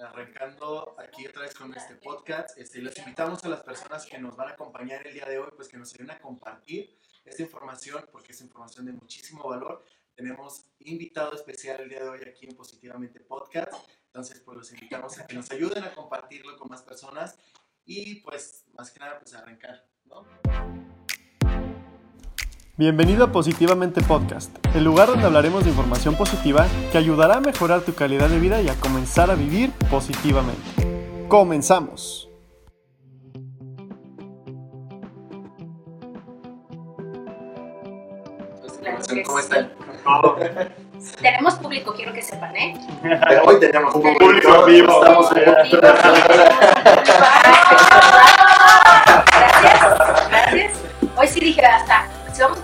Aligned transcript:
arrancando 0.00 0.94
aquí 0.98 1.26
otra 1.26 1.42
vez 1.42 1.54
con 1.54 1.74
este 1.74 1.94
podcast. 1.96 2.56
Este, 2.58 2.80
los 2.80 2.96
invitamos 2.98 3.42
a 3.44 3.48
las 3.48 3.62
personas 3.62 4.06
que 4.06 4.18
nos 4.18 4.36
van 4.36 4.48
a 4.48 4.52
acompañar 4.52 5.06
el 5.06 5.14
día 5.14 5.26
de 5.26 5.38
hoy, 5.38 5.50
pues 5.54 5.68
que 5.68 5.76
nos 5.76 5.92
ayuden 5.94 6.12
a 6.12 6.18
compartir 6.18 6.96
esta 7.24 7.42
información, 7.42 8.04
porque 8.10 8.32
es 8.32 8.40
información 8.40 8.86
de 8.86 8.92
muchísimo 8.92 9.48
valor. 9.48 9.84
Tenemos 10.14 10.64
invitado 10.80 11.34
especial 11.34 11.80
el 11.80 11.88
día 11.88 12.02
de 12.02 12.08
hoy 12.08 12.20
aquí 12.28 12.46
en 12.46 12.56
Positivamente 12.56 13.20
Podcast. 13.20 13.72
Entonces, 14.06 14.40
pues 14.40 14.56
los 14.56 14.72
invitamos 14.72 15.18
a 15.18 15.26
que 15.26 15.34
nos 15.34 15.50
ayuden 15.50 15.84
a 15.84 15.94
compartirlo 15.94 16.56
con 16.56 16.68
más 16.68 16.82
personas 16.82 17.38
y 17.84 18.16
pues 18.16 18.64
más 18.74 18.90
que 18.90 19.00
nada, 19.00 19.18
pues 19.18 19.34
arrancar, 19.34 19.86
¿no? 20.04 20.87
Bienvenido 22.78 23.24
a 23.24 23.32
Positivamente 23.32 24.00
Podcast, 24.02 24.56
el 24.72 24.84
lugar 24.84 25.08
donde 25.08 25.26
hablaremos 25.26 25.64
de 25.64 25.70
información 25.70 26.14
positiva 26.14 26.64
que 26.92 26.98
ayudará 26.98 27.38
a 27.38 27.40
mejorar 27.40 27.80
tu 27.80 27.92
calidad 27.92 28.28
de 28.28 28.38
vida 28.38 28.62
y 28.62 28.68
a 28.68 28.76
comenzar 28.76 29.32
a 29.32 29.34
vivir 29.34 29.72
positivamente. 29.90 30.62
Comenzamos. 31.26 32.30
¿Cómo 39.26 39.38
están? 39.40 39.72
Tenemos 41.20 41.54
público, 41.56 41.92
quiero 41.94 42.12
que 42.12 42.22
sepan, 42.22 42.54
¿eh? 42.56 42.74
Hoy 43.44 43.58
tenemos 43.58 43.92
un 43.94 44.02
público 44.16 44.54
en 44.54 44.66
vivo. 44.66 45.02
Estamos 45.02 45.34
Gracias, 45.34 45.80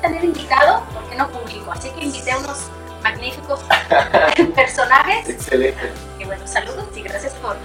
tener 0.04 0.24
invitado, 0.24 0.84
¿por 0.92 1.02
qué 1.08 1.16
no 1.16 1.28
público? 1.30 1.72
Así 1.72 1.88
que 1.90 2.04
invité 2.04 2.32
a 2.32 2.38
unos 2.38 2.58
magníficos 3.02 3.60
personajes. 4.54 5.28
Excelente. 5.28 5.92
Y 6.18 6.24
bueno, 6.24 6.46
saludos 6.46 6.86
y 6.94 7.02
gracias 7.02 7.32
por 7.34 7.56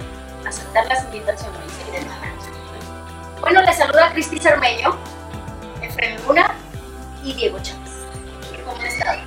aceptar 0.46 0.86
las 0.86 1.04
invitaciones. 1.04 1.58
Bueno, 3.40 3.62
les 3.62 3.76
saluda 3.76 4.12
Cristi 4.12 4.38
Cermeño, 4.38 4.96
Efraín 5.82 6.16
Luna 6.26 6.54
y 7.24 7.32
Diego 7.34 7.58
Chávez. 7.62 7.90
¿Cómo 8.64 8.82
estado? 8.82 9.20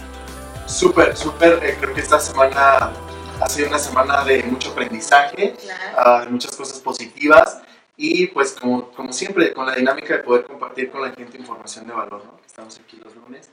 Súper, 0.67 1.15
súper. 1.17 1.59
eh, 1.63 1.77
creo 1.79 1.93
que 1.93 2.01
esta 2.01 2.19
semana 2.19 2.91
ha 3.41 3.49
sido 3.49 3.67
una 3.69 3.79
semana 3.79 4.23
de 4.23 4.43
mucho 4.43 4.69
aprendizaje, 4.71 5.55
Claro. 5.93 6.25
de 6.25 6.31
muchas 6.31 6.55
cosas 6.55 6.79
positivas 6.79 7.59
y 7.97 8.27
pues 8.27 8.53
como, 8.59 8.89
como 8.91 9.11
siempre 9.13 9.53
con 9.53 9.65
la 9.65 9.75
dinámica 9.75 10.13
de 10.17 10.19
poder 10.23 10.45
compartir 10.45 10.91
con 10.91 11.01
la 11.01 11.11
gente 11.11 11.37
información 11.37 11.85
de 11.87 11.93
valor, 11.93 12.23
¿no? 12.25 12.42
Estamos 12.53 12.79
aquí 12.79 13.01
los 13.03 13.15
lunes. 13.15 13.49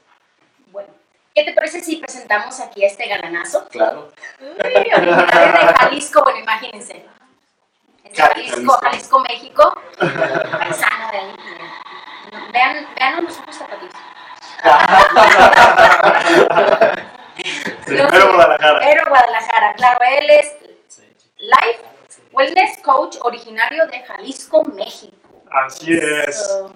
Bueno, 0.67 0.91
¿qué 1.34 1.43
te 1.45 1.55
parece 1.55 1.81
si 1.81 1.97
presentamos 1.97 2.61
aquí 2.61 2.84
a 2.84 2.87
este 2.87 3.09
galanazo? 3.09 3.67
Claro. 3.69 4.12
Uy, 4.39 4.47
originario 4.59 5.17
de 5.17 5.75
Jalisco, 5.75 6.23
bueno, 6.23 6.41
imagínense. 6.41 7.07
Es 8.05 8.12
de 8.12 8.17
Cali, 8.19 8.47
Jalisco, 8.47 8.73
Jalisco. 8.75 8.81
Jalisco, 8.83 9.20
México. 9.20 9.83
Paisano 9.98 11.12
de 11.12 11.17
ahí. 11.17 11.34
Vean, 12.53 12.89
vean 12.95 13.25
los 13.25 13.39
ojos 13.39 13.57
zapatillos. 13.57 13.95
Yo 17.87 18.07
Pero 18.07 18.11
sé, 18.11 18.33
Guadalajara. 18.35 18.81
Pero 18.81 19.09
Guadalajara, 19.09 19.75
claro, 19.77 19.98
él 20.11 20.29
es 20.29 20.57
Life 21.39 21.81
Wellness 22.33 22.77
Coach 22.85 23.17
originario 23.23 23.87
de 23.87 24.01
Jalisco, 24.01 24.62
México. 24.64 25.17
Así 25.51 25.95
es. 25.95 26.48
So, 26.48 26.70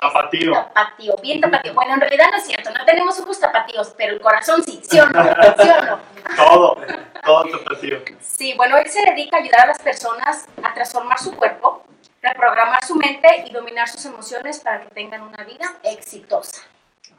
Tapatío. 0.00 0.52
Tapatío, 0.52 1.16
bien 1.22 1.40
tapatío. 1.40 1.74
Bueno, 1.74 1.94
en 1.94 2.00
realidad 2.00 2.26
no 2.30 2.36
es 2.36 2.44
cierto, 2.44 2.70
no 2.70 2.84
tenemos 2.84 3.18
ojos 3.20 3.38
tapatíos, 3.38 3.94
pero 3.96 4.12
el 4.12 4.20
corazón 4.20 4.62
sí, 4.62 4.80
¿sí 4.88 4.98
o 4.98 5.06
no? 5.06 5.22
¿Sí 5.22 5.68
o 5.68 5.84
no? 5.84 6.00
Todo, 6.36 6.76
todo 7.24 7.44
tapatío. 7.44 8.02
Sí, 8.20 8.54
bueno, 8.56 8.76
él 8.78 8.88
se 8.88 9.04
dedica 9.04 9.36
a 9.36 9.40
ayudar 9.40 9.60
a 9.60 9.66
las 9.66 9.78
personas 9.78 10.46
a 10.62 10.74
transformar 10.74 11.18
su 11.18 11.36
cuerpo, 11.36 11.84
reprogramar 12.22 12.84
su 12.84 12.96
mente 12.96 13.44
y 13.46 13.52
dominar 13.52 13.88
sus 13.88 14.04
emociones 14.06 14.60
para 14.60 14.80
que 14.80 14.88
tengan 14.94 15.22
una 15.22 15.44
vida 15.44 15.66
exitosa. 15.82 16.62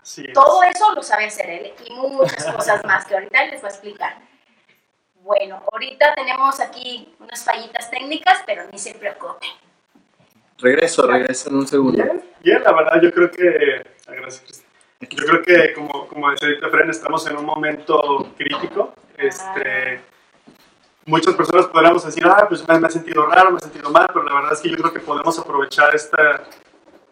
Así 0.02 0.26
es. 0.28 0.34
Todo 0.34 0.64
eso 0.64 0.94
lo 0.94 1.02
sabe 1.02 1.26
hacer 1.26 1.50
él 1.50 1.74
y 1.86 1.94
muchas 1.94 2.46
cosas 2.46 2.84
más 2.84 3.06
que 3.06 3.14
ahorita 3.14 3.46
les 3.46 3.64
va 3.64 3.68
a 3.68 3.72
explicar. 3.72 4.18
Bueno, 5.22 5.64
ahorita 5.72 6.14
tenemos 6.14 6.60
aquí 6.60 7.16
unas 7.20 7.44
fallitas 7.44 7.90
técnicas, 7.90 8.44
pero 8.46 8.66
ni 8.72 8.78
se 8.78 8.94
preocupen. 8.94 9.50
Regreso, 10.60 11.08
regreso 11.08 11.50
en 11.50 11.56
un 11.56 11.68
segundo. 11.68 12.04
Bien, 12.04 12.24
bien, 12.42 12.64
la 12.64 12.74
verdad 12.74 13.02
yo 13.02 13.12
creo 13.12 13.32
que... 13.32 13.86
Gracias. 14.08 14.64
Yo 15.02 15.26
creo 15.26 15.42
que, 15.42 15.74
como, 15.74 16.08
como 16.08 16.32
decía 16.32 16.48
ahorita 16.48 16.70
Fren, 16.70 16.90
estamos 16.90 17.28
en 17.28 17.38
un 17.38 17.46
momento 17.46 18.32
crítico. 18.38 18.94
Este, 19.18 20.02
muchas 21.06 21.36
personas 21.36 21.68
podríamos 21.68 22.06
decir, 22.06 22.26
ah, 22.26 22.46
pues 22.48 22.68
me, 22.68 22.80
me 22.80 22.88
he 22.88 22.92
sentido 22.92 23.26
raro, 23.26 23.52
me 23.52 23.58
he 23.58 23.62
sentido 23.62 23.90
mal, 23.90 24.08
pero 24.08 24.24
la 24.24 24.36
verdad 24.36 24.54
es 24.54 24.62
que 24.62 24.70
yo 24.70 24.78
creo 24.78 24.94
que 24.94 25.02
podemos 25.02 25.38
aprovechar 25.38 25.94
esta, 25.94 26.44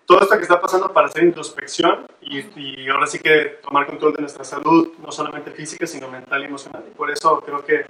todo 0.05 0.21
esto 0.21 0.35
que 0.37 0.43
está 0.43 0.59
pasando 0.61 0.91
para 0.91 1.07
hacer 1.07 1.23
introspección 1.23 2.07
y, 2.21 2.39
y 2.55 2.89
ahora 2.89 3.05
sí 3.07 3.19
que 3.19 3.59
tomar 3.61 3.85
control 3.85 4.13
de 4.13 4.21
nuestra 4.21 4.43
salud, 4.43 4.93
no 4.99 5.11
solamente 5.11 5.51
física, 5.51 5.85
sino 5.85 6.07
mental 6.07 6.41
y 6.41 6.45
emocional. 6.45 6.83
Y 6.87 6.95
por 6.95 7.11
eso 7.11 7.41
creo 7.41 7.63
que, 7.65 7.85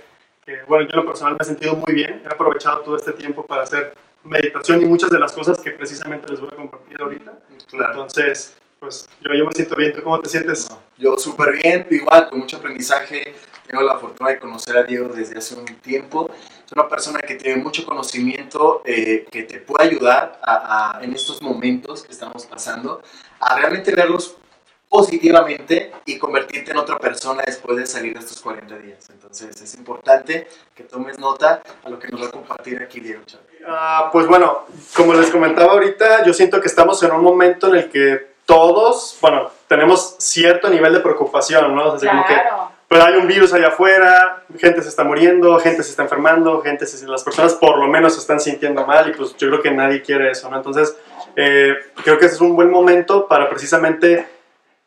que, 0.45 0.63
bueno, 0.67 0.85
yo 0.85 0.99
en 0.99 1.05
lo 1.05 1.05
personal 1.05 1.33
me 1.33 1.39
he 1.41 1.45
sentido 1.45 1.75
muy 1.75 1.93
bien. 1.93 2.21
He 2.25 2.33
aprovechado 2.33 2.81
todo 2.81 2.95
este 2.95 3.13
tiempo 3.13 3.45
para 3.45 3.63
hacer 3.63 3.93
meditación 4.23 4.81
y 4.81 4.85
muchas 4.85 5.09
de 5.09 5.19
las 5.19 5.31
cosas 5.31 5.59
que 5.59 5.71
precisamente 5.71 6.29
les 6.31 6.39
voy 6.39 6.49
a 6.51 6.55
compartir 6.55 7.01
ahorita. 7.01 7.33
Claro. 7.69 7.91
Entonces, 7.91 8.55
pues 8.79 9.07
yo, 9.21 9.33
yo 9.33 9.45
me 9.45 9.51
siento 9.53 9.75
bien. 9.75 9.93
¿Tú 9.93 10.03
cómo 10.03 10.19
te 10.19 10.29
sientes? 10.29 10.67
Yo 10.97 11.17
súper 11.17 11.53
bien, 11.61 11.87
igual, 11.89 12.29
con 12.29 12.39
mucho 12.39 12.57
aprendizaje. 12.57 13.33
Tengo 13.67 13.81
la 13.83 13.97
fortuna 13.97 14.29
de 14.31 14.39
conocer 14.39 14.75
a 14.77 14.83
Diego 14.83 15.07
desde 15.07 15.37
hace 15.37 15.55
un 15.55 15.65
tiempo. 15.65 16.29
Es 16.65 16.71
una 16.73 16.87
persona 16.89 17.19
que 17.19 17.35
tiene 17.35 17.61
mucho 17.63 17.85
conocimiento, 17.85 18.81
eh, 18.85 19.25
que 19.31 19.43
te 19.43 19.59
puede 19.59 19.87
ayudar 19.89 20.39
a, 20.43 20.97
a- 20.97 21.03
en 21.03 21.13
estos 21.13 21.41
momentos 21.41 22.03
que 22.03 22.11
estamos 22.11 22.45
pasando, 22.45 23.01
a 23.39 23.57
realmente 23.57 23.93
verlos 23.95 24.35
positivamente 24.93 25.91
y 26.05 26.19
convertirte 26.19 26.69
en 26.69 26.77
otra 26.77 26.99
persona 26.99 27.41
después 27.43 27.75
de 27.79 27.87
salir 27.87 28.13
de 28.13 28.19
estos 28.19 28.39
40 28.39 28.77
días. 28.77 29.09
Entonces 29.09 29.59
es 29.59 29.73
importante 29.73 30.47
que 30.75 30.83
tomes 30.83 31.17
nota 31.17 31.63
a 31.83 31.89
lo 31.89 31.97
que 31.97 32.09
nos 32.09 32.21
va 32.21 32.27
a 32.27 32.29
compartir 32.29 32.79
aquí 32.79 32.99
Diego 32.99 33.23
Chávez. 33.25 33.47
Ah, 33.67 34.09
pues 34.13 34.27
bueno, 34.27 34.65
como 34.95 35.15
les 35.15 35.31
comentaba 35.31 35.73
ahorita, 35.73 36.23
yo 36.23 36.31
siento 36.31 36.61
que 36.61 36.67
estamos 36.67 37.01
en 37.01 37.11
un 37.11 37.23
momento 37.23 37.69
en 37.69 37.75
el 37.77 37.89
que 37.89 38.33
todos, 38.45 39.17
bueno, 39.19 39.49
tenemos 39.67 40.15
cierto 40.19 40.69
nivel 40.69 40.93
de 40.93 40.99
preocupación, 40.99 41.73
¿no? 41.75 41.93
O 41.93 41.97
sea, 41.97 42.11
como 42.11 42.25
que 42.27 42.33
Claro. 42.35 42.71
pues 42.87 43.01
hay 43.01 43.15
un 43.15 43.25
virus 43.25 43.51
allá 43.51 43.69
afuera, 43.69 44.43
gente 44.59 44.83
se 44.83 44.89
está 44.89 45.03
muriendo, 45.03 45.57
gente 45.57 45.81
se 45.81 45.89
está 45.89 46.03
enfermando, 46.03 46.61
gente 46.61 46.85
se, 46.85 47.07
las 47.07 47.23
personas 47.23 47.55
por 47.55 47.79
lo 47.79 47.87
menos 47.87 48.13
se 48.13 48.19
están 48.19 48.39
sintiendo 48.39 48.85
mal 48.85 49.09
y 49.09 49.13
pues 49.13 49.35
yo 49.37 49.47
creo 49.47 49.61
que 49.63 49.71
nadie 49.71 50.03
quiere 50.03 50.29
eso, 50.29 50.51
¿no? 50.51 50.57
Entonces, 50.57 50.95
eh, 51.35 51.73
creo 52.03 52.19
que 52.19 52.27
ese 52.27 52.35
es 52.35 52.41
un 52.41 52.55
buen 52.55 52.69
momento 52.69 53.27
para 53.27 53.49
precisamente 53.49 54.32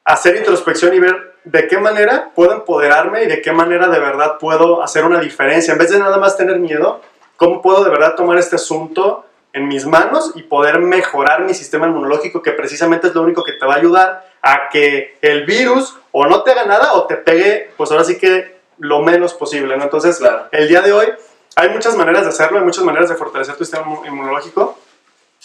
hacer 0.06 0.37
introspección 0.37 0.94
y 0.94 1.00
ver 1.00 1.34
de 1.44 1.67
qué 1.69 1.78
manera 1.78 2.31
puedo 2.34 2.53
empoderarme 2.53 3.25
y 3.25 3.27
de 3.27 3.43
qué 3.43 3.53
manera 3.53 3.89
de 3.89 3.99
verdad 3.99 4.39
puedo 4.39 4.83
hacer 4.83 5.05
una 5.05 5.21
diferencia. 5.21 5.72
En 5.72 5.78
vez 5.78 5.91
de 5.91 5.99
nada 5.99 6.17
más 6.19 6.37
tener 6.37 6.59
miedo, 6.59 7.00
¿cómo 7.37 7.61
puedo 7.61 7.84
de 7.84 7.91
verdad 7.91 8.15
tomar 8.15 8.39
este 8.39 8.56
asunto 8.56 9.25
en 9.53 9.69
mis 9.69 9.84
manos 9.87 10.33
y 10.34 10.43
poder 10.43 10.78
mejorar 10.81 11.43
mi 11.43 11.55
sistema 11.55 11.87
inmunológico, 11.87 12.43
que 12.43 12.53
precisamente 12.53 13.09
es 13.09 13.15
lo 13.15 13.22
único 13.22 13.43
que 13.43 13.53
te 13.53 13.65
va 13.67 13.75
a 13.75 13.77
ayudar 13.78 14.27
a 14.43 14.69
que 14.71 15.17
el 15.22 15.44
virus 15.44 15.97
o 16.12 16.27
no 16.27 16.43
te 16.43 16.50
haga 16.53 16.67
nada 16.67 16.93
o 16.94 17.06
te 17.06 17.17
pegue, 17.17 17.71
pues 17.77 17.91
ahora 17.91 18.05
sí 18.05 18.19
que 18.19 18.56
lo 18.78 19.00
menos 19.00 19.34
posible, 19.34 19.77
¿no? 19.77 19.84
Entonces, 19.84 20.19
Claro. 20.19 20.47
el 20.53 20.69
día 20.69 20.83
de 20.83 20.93
hoy 20.93 21.06
hay 21.56 21.71
muchas 21.71 21.97
maneras 21.97 22.23
de 22.25 22.28
hacerlo, 22.28 22.59
hay 22.59 22.65
muchas 22.65 22.84
maneras 22.84 23.09
de 23.09 23.15
fortalecer 23.17 23.56
tu 23.56 23.65
sistema 23.65 23.87
inmu- 23.87 24.06
inmunológico, 24.06 24.78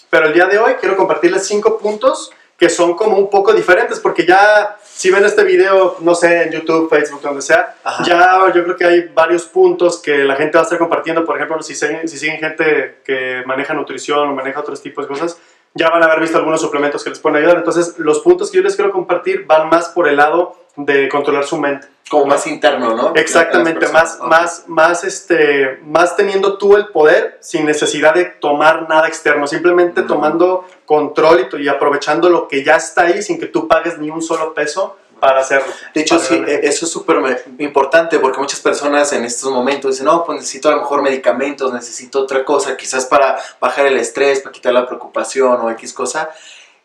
pero 0.09 0.25
el 0.27 0.33
día 0.33 0.45
de 0.45 0.59
hoy 0.59 0.73
quiero 0.79 0.97
compartirles 0.97 1.47
cinco 1.47 1.77
puntos 1.79 2.31
que 2.61 2.69
son 2.69 2.93
como 2.93 3.17
un 3.17 3.27
poco 3.27 3.53
diferentes, 3.55 3.99
porque 3.99 4.23
ya 4.23 4.77
si 4.83 5.09
ven 5.09 5.25
este 5.25 5.43
video, 5.43 5.95
no 6.01 6.13
sé, 6.13 6.43
en 6.43 6.51
YouTube, 6.51 6.91
Facebook, 6.91 7.19
donde 7.23 7.41
sea, 7.41 7.73
Ajá. 7.83 8.03
ya 8.03 8.53
yo 8.53 8.63
creo 8.63 8.75
que 8.75 8.85
hay 8.85 9.11
varios 9.15 9.45
puntos 9.47 9.99
que 9.99 10.19
la 10.19 10.35
gente 10.35 10.59
va 10.59 10.61
a 10.61 10.65
estar 10.65 10.77
compartiendo, 10.77 11.25
por 11.25 11.37
ejemplo, 11.37 11.59
si, 11.63 11.73
siguen- 11.73 12.07
si 12.07 12.19
siguen 12.19 12.37
gente 12.37 12.99
que 13.03 13.41
maneja 13.47 13.73
nutrición 13.73 14.29
o 14.29 14.35
maneja 14.35 14.59
otros 14.59 14.79
tipos 14.79 15.05
de 15.05 15.09
cosas, 15.09 15.39
ya 15.73 15.89
van 15.89 16.03
a 16.03 16.05
haber 16.05 16.19
visto 16.19 16.37
algunos 16.37 16.61
suplementos 16.61 17.03
que 17.03 17.09
les 17.11 17.19
pueden 17.19 17.37
ayudar. 17.37 17.57
Entonces, 17.57 17.97
los 17.97 18.19
puntos 18.19 18.51
que 18.51 18.57
yo 18.57 18.63
les 18.63 18.75
quiero 18.75 18.91
compartir 18.91 19.45
van 19.45 19.69
más 19.69 19.89
por 19.89 20.07
el 20.07 20.17
lado 20.17 20.55
de 20.75 21.09
controlar 21.09 21.43
su 21.45 21.57
mente. 21.57 21.87
Como 22.09 22.25
más 22.25 22.45
interno, 22.45 22.93
¿no? 22.93 23.13
Exactamente, 23.15 23.87
más, 23.87 24.19
más, 24.19 24.65
más, 24.67 25.05
este, 25.05 25.79
más 25.85 26.17
teniendo 26.17 26.57
tú 26.57 26.75
el 26.75 26.87
poder 26.87 27.37
sin 27.39 27.65
necesidad 27.65 28.13
de 28.13 28.25
tomar 28.25 28.89
nada 28.89 29.07
externo, 29.07 29.47
simplemente 29.47 30.01
Mm. 30.01 30.07
tomando 30.07 30.65
control 30.85 31.47
y 31.57 31.67
aprovechando 31.69 32.29
lo 32.29 32.49
que 32.49 32.65
ya 32.65 32.75
está 32.75 33.03
ahí 33.03 33.21
sin 33.21 33.39
que 33.39 33.45
tú 33.45 33.67
pagues 33.67 33.97
ni 33.97 34.09
un 34.09 34.21
solo 34.21 34.53
peso 34.53 34.97
para 35.21 35.39
hacerlo. 35.39 35.71
De 35.93 36.01
hecho, 36.01 36.19
sí, 36.19 36.35
eh, 36.45 36.59
eso 36.63 36.85
es 36.85 36.91
súper 36.91 37.45
importante 37.59 38.19
porque 38.19 38.39
muchas 38.39 38.59
personas 38.59 39.13
en 39.13 39.23
estos 39.23 39.49
momentos 39.49 39.91
dicen, 39.91 40.07
no, 40.07 40.25
pues 40.25 40.39
necesito 40.39 40.67
a 40.67 40.73
lo 40.73 40.79
mejor 40.79 41.01
medicamentos, 41.01 41.71
necesito 41.71 42.19
otra 42.19 42.43
cosa, 42.43 42.75
quizás 42.75 43.05
para 43.05 43.37
bajar 43.61 43.85
el 43.85 43.97
estrés, 43.97 44.41
para 44.41 44.51
quitar 44.51 44.73
la 44.73 44.85
preocupación 44.85 45.61
o 45.61 45.69
X 45.71 45.93
cosa. 45.93 46.29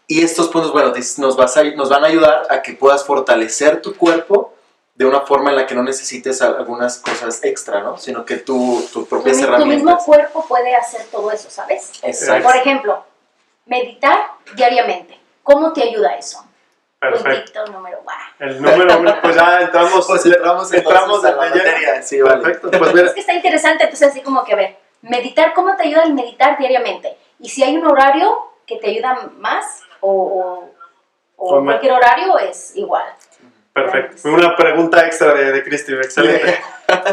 Y 0.06 0.22
estos 0.22 0.46
puntos, 0.50 0.70
bueno, 0.72 0.92
nos, 1.18 1.36
vas 1.36 1.56
a- 1.56 1.64
nos 1.64 1.88
van 1.88 2.04
a 2.04 2.06
ayudar 2.06 2.46
a 2.48 2.62
que 2.62 2.74
puedas 2.74 3.04
fortalecer 3.04 3.82
tu 3.82 3.96
cuerpo 3.96 4.52
de 4.94 5.04
una 5.04 5.22
forma 5.22 5.50
en 5.50 5.56
la 5.56 5.66
que 5.66 5.74
no 5.74 5.82
necesites 5.82 6.40
algunas 6.40 6.98
cosas 6.98 7.42
extra, 7.44 7.82
¿no? 7.82 7.98
Sino 7.98 8.24
que 8.24 8.36
tú, 8.36 8.80
tus 8.92 8.92
Tu, 8.92 9.06
propias 9.06 9.38
tu 9.38 9.44
herramientas. 9.44 9.76
mismo 9.76 9.98
cuerpo 10.04 10.46
puede 10.46 10.74
hacer 10.76 11.02
todo 11.10 11.30
eso, 11.32 11.50
¿sabes? 11.50 11.90
Exacto. 12.02 12.46
Por 12.48 12.56
ejemplo, 12.56 13.04
meditar 13.66 14.18
diariamente. 14.54 15.18
¿Cómo 15.42 15.72
te 15.72 15.82
ayuda 15.82 16.14
eso? 16.16 16.44
Perfecto. 16.98 17.52
Puntito 17.52 17.66
número 17.72 17.98
uno. 18.02 18.12
El 18.38 18.62
número 18.62 18.98
uno, 19.00 19.14
pues 19.22 19.36
ya 19.36 19.60
entramos, 19.60 20.06
Pues 20.08 20.26
entramos, 20.26 20.72
entramos 20.72 21.24
a 21.24 21.30
la 21.32 21.36
materia. 21.36 22.02
Sí, 22.02 22.20
vale. 22.20 22.42
Perfecto, 22.42 22.70
pues 22.70 22.94
mira, 22.94 23.06
Es 23.06 23.12
que 23.14 23.20
está 23.20 23.32
interesante, 23.34 23.84
entonces 23.84 24.08
así 24.08 24.22
como 24.22 24.44
que 24.44 24.52
a 24.54 24.56
ver, 24.56 24.76
meditar, 25.02 25.52
¿cómo 25.54 25.76
te 25.76 25.84
ayuda 25.84 26.02
el 26.04 26.14
meditar 26.14 26.56
diariamente? 26.58 27.16
Y 27.38 27.48
si 27.50 27.62
hay 27.62 27.76
un 27.76 27.86
horario 27.86 28.36
que 28.66 28.76
te 28.78 28.88
ayuda 28.88 29.28
más 29.38 29.82
o, 30.00 30.10
o- 30.10 30.70
o 31.36 31.48
Como- 31.50 31.66
cualquier 31.66 31.92
horario 31.92 32.38
es 32.38 32.74
igual. 32.76 33.04
perfecto. 33.74 34.28
Una 34.30 34.56
pregunta 34.56 35.06
extra 35.06 35.34
de, 35.34 35.52
de 35.52 35.62
Cristi, 35.62 35.92
excelente. 35.94 36.58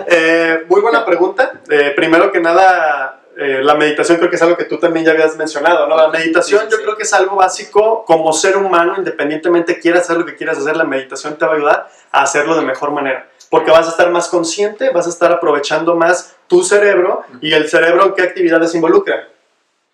Eh, 0.07 0.65
muy 0.69 0.81
buena 0.81 1.03
pregunta. 1.03 1.51
Eh, 1.67 1.93
primero 1.95 2.31
que 2.31 2.39
nada, 2.39 3.22
eh, 3.37 3.61
la 3.63 3.75
meditación 3.75 4.17
creo 4.17 4.29
que 4.29 4.35
es 4.35 4.41
algo 4.41 4.55
que 4.57 4.65
tú 4.65 4.77
también 4.77 5.05
ya 5.05 5.11
habías 5.11 5.35
mencionado, 5.37 5.87
¿no? 5.87 5.95
La 5.95 6.09
meditación 6.09 6.61
Sí, 6.61 6.65
sí, 6.69 6.71
yo 6.77 6.83
creo 6.83 6.95
que 6.95 7.03
es 7.03 7.13
algo 7.13 7.35
básico 7.35 8.05
como 8.05 8.31
ser 8.33 8.57
humano, 8.57 8.93
independientemente 8.97 9.79
quieras 9.79 10.03
hacer 10.03 10.17
lo 10.17 10.25
que 10.25 10.35
quieras 10.35 10.57
hacer, 10.57 10.77
la 10.77 10.83
meditación 10.83 11.35
te 11.35 11.45
va 11.45 11.53
a 11.53 11.55
ayudar 11.55 11.89
a 12.11 12.21
hacerlo 12.21 12.55
de 12.55 12.61
mejor 12.61 12.91
manera. 12.91 13.27
Porque 13.49 13.71
vas 13.71 13.87
a 13.87 13.91
estar 13.91 14.09
más 14.11 14.27
consciente, 14.29 14.89
vas 14.89 15.05
a 15.05 15.09
estar 15.09 15.31
aprovechando 15.31 15.95
más 15.95 16.35
tu 16.47 16.63
cerebro 16.63 17.23
y 17.41 17.53
el 17.53 17.67
cerebro 17.69 18.05
en 18.07 18.13
qué 18.13 18.23
actividades 18.23 18.73
involucra. 18.75 19.29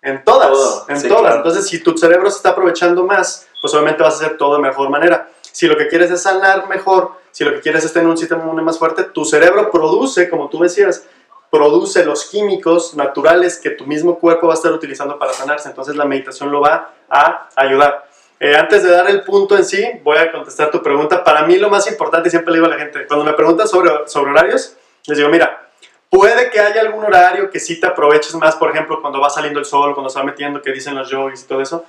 En 0.02 0.24
todas, 0.24 0.48
Todo, 0.48 0.86
en 0.88 1.02
todas. 1.08 1.20
claro. 1.20 1.36
Entonces, 1.36 1.66
si 1.68 1.80
tu 1.82 1.96
cerebro 1.96 2.30
se 2.30 2.38
está 2.38 2.50
aprovechando 2.50 3.04
más, 3.04 3.46
pues 3.60 3.74
obviamente 3.74 4.02
vas 4.02 4.14
a 4.14 4.24
hacer 4.24 4.38
todo 4.38 4.56
de 4.56 4.62
mejor 4.62 4.88
manera. 4.88 5.28
Si 5.42 5.66
lo 5.66 5.76
que 5.76 5.88
quieres 5.88 6.10
es 6.10 6.22
sanar 6.22 6.68
mejor, 6.68 7.12
si 7.32 7.44
lo 7.44 7.52
que 7.52 7.60
quieres 7.60 7.84
es 7.84 7.92
tener 7.92 8.08
un 8.08 8.16
sistema 8.16 8.42
inmune 8.42 8.62
más 8.62 8.78
fuerte, 8.78 9.04
tu 9.04 9.26
cerebro 9.26 9.70
produce, 9.70 10.30
como 10.30 10.48
tú 10.48 10.58
decías, 10.62 11.06
produce 11.50 12.04
los 12.04 12.26
químicos 12.26 12.94
naturales 12.94 13.58
que 13.58 13.70
tu 13.70 13.86
mismo 13.86 14.18
cuerpo 14.18 14.46
va 14.46 14.54
a 14.54 14.56
estar 14.56 14.72
utilizando 14.72 15.18
para 15.18 15.32
sanarse. 15.32 15.68
Entonces 15.68 15.96
la 15.96 16.04
meditación 16.04 16.50
lo 16.50 16.60
va 16.60 16.94
a 17.08 17.48
ayudar. 17.56 18.08
Eh, 18.38 18.56
antes 18.56 18.82
de 18.82 18.90
dar 18.90 19.10
el 19.10 19.22
punto 19.22 19.56
en 19.56 19.64
sí, 19.64 19.84
voy 20.02 20.16
a 20.16 20.32
contestar 20.32 20.70
tu 20.70 20.82
pregunta. 20.82 21.22
Para 21.22 21.44
mí 21.44 21.58
lo 21.58 21.68
más 21.68 21.86
importante, 21.90 22.30
siempre 22.30 22.52
le 22.52 22.58
digo 22.58 22.66
a 22.66 22.70
la 22.70 22.78
gente, 22.78 23.06
cuando 23.06 23.26
me 23.26 23.34
preguntan 23.34 23.68
sobre, 23.68 23.90
sobre 24.06 24.30
horarios, 24.30 24.76
les 25.06 25.18
digo, 25.18 25.28
mira, 25.28 25.68
puede 26.08 26.48
que 26.50 26.58
haya 26.58 26.80
algún 26.80 27.04
horario 27.04 27.50
que 27.50 27.60
sí 27.60 27.78
te 27.78 27.86
aproveches 27.86 28.34
más, 28.36 28.56
por 28.56 28.70
ejemplo, 28.70 29.02
cuando 29.02 29.20
va 29.20 29.28
saliendo 29.28 29.58
el 29.58 29.66
sol, 29.66 29.92
cuando 29.92 30.08
se 30.08 30.18
va 30.18 30.24
metiendo, 30.24 30.62
que 30.62 30.72
dicen 30.72 30.94
los 30.94 31.10
yogis 31.10 31.42
y 31.42 31.46
todo 31.46 31.60
eso. 31.60 31.84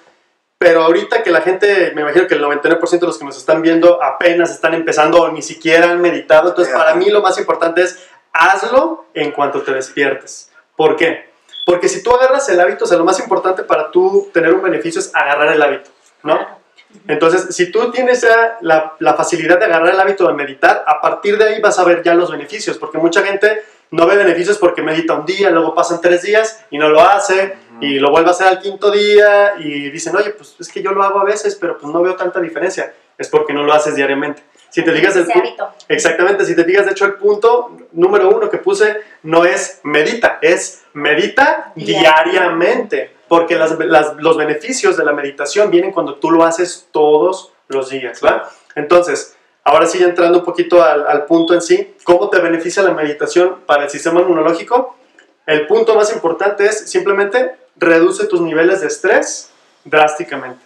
Pero 0.58 0.84
ahorita 0.84 1.24
que 1.24 1.32
la 1.32 1.42
gente, 1.42 1.92
me 1.96 2.02
imagino 2.02 2.28
que 2.28 2.36
el 2.36 2.44
99% 2.44 3.00
de 3.00 3.08
los 3.08 3.18
que 3.18 3.26
nos 3.26 3.36
están 3.36 3.64
viendo 3.64 4.04
apenas 4.04 4.52
están 4.52 4.76
empezando 4.76 5.22
o 5.22 5.32
ni 5.32 5.42
siquiera 5.42 5.90
han 5.90 6.02
meditado. 6.02 6.50
Entonces, 6.50 6.72
para 6.72 6.94
mí 6.94 7.10
lo 7.10 7.22
más 7.22 7.40
importante 7.40 7.82
es 7.82 8.11
hazlo 8.34 9.06
en 9.14 9.32
cuanto 9.32 9.62
te 9.62 9.74
despiertes. 9.74 10.52
¿Por 10.76 10.96
qué? 10.96 11.32
Porque 11.66 11.88
si 11.88 12.02
tú 12.02 12.12
agarras 12.12 12.48
el 12.50 12.60
hábito, 12.60 12.86
o 12.86 12.88
sea, 12.88 12.98
lo 12.98 13.06
más 13.06 13.20
importante 13.20 13.64
para 13.64 13.92
tú 13.92 14.30
tener 14.34 14.54
un 14.54 14.62
beneficio 14.62 15.00
es 15.00 15.14
agarrar 15.14 15.54
el 15.54 15.62
hábito, 15.62 15.92
¿no? 16.24 16.62
Entonces, 17.08 17.56
si 17.56 17.72
tú 17.72 17.90
tienes 17.92 18.22
ya 18.22 18.58
la, 18.62 18.96
la 19.00 19.14
facilidad 19.14 19.58
de 19.58 19.66
agarrar 19.66 19.94
el 19.94 20.00
hábito 20.00 20.28
de 20.28 20.34
meditar, 20.34 20.84
a 20.86 21.00
partir 21.00 21.38
de 21.38 21.46
ahí 21.46 21.62
vas 21.62 21.80
a 21.80 21.86
ver 21.86 22.04
ya 22.04 22.14
los 22.14 22.32
beneficios, 22.32 22.78
porque 22.78 22.98
mucha 22.98 23.24
gente 23.24 23.64
no 23.92 24.08
ve 24.08 24.18
beneficios 24.18 24.58
porque 24.58 24.82
medita 24.82 25.14
un 25.14 25.26
día, 25.26 25.50
luego 25.50 25.76
pasan 25.76 26.02
tres 26.02 26.22
días 26.24 26.66
y 26.70 26.78
no 26.78 26.90
lo 26.90 27.02
hace, 27.02 27.58
y 27.82 28.00
lo 28.00 28.12
vuelve 28.12 28.30
a 28.30 28.32
hacer 28.32 28.48
al 28.48 28.60
quinto 28.60 28.92
día 28.92 29.54
y 29.58 29.90
dicen, 29.90 30.16
oye, 30.16 30.32
pues 30.32 30.56
es 30.60 30.70
que 30.70 30.82
yo 30.82 30.92
lo 30.92 31.04
hago 31.04 31.20
a 31.20 31.26
veces, 31.26 31.56
pero 31.56 31.78
pues 31.78 31.92
no 31.92 32.02
veo 32.02 32.16
tanta 32.16 32.40
diferencia. 32.40 32.94
Es 33.18 33.28
porque 33.28 33.54
no 33.54 33.64
lo 33.64 33.74
haces 33.74 33.96
diariamente. 33.96 34.44
Si 34.72 34.84
te 34.84 34.92
digas 34.94 35.16
el 35.18 35.24
Ese 35.24 35.34
pu- 35.34 35.40
hábito. 35.42 35.70
Exactamente, 35.90 36.46
si 36.46 36.56
te 36.56 36.64
digas, 36.64 36.86
de 36.86 36.94
hecho, 36.94 37.06
el 37.06 37.14
punto 37.16 37.78
número 37.92 38.30
uno 38.30 38.50
que 38.50 38.58
puse 38.58 39.02
no 39.24 39.46
es 39.46 39.82
medita, 39.84 40.40
es 40.42 40.82
medita 40.94 41.72
diariamente, 41.76 43.16
porque 43.28 43.56
las- 43.56 43.78
las- 43.80 44.16
los 44.16 44.38
beneficios 44.38 44.98
de 44.98 45.06
la 45.06 45.12
meditación 45.12 45.70
vienen 45.70 45.92
cuando 45.92 46.16
tú 46.16 46.32
lo 46.32 46.44
haces 46.46 46.88
todos 46.92 47.52
los 47.68 47.90
días, 47.90 48.20
¿va? 48.24 48.50
Entonces, 48.76 49.36
ahora 49.64 49.86
sí, 49.86 50.02
entrando 50.04 50.40
un 50.40 50.46
poquito 50.46 50.84
al, 50.84 51.06
al 51.08 51.26
punto 51.26 51.54
en 51.54 51.62
sí, 51.62 51.96
¿cómo 52.04 52.30
te 52.30 52.40
beneficia 52.40 52.82
la 52.84 52.92
meditación 52.94 53.58
para 53.66 53.84
el 53.84 53.90
sistema 53.90 54.22
inmunológico? 54.22 54.98
El 55.46 55.68
punto 55.68 55.96
más 55.96 56.14
importante 56.14 56.66
es 56.66 56.90
simplemente 56.90 57.56
reduce 57.78 58.26
tus 58.28 58.42
niveles 58.42 58.82
de 58.82 58.88
estrés 58.88 59.52
drásticamente. 59.86 60.64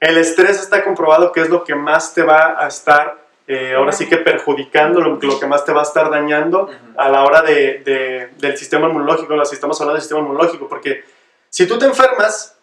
El 0.00 0.18
estrés 0.18 0.60
está 0.60 0.82
comprobado 0.84 1.32
que 1.32 1.40
es 1.40 1.48
lo 1.48 1.62
que 1.64 1.74
más 1.74 2.12
te 2.12 2.22
va 2.22 2.56
a 2.62 2.66
estar, 2.66 3.21
eh, 3.46 3.74
ahora 3.76 3.92
sí 3.92 4.08
que 4.08 4.16
perjudicando, 4.18 5.00
lo, 5.00 5.16
lo 5.20 5.40
que 5.40 5.46
más 5.46 5.64
te 5.64 5.72
va 5.72 5.80
a 5.80 5.84
estar 5.84 6.10
dañando 6.10 6.70
a 6.96 7.08
la 7.08 7.24
hora 7.24 7.42
de, 7.42 7.82
de- 7.84 8.30
del 8.38 8.56
sistema 8.56 8.88
inmunológico, 8.88 9.34
los 9.34 9.52
estamos 9.52 9.80
hablando 9.80 9.94
del 9.94 10.02
sistema 10.02 10.20
inmunológico, 10.20 10.68
porque 10.68 11.04
si 11.48 11.66
tú 11.66 11.78
te 11.78 11.86
enfermas, 11.86 12.56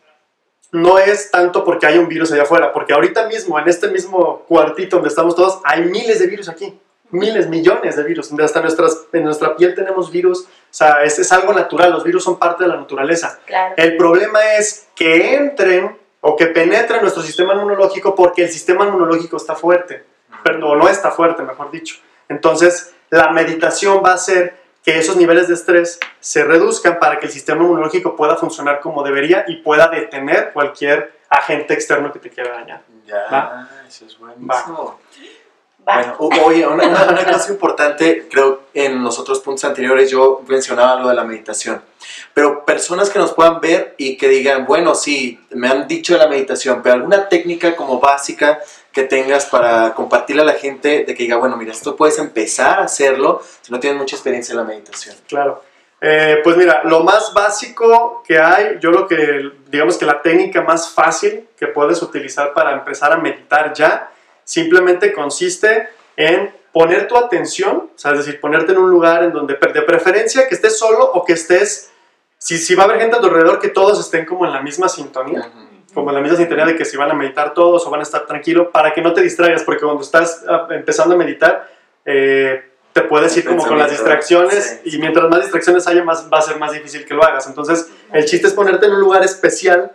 no 0.72 1.00
es 1.00 1.32
tanto 1.32 1.64
porque 1.64 1.88
hay 1.88 1.98
un 1.98 2.08
virus 2.08 2.32
allá 2.32 2.44
afuera, 2.44 2.72
porque 2.72 2.94
ahorita 2.94 3.28
mismo, 3.28 3.58
en 3.60 3.68
este 3.68 3.88
mismo 3.90 4.44
cuartito 4.48 4.98
donde 4.98 5.10
estamos 5.10 5.36
todos, 5.36 5.60
hay 5.64 5.82
miles 5.86 6.20
de 6.20 6.28
virus 6.28 6.48
aquí, 6.48 6.80
miles, 7.12 7.48
millones 7.48 7.96
de 7.96 8.04
virus, 8.04 8.32
hasta 8.40 8.62
nuestras, 8.62 9.08
en 9.12 9.24
nuestra 9.24 9.56
piel 9.56 9.74
tenemos 9.74 10.12
virus, 10.12 10.42
o 10.42 10.48
sea, 10.70 11.04
es, 11.04 11.18
es 11.18 11.32
algo 11.32 11.54
natural, 11.54 11.92
los 11.92 12.04
virus 12.04 12.24
son 12.24 12.38
parte 12.38 12.64
de 12.66 12.70
la 12.70 12.78
naturaleza. 12.78 13.40
Claro. 13.48 13.74
El 13.78 13.98
problema 13.98 14.40
es 14.58 14.88
que 14.96 15.34
entren 15.34 15.98
o 16.22 16.36
que 16.36 16.46
penetren 16.48 17.02
nuestro 17.02 17.24
sistema 17.24 17.54
inmunológico 17.56 18.14
porque 18.14 18.44
el 18.44 18.50
sistema 18.50 18.86
inmunológico 18.86 19.38
está 19.38 19.56
fuerte, 19.56 20.04
pero 20.54 20.58
no, 20.60 20.76
no 20.76 20.90
está 20.90 21.12
fuerte, 21.12 21.44
mejor 21.44 21.70
dicho. 21.72 21.96
Entonces, 22.28 22.94
la 23.10 23.30
meditación 23.32 24.02
va 24.04 24.12
a 24.12 24.16
hacer 24.16 24.58
que 24.84 24.98
esos 24.98 25.16
niveles 25.18 25.48
de 25.48 25.54
estrés 25.54 26.00
se 26.20 26.44
reduzcan 26.44 26.98
para 27.00 27.20
que 27.20 27.26
el 27.28 27.32
sistema 27.32 27.64
inmunológico 27.64 28.16
pueda 28.16 28.36
funcionar 28.38 28.80
como 28.80 29.04
debería 29.04 29.46
y 29.48 29.58
pueda 29.58 29.88
detener 29.90 30.52
cualquier 30.54 31.14
agente 31.30 31.74
externo 31.74 32.12
que 32.12 32.20
te 32.20 32.30
quiera 32.30 32.52
dañar. 32.54 32.82
Ya, 33.06 33.26
Va. 33.32 33.70
eso 33.88 34.06
es 34.06 34.18
buenísimo. 34.18 35.00
Va. 35.88 35.96
Bueno, 35.96 36.16
o- 36.20 36.30
oye, 36.46 36.68
una, 36.68 36.88
una- 36.88 37.04
una 37.06 37.26
cosa 37.26 37.52
importante, 37.52 38.28
creo 38.30 38.64
en 38.74 39.04
los 39.04 39.18
otros 39.18 39.40
puntos 39.40 39.64
anteriores 39.66 40.10
yo 40.12 40.44
mencionaba 40.48 41.00
lo 41.02 41.10
de 41.10 41.16
la 41.16 41.24
meditación, 41.24 41.82
pero 42.34 42.64
personas 42.64 43.10
que 43.10 43.18
nos 43.18 43.34
puedan 43.34 43.60
ver 43.60 43.96
y 43.98 44.16
que 44.18 44.28
digan, 44.28 44.66
bueno, 44.66 44.94
sí, 44.94 45.40
me 45.52 45.68
han 45.68 45.88
dicho 45.88 46.14
de 46.14 46.20
la 46.20 46.28
meditación, 46.28 46.82
pero 46.84 46.96
alguna 46.96 47.28
técnica 47.28 47.76
como 47.76 48.00
básica 48.00 48.60
que 48.92 49.04
tengas 49.04 49.46
para 49.46 49.94
compartirle 49.94 50.42
a 50.42 50.46
la 50.46 50.54
gente 50.54 51.04
de 51.06 51.16
que 51.16 51.24
diga, 51.24 51.38
bueno, 51.38 51.58
mira, 51.58 51.72
esto 51.72 51.96
puedes 51.96 52.18
empezar 52.18 52.80
a 52.80 52.84
hacerlo 52.84 53.42
si 53.62 53.72
no 53.72 53.80
tienes 53.80 54.00
mucha 54.00 54.16
experiencia 54.16 54.54
en 54.54 54.58
la 54.58 54.64
meditación. 54.64 55.16
Claro. 55.28 55.64
Eh, 56.02 56.40
pues 56.44 56.56
mira, 56.56 56.84
lo 56.86 57.02
más 57.02 57.34
básico 57.34 58.24
que 58.26 58.40
hay, 58.40 58.78
yo 58.80 58.90
lo 58.90 59.08
que, 59.08 59.52
digamos 59.68 59.98
que 59.98 60.06
la 60.06 60.22
técnica 60.22 60.62
más 60.62 60.90
fácil 60.90 61.48
que 61.58 61.68
puedes 61.68 62.02
utilizar 62.02 62.54
para 62.54 62.74
empezar 62.74 63.12
a 63.12 63.18
meditar 63.18 63.74
ya, 63.74 64.10
simplemente 64.44 65.12
consiste 65.14 65.90
en 66.16 66.54
poner 66.72 67.08
tu 67.08 67.18
atención, 67.18 67.90
o 67.94 67.98
sea, 67.98 68.12
es 68.12 68.20
decir, 68.20 68.40
ponerte 68.40 68.72
en 68.72 68.78
un 68.78 68.90
lugar 68.90 69.24
en 69.24 69.34
donde, 69.34 69.56
de 69.56 69.82
preferencia, 69.82 70.48
que 70.48 70.56
estés 70.56 70.80
solo 70.80 71.04
o 71.04 71.26
que 71.26 71.34
estés, 71.34 71.92
si, 72.38 72.58
si 72.58 72.76
va 72.76 72.84
a 72.84 72.86
haber 72.86 73.00
gente 73.02 73.18
a 73.18 73.20
tu 73.20 73.28
alrededor, 73.28 73.60
que 73.60 73.70
todos 73.70 74.00
estén 74.00 74.26
como 74.26 74.46
en 74.46 74.54
la 74.54 74.62
misma 74.62 74.88
sintonía 74.88 75.52
como 75.94 76.10
en 76.10 76.16
la 76.16 76.22
misma 76.22 76.38
sintonía 76.38 76.66
de 76.66 76.76
que 76.76 76.86
si 76.86 76.98
van 76.98 77.12
a 77.12 77.14
meditar 77.14 77.54
todos 77.54 77.86
o 77.86 77.90
van 77.90 78.00
a 78.00 78.04
estar 78.04 78.26
tranquilos, 78.26 78.68
para 78.72 78.94
que 78.94 79.02
no 79.02 79.14
te 79.14 79.22
distraigas, 79.22 79.64
porque 79.64 79.84
cuando 79.84 80.02
estás 80.02 80.44
ah, 80.48 80.68
empezando 80.72 81.16
a 81.16 81.18
meditar, 81.18 81.70
eh, 82.06 82.64
te 82.94 83.02
puedes 83.02 83.36
ir 83.38 83.46
como 83.46 83.66
con 83.66 83.78
las 83.78 83.92
distracciones 83.92 84.82
sí. 84.84 84.96
y 84.96 85.00
mientras 85.00 85.30
más 85.30 85.42
distracciones 85.42 85.88
haya, 85.88 86.04
más, 86.04 86.28
va 86.32 86.40
a 86.40 86.42
ser 86.42 86.58
más 86.58 86.72
difícil 86.72 87.06
que 87.06 87.14
lo 87.14 87.24
hagas. 87.24 87.48
Entonces, 87.48 87.90
el 88.12 88.26
chiste 88.26 88.48
es 88.48 88.54
ponerte 88.54 88.88
en 88.88 88.94
un 88.94 89.00
lugar 89.00 89.24
especial 89.24 89.92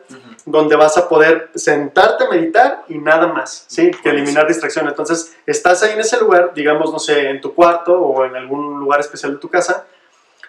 donde 0.46 0.76
vas 0.76 0.96
a 0.98 1.08
poder 1.08 1.50
sentarte 1.54 2.24
a 2.24 2.28
meditar 2.28 2.84
y 2.88 2.98
nada 2.98 3.26
más, 3.28 3.64
¿sí? 3.66 3.90
Que 4.02 4.10
eliminar 4.10 4.46
distracciones. 4.46 4.90
Entonces, 4.90 5.34
estás 5.46 5.82
ahí 5.82 5.92
en 5.92 6.00
ese 6.00 6.18
lugar, 6.20 6.52
digamos, 6.54 6.92
no 6.92 6.98
sé, 6.98 7.30
en 7.30 7.40
tu 7.40 7.54
cuarto 7.54 7.98
o 7.98 8.24
en 8.24 8.36
algún 8.36 8.78
lugar 8.78 9.00
especial 9.00 9.32
de 9.32 9.38
tu 9.38 9.48
casa, 9.48 9.86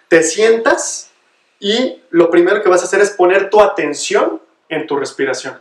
te 0.08 0.22
sientas 0.22 1.12
y 1.60 2.02
lo 2.10 2.30
primero 2.30 2.62
que 2.62 2.70
vas 2.70 2.82
a 2.82 2.86
hacer 2.86 3.02
es 3.02 3.12
poner 3.12 3.50
tu 3.50 3.62
atención 3.62 4.42
en 4.76 4.86
tu 4.88 4.96
respiración, 4.98 5.60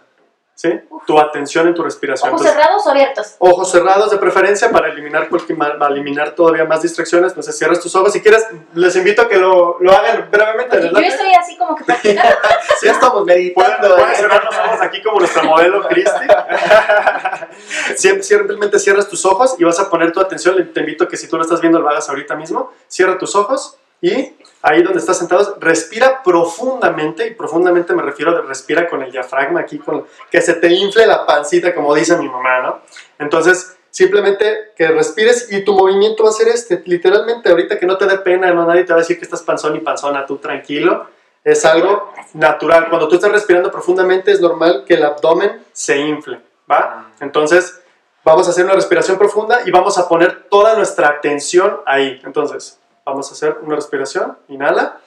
¿sí? 0.55 0.71
Tu 1.07 1.19
atención 1.21 1.67
en 1.69 1.75
tu 1.75 1.83
respiración. 1.83 2.31
¿Ojos 2.31 2.41
Entonces, 2.41 2.63
cerrados 2.63 2.87
o 2.87 2.91
abiertos? 2.91 3.35
ojos 3.39 3.71
cerrados 3.71 4.11
de 4.11 4.17
preferencia 4.19 4.71
para 4.71 4.89
eliminar, 4.89 5.29
para 5.29 5.93
eliminar 5.93 6.31
todavía 6.35 6.65
más 6.65 6.81
distracciones. 6.83 7.33
Entonces, 7.33 7.59
cierras 7.59 7.79
tus 7.81 7.95
ojos. 7.95 8.13
Si 8.13 8.23
quieres, 8.23 8.47
les 8.75 8.97
invito 8.97 9.21
a 9.23 9.29
que 9.29 9.37
lo, 9.37 9.77
lo 9.81 9.93
hagan 9.93 10.29
brevemente. 10.31 10.79
Porque 10.79 11.01
¿les 11.01 11.09
yo 11.11 11.15
estoy 11.15 11.33
así 11.39 11.57
como 11.59 11.75
que 11.77 11.85
practicando. 11.85 12.37
Sí, 12.81 12.89
estamos 12.89 13.23
Pueden, 13.25 13.39
meditando. 13.43 13.95
pueden 13.97 14.11
¿eh? 14.13 14.17
cerrar 14.17 14.45
los 14.45 14.57
ojos 14.59 14.81
aquí 14.81 15.03
como 15.03 15.19
nuestra 15.21 15.43
modelo 15.43 15.87
Cristi. 15.89 16.27
Siem- 17.97 18.23
Simplemente 18.23 18.79
cierras 18.79 19.09
tus 19.09 19.25
ojos 19.27 19.57
y 19.59 19.65
vas 19.65 19.79
a 19.81 19.89
poner 19.91 20.13
tu 20.13 20.21
atención. 20.21 20.71
Te 20.73 20.81
invito 20.81 21.05
a 21.05 21.09
que 21.09 21.17
si 21.17 21.29
tú 21.29 21.37
lo 21.37 21.43
estás 21.43 21.61
viendo 21.61 21.79
lo 21.79 21.89
hagas 21.89 22.09
ahorita 22.09 22.35
mismo. 22.35 22.73
Cierra 22.89 23.19
tus 23.19 23.35
ojos 23.37 23.77
y 24.01 24.35
ahí 24.65 24.83
donde 24.83 24.99
estás 24.99 25.19
sentado, 25.19 25.57
respira 25.61 26.23
profundamente. 26.23 27.27
Y 27.29 27.35
profundamente 27.35 27.95
me 27.95 28.03
refiero 28.03 28.37
a 28.37 28.41
respira 28.41 28.89
con 28.89 29.03
el 29.03 29.13
diafragma 29.13 29.61
aquí, 29.61 29.79
con, 29.79 30.07
que 30.31 30.41
se 30.41 30.55
te 30.55 30.69
infle 30.69 31.07
la 31.07 31.25
pancita, 31.25 31.75
como 31.75 31.95
dice 31.95 32.17
mi 32.17 32.29
mamá, 32.29 32.61
¿no? 32.61 32.81
Entonces, 33.19 33.77
Simplemente 33.95 34.73
que 34.77 34.89
respires 34.89 35.53
y 35.53 35.63
tu 35.63 35.73
movimiento 35.73 36.25
va 36.25 36.31
a 36.31 36.33
ser 36.33 36.49
este. 36.49 36.83
Literalmente, 36.85 37.49
ahorita 37.49 37.79
que 37.79 37.87
no 37.87 37.97
te 37.97 38.07
dé 38.07 38.19
pena, 38.19 38.53
no 38.53 38.67
nadie 38.67 38.83
te 38.83 38.93
va 38.93 38.99
a 38.99 39.03
decir 39.03 39.19
que 39.19 39.25
estás 39.25 39.43
panzón 39.43 39.77
y 39.77 39.79
panzona, 39.79 40.27
tú 40.27 40.39
tranquilo. 40.39 41.07
Es 41.45 41.65
algo 41.65 42.13
natural. 42.33 42.89
Cuando 42.89 43.07
tú 43.07 43.15
estás 43.15 43.31
respirando 43.31 43.71
profundamente, 43.71 44.33
es 44.33 44.41
normal 44.41 44.83
que 44.85 44.95
el 44.95 45.05
abdomen 45.05 45.63
se 45.73 45.97
infle, 45.97 46.41
¿va? 46.69 47.13
Entonces, 47.21 47.83
vamos 48.25 48.49
a 48.49 48.51
hacer 48.51 48.65
una 48.65 48.75
respiración 48.75 49.17
profunda 49.17 49.61
y 49.65 49.71
vamos 49.71 49.97
a 49.97 50.09
poner 50.09 50.49
toda 50.51 50.75
nuestra 50.75 51.11
atención 51.11 51.79
ahí. 51.87 52.21
Entonces, 52.25 52.81
vamos 53.05 53.31
a 53.31 53.35
hacer 53.35 53.59
una 53.61 53.77
respiración. 53.77 54.39
Inhala. 54.49 55.01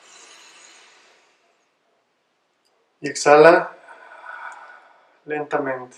Y 3.02 3.10
exhala 3.10 3.72
lentamente. 5.26 5.98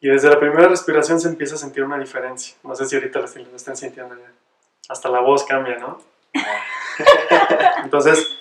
Y 0.00 0.08
desde 0.08 0.28
la 0.28 0.38
primera 0.38 0.68
respiración 0.68 1.20
se 1.20 1.28
empieza 1.28 1.54
a 1.54 1.58
sentir 1.58 1.84
una 1.84 1.98
diferencia. 1.98 2.56
No 2.62 2.74
sé 2.74 2.86
si 2.86 2.96
ahorita 2.96 3.20
lo 3.20 3.26
están 3.26 3.76
sintiendo 3.76 4.14
ya. 4.16 4.30
Hasta 4.88 5.08
la 5.08 5.20
voz 5.20 5.44
cambia, 5.44 5.78
¿no? 5.78 6.00
Entonces, 7.84 8.38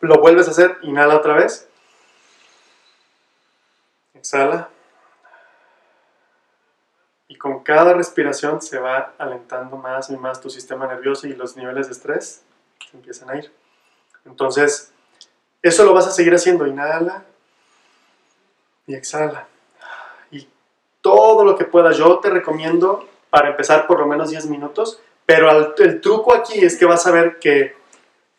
lo 0.00 0.16
vuelves 0.20 0.48
a 0.48 0.52
hacer. 0.52 0.78
Inhala 0.82 1.16
otra 1.16 1.34
vez. 1.34 1.68
Exhala. 4.14 4.71
Y 7.32 7.36
con 7.36 7.60
cada 7.62 7.94
respiración 7.94 8.60
se 8.60 8.78
va 8.78 9.14
alentando 9.16 9.78
más 9.78 10.10
y 10.10 10.16
más 10.18 10.40
tu 10.40 10.50
sistema 10.50 10.86
nervioso 10.86 11.26
y 11.26 11.34
los 11.34 11.56
niveles 11.56 11.86
de 11.86 11.92
estrés 11.92 12.42
se 12.90 12.96
empiezan 12.96 13.30
a 13.30 13.36
ir. 13.36 13.50
Entonces, 14.26 14.92
eso 15.62 15.84
lo 15.84 15.94
vas 15.94 16.06
a 16.06 16.10
seguir 16.10 16.34
haciendo. 16.34 16.66
Inhala 16.66 17.24
y 18.86 18.94
exhala 18.94 19.48
todo 21.02 21.44
lo 21.44 21.56
que 21.56 21.66
puedas. 21.66 21.98
Yo 21.98 22.18
te 22.20 22.30
recomiendo 22.30 23.06
para 23.28 23.50
empezar 23.50 23.86
por 23.86 23.98
lo 23.98 24.06
menos 24.06 24.30
10 24.30 24.46
minutos, 24.46 25.02
pero 25.26 25.74
el 25.78 26.00
truco 26.00 26.34
aquí 26.34 26.64
es 26.64 26.76
que 26.76 26.86
vas 26.86 27.06
a 27.06 27.10
ver 27.10 27.38
que 27.38 27.74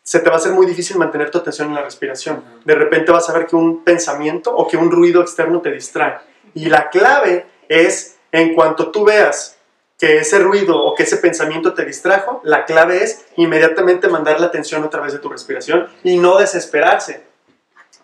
se 0.02 0.20
te 0.20 0.28
va 0.28 0.36
a 0.36 0.38
hacer 0.38 0.52
muy 0.52 0.66
difícil 0.66 0.98
mantener 0.98 1.30
tu 1.30 1.38
atención 1.38 1.68
en 1.68 1.74
la 1.74 1.82
respiración. 1.82 2.42
De 2.64 2.74
repente 2.74 3.12
vas 3.12 3.28
a 3.30 3.32
ver 3.32 3.46
que 3.46 3.56
un 3.56 3.84
pensamiento 3.84 4.54
o 4.54 4.66
que 4.66 4.76
un 4.76 4.90
ruido 4.90 5.22
externo 5.22 5.60
te 5.60 5.70
distrae. 5.70 6.18
Y 6.54 6.66
la 6.66 6.90
clave 6.90 7.46
es, 7.68 8.13
en 8.34 8.52
cuanto 8.52 8.90
tú 8.90 9.04
veas 9.04 9.56
que 9.96 10.18
ese 10.18 10.40
ruido 10.40 10.76
o 10.76 10.94
que 10.94 11.04
ese 11.04 11.18
pensamiento 11.18 11.72
te 11.72 11.84
distrajo, 11.84 12.40
la 12.42 12.64
clave 12.64 13.02
es 13.04 13.26
inmediatamente 13.36 14.08
mandar 14.08 14.40
la 14.40 14.46
atención 14.46 14.82
a 14.82 14.90
través 14.90 15.12
de 15.12 15.20
tu 15.20 15.28
respiración 15.28 15.88
y 16.02 16.16
no 16.16 16.36
desesperarse. 16.38 17.22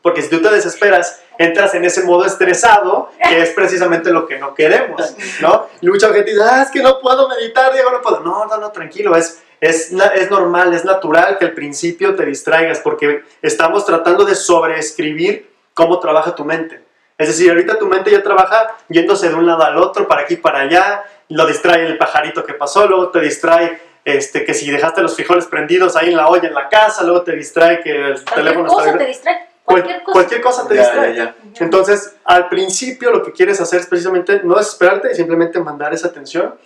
Porque 0.01 0.23
si 0.23 0.31
tú 0.31 0.41
te 0.41 0.51
desesperas, 0.51 1.21
entras 1.37 1.75
en 1.75 1.85
ese 1.85 2.05
modo 2.05 2.25
estresado, 2.25 3.11
que 3.29 3.43
es 3.43 3.51
precisamente 3.51 4.13
lo 4.13 4.27
que 4.29 4.39
no 4.39 4.55
queremos, 4.55 5.15
¿no? 5.41 5.67
Y 5.81 5.89
mucha 5.89 6.13
gente 6.13 6.31
dice, 6.31 6.43
ah, 6.43 6.63
es 6.63 6.71
que 6.71 6.81
no 6.81 7.01
puedo 7.01 7.29
meditar, 7.29 7.73
Diego, 7.73 7.91
no 7.91 8.01
puedo. 8.01 8.21
No, 8.21 8.47
no, 8.47 8.71
tranquilo, 8.71 9.17
es, 9.17 9.43
es, 9.61 9.93
es 9.93 10.31
normal, 10.31 10.73
es 10.73 10.85
natural 10.85 11.39
que 11.39 11.47
al 11.47 11.53
principio 11.55 12.15
te 12.15 12.25
distraigas, 12.25 12.79
porque 12.79 13.25
estamos 13.43 13.85
tratando 13.85 14.25
de 14.25 14.37
sobreescribir 14.37 15.51
cómo 15.75 15.99
trabaja 15.99 16.37
tu 16.37 16.45
mente. 16.45 16.90
Es 17.21 17.29
decir, 17.29 17.51
ahorita 17.51 17.79
tu 17.79 17.87
mente 17.87 18.11
ya 18.11 18.23
trabaja 18.23 18.77
yéndose 18.89 19.29
de 19.29 19.35
un 19.35 19.47
lado 19.47 19.63
al 19.63 19.77
otro, 19.77 20.09
para 20.09 20.23
aquí, 20.23 20.37
para 20.37 20.61
allá, 20.61 21.05
lo 21.29 21.47
distrae 21.47 21.87
el 21.87 21.99
pajarito 21.99 22.45
que 22.45 22.55
pasó, 22.55 22.87
luego 22.87 23.11
te 23.11 23.21
distrae 23.21 23.81
este, 24.05 24.45
que 24.45 24.55
si 24.55 24.71
dejaste 24.71 25.03
los 25.03 25.15
frijoles 25.15 25.47
prendidos 25.47 25.97
ahí 25.97 26.09
en 26.09 26.17
la 26.17 26.29
olla 26.29 26.49
en 26.49 26.55
la 26.55 26.69
casa, 26.69 27.05
luego 27.05 27.23
te 27.23 27.33
distrae 27.33 27.81
que 27.83 27.91
el 27.91 28.25
teléfono 28.25 28.67
está... 28.67 28.99
te 28.99 29.07
distrae 29.07 29.51
Cualquier 29.65 30.41
cosa. 30.41 30.67
te 30.67 30.75
distrae. 30.75 31.35
Entonces, 31.61 32.17
al 32.25 32.49
principio 32.49 33.11
lo 33.11 33.23
que 33.23 33.33
quieres 33.33 33.61
hacer 33.61 33.81
es 33.81 33.87
precisamente 33.87 34.41
no 34.43 34.57
desesperarte 34.57 35.13
y 35.13 35.15
simplemente 35.15 35.61
mandar 35.61 35.95
esa 35.95 36.09
atención 36.09 36.57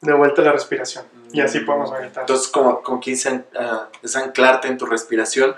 de 0.00 0.12
vuelta 0.14 0.42
a 0.42 0.46
la 0.46 0.52
respiración. 0.52 1.04
Y 1.32 1.40
así 1.40 1.60
mm. 1.60 1.66
podemos 1.66 1.92
meditar. 1.92 2.22
Entonces, 2.22 2.48
como, 2.48 2.82
como 2.82 3.00
que 3.00 3.16
ah, 3.58 3.88
es 4.02 4.16
anclarte 4.16 4.68
en 4.68 4.78
tu 4.78 4.86
respiración. 4.86 5.54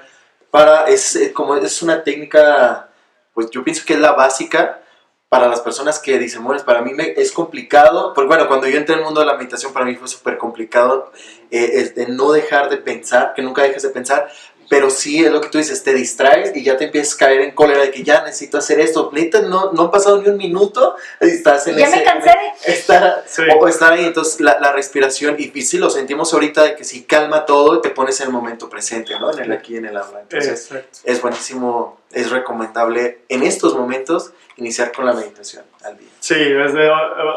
Para, 0.51 0.87
es, 0.87 1.17
eh, 1.17 1.33
como 1.33 1.57
es 1.57 1.83
una 1.83 2.03
técnica, 2.03 2.89
pues 3.35 3.51
yo 3.51 3.65
pienso 3.65 3.85
que 3.85 3.95
es 3.95 4.01
la 4.01 4.13
básica 4.13 4.81
para 5.29 5.49
las 5.49 5.61
personas 5.61 5.99
que 5.99 6.17
dicen, 6.19 6.45
bueno, 6.45 6.65
para 6.65 6.81
mí 6.81 6.95
me, 6.95 7.13
es 7.17 7.33
complicado, 7.33 8.15
porque 8.15 8.29
bueno, 8.29 8.47
cuando 8.47 8.69
yo 8.69 8.79
entré 8.79 8.95
en 8.95 9.01
el 9.01 9.05
mundo 9.05 9.21
de 9.21 9.27
la 9.27 9.37
meditación, 9.37 9.73
para 9.73 9.85
mí 9.85 9.97
fue 9.97 10.07
súper 10.07 10.39
complicado 10.39 11.11
eh, 11.51 11.93
de 11.95 12.07
no 12.07 12.31
dejar 12.31 12.71
de 12.71 12.77
pensar, 12.77 13.35
que 13.35 13.43
nunca 13.43 13.63
dejes 13.63 13.83
de 13.83 13.89
pensar, 13.89 14.29
pero 14.69 14.91
sí 14.91 15.25
es 15.25 15.31
lo 15.31 15.41
que 15.41 15.49
tú 15.49 15.59
dices, 15.59 15.83
te 15.83 15.93
distraes 15.93 16.55
y 16.55 16.63
ya 16.63 16.77
te 16.77 16.85
empiezas 16.85 17.15
a 17.15 17.19
caer 17.19 17.41
en 17.43 17.51
cólera 17.53 17.83
de 17.83 17.91
que 17.91 18.03
ya 18.03 18.23
necesito 18.23 18.59
hacer 18.59 18.81
esto. 18.81 19.11
Neta, 19.13 19.43
no, 19.43 19.73
no 19.73 19.83
ha 19.83 19.91
pasado 19.91 20.21
ni 20.21 20.29
un 20.29 20.37
minuto 20.37 20.97
y 21.21 21.27
estás 21.27 21.67
en 21.67 21.77
ya 21.77 21.91
me 21.91 22.03
cansé. 22.03 22.33
Estar, 22.65 23.25
o 23.59 23.69
estar 23.69 23.93
ahí, 23.93 24.05
entonces 24.05 24.41
la, 24.41 24.59
la 24.61 24.73
respiración, 24.73 25.37
y, 25.39 25.53
y, 25.55 25.63
sí 25.63 25.79
lo 25.79 25.91
sentimos 25.91 26.33
ahorita 26.33 26.63
de 26.63 26.77
que 26.77 26.85
si 26.85 27.05
calma 27.05 27.45
todo, 27.45 27.81
te 27.81 27.91
pones 27.91 28.21
en 28.21 28.29
el 28.29 28.33
momento 28.33 28.71
presente, 28.71 29.19
¿no? 29.19 29.33
En 29.33 29.41
el 29.41 29.53
aquí, 29.53 29.77
en 29.77 29.87
el 29.87 29.97
ahora. 29.97 30.21
Entonces 30.23 30.71
es 31.05 31.21
buenísimo, 31.21 32.01
es 32.15 32.31
recomendable 32.31 33.21
en 33.29 33.43
estos 33.43 33.77
momentos 33.77 34.33
iniciar 34.57 34.93
con 34.93 35.07
la 35.07 35.13
meditación 35.13 35.65
al 35.83 35.99
día. 35.99 36.09
Sí, 36.21 36.35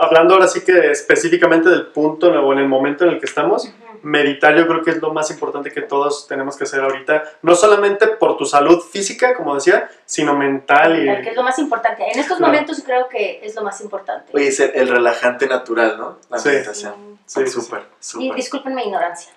hablando 0.02 0.36
ahora 0.36 0.48
sí 0.48 0.62
que 0.62 0.92
específicamente 0.92 1.70
del 1.70 1.88
punto 1.88 2.28
o 2.28 2.54
en 2.54 2.60
el 2.60 2.68
momento 2.68 3.04
en 3.06 3.12
el 3.12 3.20
que 3.20 3.26
estamos 3.26 3.72
meditar 4.04 4.56
yo 4.56 4.68
creo 4.68 4.84
que 4.84 4.92
es 4.92 5.02
lo 5.02 5.14
más 5.14 5.30
importante 5.32 5.72
que 5.72 5.82
todos 5.82 6.28
tenemos 6.28 6.58
que 6.58 6.64
hacer 6.64 6.82
ahorita, 6.82 7.24
no 7.42 7.56
solamente 7.56 8.08
por 8.08 8.38
tu 8.38 8.46
salud 8.46 8.80
física, 8.82 9.36
como 9.36 9.56
decía, 9.56 9.90
sino 10.06 10.36
mental 10.36 11.02
y... 11.02 11.24
Que 11.24 11.30
es 11.30 11.36
lo 11.36 11.44
más 11.44 11.60
importante. 11.60 12.10
En 12.12 12.20
estos 12.20 12.40
momentos 12.40 12.82
creo 12.86 13.08
que 13.10 13.40
es 13.44 13.56
lo 13.56 13.64
más 13.64 13.82
importante. 13.82 14.32
Oye, 14.34 14.48
es 14.48 14.60
el, 14.60 14.88
relajante 14.88 15.48
natural, 15.48 15.98
¿no? 15.98 16.18
La 16.30 16.42
meditación. 16.42 17.20
Sí, 17.26 17.46
súper, 17.48 17.84
súper. 18.00 18.28
Y 18.28 18.34
disculpen 18.36 18.74
mi 18.74 18.84
ignorancia, 18.84 19.34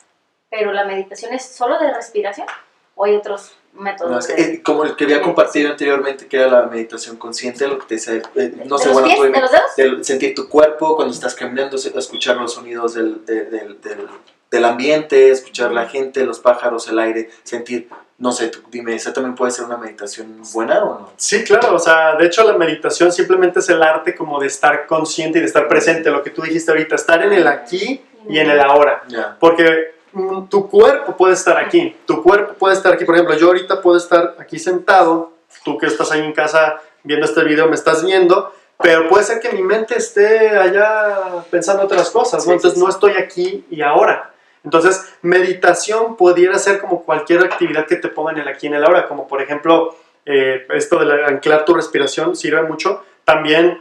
pero 0.48 0.72
¿la 0.72 0.84
meditación 0.84 1.32
es 1.32 1.44
solo 1.44 1.78
de 1.78 1.92
respiración 1.92 2.46
o 2.94 3.04
hay 3.04 3.16
otros 3.16 3.56
métodos? 3.72 4.28
Eh, 4.30 4.62
como 4.64 4.84
el 4.84 4.96
que 4.96 5.04
había 5.04 5.22
compartido 5.22 5.70
anteriormente, 5.70 6.26
que 6.26 6.36
era 6.36 6.48
la 6.48 6.66
meditación 6.66 7.16
consciente, 7.16 7.66
lo 7.68 7.78
que 7.78 7.86
te 7.86 7.94
dice, 7.94 8.22
eh, 8.34 8.52
no 8.66 8.78
sé, 8.78 8.90
bueno, 8.90 9.08
¿De 9.08 9.40
los 9.40 9.50
dedos? 9.50 10.06
sentir 10.06 10.34
tu 10.34 10.48
cuerpo 10.48 10.96
cuando 10.96 11.14
estás 11.14 11.34
caminando, 11.34 11.76
escuchar 11.76 12.36
los 12.36 12.54
sonidos 12.54 12.94
del, 12.94 13.24
del, 13.24 13.80
del 13.80 14.08
del 14.50 14.64
ambiente, 14.64 15.30
escuchar 15.30 15.72
la 15.72 15.86
gente, 15.86 16.24
los 16.24 16.40
pájaros, 16.40 16.88
el 16.88 16.98
aire, 16.98 17.30
sentir, 17.44 17.88
no 18.18 18.32
sé, 18.32 18.50
dime, 18.70 18.94
¿esa 18.94 19.12
también 19.12 19.34
puede 19.34 19.52
ser 19.52 19.64
una 19.64 19.76
meditación 19.76 20.42
buena 20.52 20.82
o 20.82 20.98
no? 20.98 21.12
Sí, 21.16 21.44
claro, 21.44 21.74
o 21.74 21.78
sea, 21.78 22.16
de 22.16 22.26
hecho 22.26 22.42
la 22.44 22.58
meditación 22.58 23.12
simplemente 23.12 23.60
es 23.60 23.68
el 23.68 23.82
arte 23.82 24.14
como 24.14 24.40
de 24.40 24.48
estar 24.48 24.86
consciente 24.86 25.38
y 25.38 25.42
de 25.42 25.46
estar 25.46 25.68
presente, 25.68 26.10
lo 26.10 26.22
que 26.22 26.30
tú 26.30 26.42
dijiste 26.42 26.70
ahorita, 26.70 26.96
estar 26.96 27.22
en 27.22 27.32
el 27.32 27.46
aquí 27.46 28.02
y 28.28 28.38
en 28.38 28.50
el 28.50 28.60
ahora, 28.60 29.04
porque 29.38 29.94
mm, 29.99 29.99
tu 30.48 30.68
cuerpo 30.68 31.16
puede 31.16 31.34
estar 31.34 31.56
aquí, 31.56 31.96
tu 32.06 32.22
cuerpo 32.22 32.54
puede 32.54 32.74
estar 32.74 32.92
aquí, 32.92 33.04
por 33.04 33.14
ejemplo, 33.14 33.36
yo 33.36 33.48
ahorita 33.48 33.80
puedo 33.80 33.96
estar 33.96 34.36
aquí 34.38 34.58
sentado, 34.58 35.32
tú 35.64 35.78
que 35.78 35.86
estás 35.86 36.10
ahí 36.12 36.20
en 36.20 36.32
casa 36.32 36.80
viendo 37.02 37.26
este 37.26 37.44
video 37.44 37.68
me 37.68 37.74
estás 37.74 38.04
viendo, 38.04 38.52
pero 38.82 39.08
puede 39.08 39.24
ser 39.24 39.40
que 39.40 39.50
mi 39.52 39.62
mente 39.62 39.96
esté 39.96 40.50
allá 40.50 41.44
pensando 41.50 41.84
otras 41.84 42.10
cosas, 42.10 42.46
entonces 42.46 42.78
no 42.78 42.88
estoy 42.88 43.12
aquí 43.12 43.64
y 43.70 43.82
ahora. 43.82 44.32
Entonces, 44.62 45.14
meditación 45.22 46.16
pudiera 46.16 46.58
ser 46.58 46.80
como 46.80 47.02
cualquier 47.02 47.44
actividad 47.44 47.86
que 47.86 47.96
te 47.96 48.08
pongan 48.08 48.38
el 48.38 48.48
aquí 48.48 48.66
en 48.66 48.74
el 48.74 48.84
ahora, 48.84 49.08
como 49.08 49.26
por 49.26 49.40
ejemplo, 49.40 49.96
eh, 50.26 50.66
esto 50.70 50.98
de 50.98 51.24
anclar 51.24 51.64
tu 51.64 51.74
respiración 51.74 52.36
sirve 52.36 52.62
mucho. 52.62 53.02
También 53.24 53.80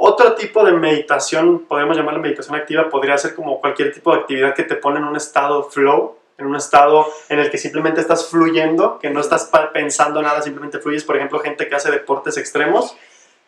otro 0.00 0.34
tipo 0.34 0.64
de 0.64 0.72
meditación, 0.72 1.66
podemos 1.66 1.96
llamarla 1.96 2.20
meditación 2.20 2.54
activa, 2.54 2.88
podría 2.88 3.18
ser 3.18 3.34
como 3.34 3.60
cualquier 3.60 3.92
tipo 3.92 4.12
de 4.12 4.20
actividad 4.20 4.54
que 4.54 4.62
te 4.62 4.76
pone 4.76 4.98
en 5.00 5.04
un 5.04 5.16
estado 5.16 5.64
flow, 5.64 6.16
en 6.38 6.46
un 6.46 6.54
estado 6.54 7.04
en 7.28 7.40
el 7.40 7.50
que 7.50 7.58
simplemente 7.58 8.00
estás 8.00 8.28
fluyendo, 8.28 9.00
que 9.00 9.10
no 9.10 9.20
estás 9.20 9.50
pensando 9.72 10.22
nada, 10.22 10.40
simplemente 10.40 10.78
fluyes. 10.78 11.02
Por 11.02 11.16
ejemplo, 11.16 11.40
gente 11.40 11.68
que 11.68 11.74
hace 11.74 11.90
deportes 11.90 12.36
extremos, 12.36 12.96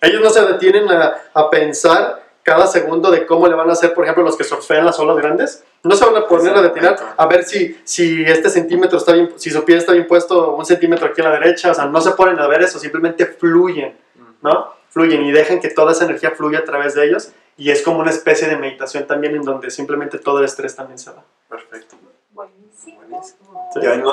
ellos 0.01 0.21
no 0.21 0.31
se 0.31 0.45
detienen 0.45 0.91
a, 0.91 1.19
a 1.33 1.51
pensar 1.51 2.25
cada 2.43 2.67
segundo 2.67 3.13
de 3.13 3.27
cómo 3.27 3.47
le 3.47 3.55
van 3.55 3.69
a 3.69 3.75
hacer, 3.75 3.95
por 3.95 4.03
ejemplo, 4.03 4.25
los 4.25 4.37
que 4.37 4.43
surfean 4.43 4.85
las 4.85 4.99
olas 4.99 5.17
grandes. 5.19 5.63
No 5.85 5.95
se 5.95 6.05
van 6.05 6.17
a 6.17 6.27
poner 6.27 6.57
a 6.57 6.63
detirar 6.63 6.97
a 7.17 7.27
ver 7.27 7.45
si, 7.45 7.79
si 7.85 8.25
este 8.25 8.51
centímetro 8.51 8.99
está 8.99 9.13
bien, 9.13 9.33
si 9.37 9.51
su 9.51 9.65
pie 9.65 9.77
está 9.77 9.93
bien 9.93 10.09
puesto 10.09 10.55
un 10.55 10.65
centímetro 10.65 11.07
aquí 11.07 11.21
a 11.21 11.25
la 11.25 11.39
derecha. 11.39 11.71
O 11.71 11.75
sea, 11.75 11.87
no 11.87 12.01
se 12.01 12.11
ponen 12.11 12.41
a 12.41 12.49
ver 12.49 12.63
eso, 12.63 12.81
simplemente 12.81 13.25
fluyen, 13.25 13.97
¿no? 14.43 14.75
Fluyen 14.89 15.23
y 15.23 15.33
dejan 15.33 15.61
que 15.61 15.69
toda 15.69 15.93
esa 15.93 16.05
energía 16.05 16.33
fluya 16.33 16.61
a 16.61 16.65
través 16.65 16.95
de 16.95 17.07
ellos. 17.07 17.33
Y 17.57 17.71
es 17.71 17.83
como 17.83 17.99
una 18.01 18.11
especie 18.11 18.49
de 18.49 18.57
meditación 18.57 19.07
también 19.07 19.37
en 19.37 19.43
donde 19.43 19.71
simplemente 19.71 20.19
todo 20.19 20.39
el 20.39 20.47
estrés 20.47 20.75
también 20.75 20.99
se 20.99 21.11
va. 21.11 21.23
Perfecto. 21.49 21.97
Buenísimo. 22.33 23.01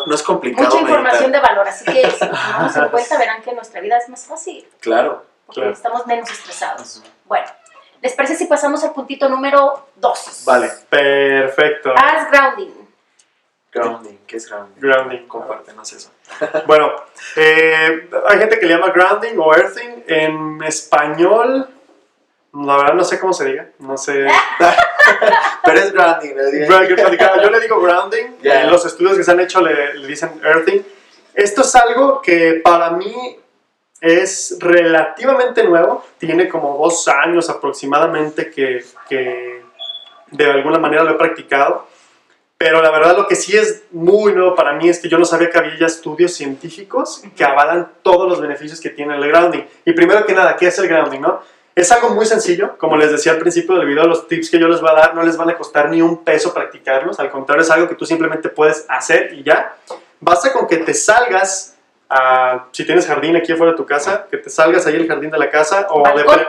No, 0.05 0.13
es 0.13 0.23
complicado. 0.23 0.65
Mucha 0.65 0.81
información 0.81 1.31
de 1.31 1.39
valor, 1.39 1.67
así 1.67 1.85
que 1.85 2.11
si 2.11 2.19
tomamos 2.27 2.75
en 2.75 2.89
cuenta 2.89 3.17
verán 3.17 3.41
que 3.41 3.53
nuestra 3.53 3.81
vida 3.81 3.97
es 3.97 4.09
más 4.09 4.25
fácil. 4.25 4.67
Claro. 4.81 5.25
Porque 5.45 5.69
estamos 5.69 6.05
menos 6.05 6.29
estresados. 6.29 7.03
Bueno. 7.25 7.47
¿Les 8.01 8.13
parece 8.13 8.35
si 8.35 8.45
pasamos 8.45 8.83
al 8.83 8.93
puntito 8.93 9.27
número 9.27 9.87
2? 9.95 10.43
Vale. 10.45 10.69
Perfecto. 10.87 11.93
Haz 11.97 12.29
grounding. 12.29 12.76
Grounding, 13.81 14.19
¿qué 14.27 14.37
es 14.37 14.49
grounding? 14.49 14.81
Grounding. 14.81 15.27
Compártenos 15.27 15.93
eso. 15.93 16.11
bueno, 16.67 16.91
eh, 17.35 18.09
hay 18.29 18.39
gente 18.39 18.59
que 18.59 18.65
le 18.65 18.73
llama 18.73 18.91
grounding 18.91 19.37
o 19.37 19.55
earthing. 19.55 20.03
En 20.07 20.63
español 20.63 21.69
La 22.53 22.77
verdad 22.77 22.93
no 22.93 23.03
sé 23.03 23.19
cómo 23.19 23.33
se 23.33 23.45
diga, 23.45 23.69
no 23.79 23.97
sé. 23.97 24.25
Pero 25.63 25.79
es 25.79 25.91
grounding, 25.91 26.35
¿no? 26.67 26.83
Yo 26.83 27.49
le 27.49 27.59
digo 27.59 27.79
grounding, 27.81 28.37
en 28.43 28.71
los 28.71 28.85
estudios 28.85 29.17
que 29.17 29.23
se 29.23 29.31
han 29.31 29.39
hecho 29.39 29.61
le, 29.61 29.95
le 29.95 30.07
dicen 30.07 30.41
earthing. 30.43 30.83
Esto 31.33 31.61
es 31.61 31.75
algo 31.75 32.21
que 32.21 32.61
para 32.63 32.91
mí 32.91 33.37
es 34.01 34.57
relativamente 34.59 35.63
nuevo, 35.63 36.05
tiene 36.17 36.47
como 36.47 36.77
dos 36.77 37.07
años 37.07 37.49
aproximadamente 37.49 38.49
que, 38.49 38.83
que 39.09 39.63
de 40.31 40.45
alguna 40.51 40.77
manera 40.77 41.03
lo 41.03 41.11
he 41.11 41.15
practicado, 41.15 41.87
pero 42.57 42.81
la 42.81 42.89
verdad 42.89 43.15
lo 43.15 43.27
que 43.27 43.35
sí 43.35 43.55
es 43.55 43.83
muy 43.91 44.33
nuevo 44.33 44.55
para 44.55 44.73
mí 44.73 44.89
es 44.89 44.99
que 44.99 45.07
yo 45.09 45.17
no 45.19 45.25
sabía 45.25 45.49
que 45.49 45.57
había 45.59 45.77
ya 45.77 45.85
estudios 45.85 46.33
científicos 46.33 47.21
que 47.35 47.43
avalan 47.43 47.91
todos 48.01 48.27
los 48.27 48.41
beneficios 48.41 48.81
que 48.81 48.89
tiene 48.89 49.15
el 49.15 49.27
grounding. 49.27 49.63
Y 49.85 49.93
primero 49.93 50.25
que 50.25 50.33
nada, 50.33 50.55
¿qué 50.55 50.67
es 50.67 50.79
el 50.79 50.87
grounding? 50.87 51.19
No? 51.21 51.41
Es 51.75 51.91
algo 51.91 52.09
muy 52.09 52.25
sencillo, 52.25 52.75
como 52.79 52.97
les 52.97 53.11
decía 53.11 53.33
al 53.33 53.37
principio 53.37 53.75
del 53.75 53.85
video, 53.85 54.05
los 54.07 54.27
tips 54.27 54.49
que 54.49 54.57
yo 54.59 54.67
les 54.67 54.81
voy 54.81 54.89
a 54.89 54.93
dar 54.93 55.13
no 55.13 55.21
les 55.21 55.37
van 55.37 55.51
a 55.51 55.55
costar 55.55 55.89
ni 55.89 56.01
un 56.01 56.23
peso 56.23 56.51
practicarlos, 56.51 57.19
al 57.19 57.29
contrario 57.29 57.61
es 57.61 57.69
algo 57.69 57.87
que 57.87 57.93
tú 57.93 58.05
simplemente 58.05 58.49
puedes 58.49 58.85
hacer 58.89 59.33
y 59.33 59.43
ya. 59.43 59.75
Basta 60.19 60.51
con 60.51 60.65
que 60.65 60.77
te 60.77 60.95
salgas, 60.95 61.75
a, 62.09 62.65
si 62.71 62.83
tienes 62.83 63.05
jardín 63.05 63.35
aquí 63.35 63.51
afuera 63.51 63.73
de 63.73 63.77
tu 63.77 63.85
casa, 63.85 64.25
que 64.31 64.37
te 64.37 64.49
salgas 64.49 64.87
ahí 64.87 64.95
al 64.95 65.07
jardín 65.07 65.29
de 65.29 65.37
la 65.37 65.51
casa 65.51 65.85
o 65.91 65.97
de... 65.97 66.11
¿Balcón? 66.23 66.35
pre- 66.35 66.47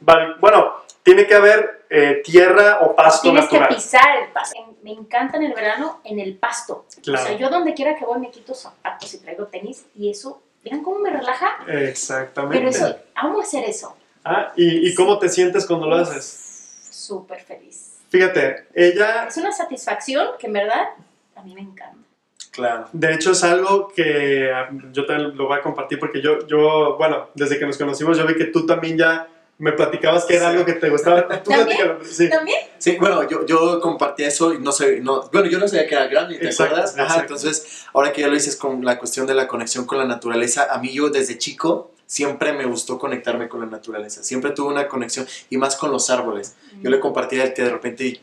bal- 0.00 0.36
bueno, 0.40 0.76
tiene 1.02 1.26
que 1.26 1.34
haber 1.34 1.84
eh, 1.90 2.22
tierra 2.24 2.78
o 2.80 2.96
pasto 2.96 3.20
Tienes 3.28 3.46
que 3.46 3.58
natural. 3.58 3.76
pisar 3.76 4.16
el 4.22 4.32
pasto. 4.32 4.58
Me 4.84 4.92
encanta 4.92 5.38
en 5.38 5.44
el 5.44 5.54
verano 5.54 6.02
en 6.04 6.20
el 6.20 6.36
pasto. 6.36 6.84
Claro. 7.02 7.24
O 7.24 7.26
sea, 7.26 7.38
yo 7.38 7.48
donde 7.48 7.72
quiera 7.72 7.96
que 7.96 8.04
voy 8.04 8.20
me 8.20 8.30
quito 8.30 8.54
zapatos 8.54 9.14
y 9.14 9.18
traigo 9.18 9.46
tenis 9.46 9.86
y 9.94 10.10
eso, 10.10 10.42
¿miran 10.62 10.82
cómo 10.82 10.98
me 10.98 11.08
relaja? 11.08 11.56
Exactamente. 11.66 12.58
Pero 12.58 12.68
eso, 12.68 12.94
amo 13.14 13.40
hacer 13.40 13.64
eso. 13.64 13.96
Ah, 14.22 14.52
¿y, 14.54 14.86
¿Y 14.86 14.94
cómo 14.94 15.18
te 15.18 15.30
sientes 15.30 15.64
cuando 15.64 15.86
lo 15.86 15.96
haces? 15.96 16.86
Súper 16.90 17.40
feliz. 17.40 17.94
Fíjate, 18.10 18.68
ella 18.74 19.26
Es 19.26 19.38
una 19.38 19.52
satisfacción 19.52 20.36
que 20.38 20.48
en 20.48 20.52
verdad 20.52 20.90
a 21.34 21.42
mí 21.42 21.54
me 21.54 21.62
encanta. 21.62 22.06
Claro. 22.50 22.86
De 22.92 23.14
hecho, 23.14 23.32
es 23.32 23.42
algo 23.42 23.88
que 23.88 24.52
ah, 24.52 24.68
yo 24.92 25.06
también 25.06 25.34
lo 25.34 25.48
voy 25.48 25.58
a 25.58 25.62
compartir 25.62 25.98
porque 25.98 26.20
yo, 26.20 26.46
yo, 26.46 26.98
bueno, 26.98 27.30
desde 27.34 27.58
que 27.58 27.64
nos 27.64 27.78
conocimos, 27.78 28.18
yo 28.18 28.26
vi 28.26 28.36
que 28.36 28.44
tú 28.44 28.66
también 28.66 28.98
ya 28.98 29.28
me 29.58 29.72
platicabas 29.72 30.24
que 30.24 30.34
era 30.36 30.46
Sí. 30.46 30.52
algo 30.52 30.64
que 30.64 30.72
te 30.74 30.90
gustaba. 30.90 31.28
Tú 31.42 31.50
¿También? 31.50 31.66
platícalo, 31.78 32.04
sí. 32.04 32.28
¿También? 32.28 32.58
Sí, 32.78 32.96
bueno, 32.98 33.28
yo, 33.28 33.46
yo 33.46 33.80
compartí 33.80 34.24
eso 34.24 34.52
y 34.52 34.58
no 34.58 34.72
sé, 34.72 35.00
no, 35.00 35.28
bueno, 35.32 35.48
yo 35.48 35.58
no 35.58 35.68
sabía 35.68 35.86
que 35.86 35.94
era 35.94 36.06
grounding, 36.08 36.38
¿te 36.38 36.46
Exacto, 36.46 36.74
acuerdas? 36.74 36.94
Ajá, 36.94 37.02
exacto. 37.04 37.34
entonces, 37.34 37.84
ahora 37.92 38.12
que 38.12 38.20
ya 38.22 38.26
lo 38.28 38.34
dices 38.34 38.56
con 38.56 38.84
la 38.84 38.98
cuestión 38.98 39.26
de 39.26 39.34
la 39.34 39.46
conexión 39.46 39.84
con 39.86 39.98
la 39.98 40.04
naturaleza, 40.06 40.66
a 40.70 40.78
mí 40.78 40.92
yo 40.92 41.08
desde 41.08 41.38
chico 41.38 41.92
siempre 42.06 42.52
me 42.52 42.66
gustó 42.66 42.98
conectarme 42.98 43.48
con 43.48 43.60
la 43.60 43.66
naturaleza, 43.66 44.22
siempre 44.22 44.50
tuve 44.50 44.68
una 44.72 44.88
conexión 44.88 45.26
y 45.50 45.56
más 45.56 45.76
con 45.76 45.90
los 45.90 46.10
árboles. 46.10 46.54
Yo 46.82 46.90
le 46.90 47.00
compartía 47.00 47.54
que 47.54 47.62
de 47.62 47.70
repente, 47.70 48.20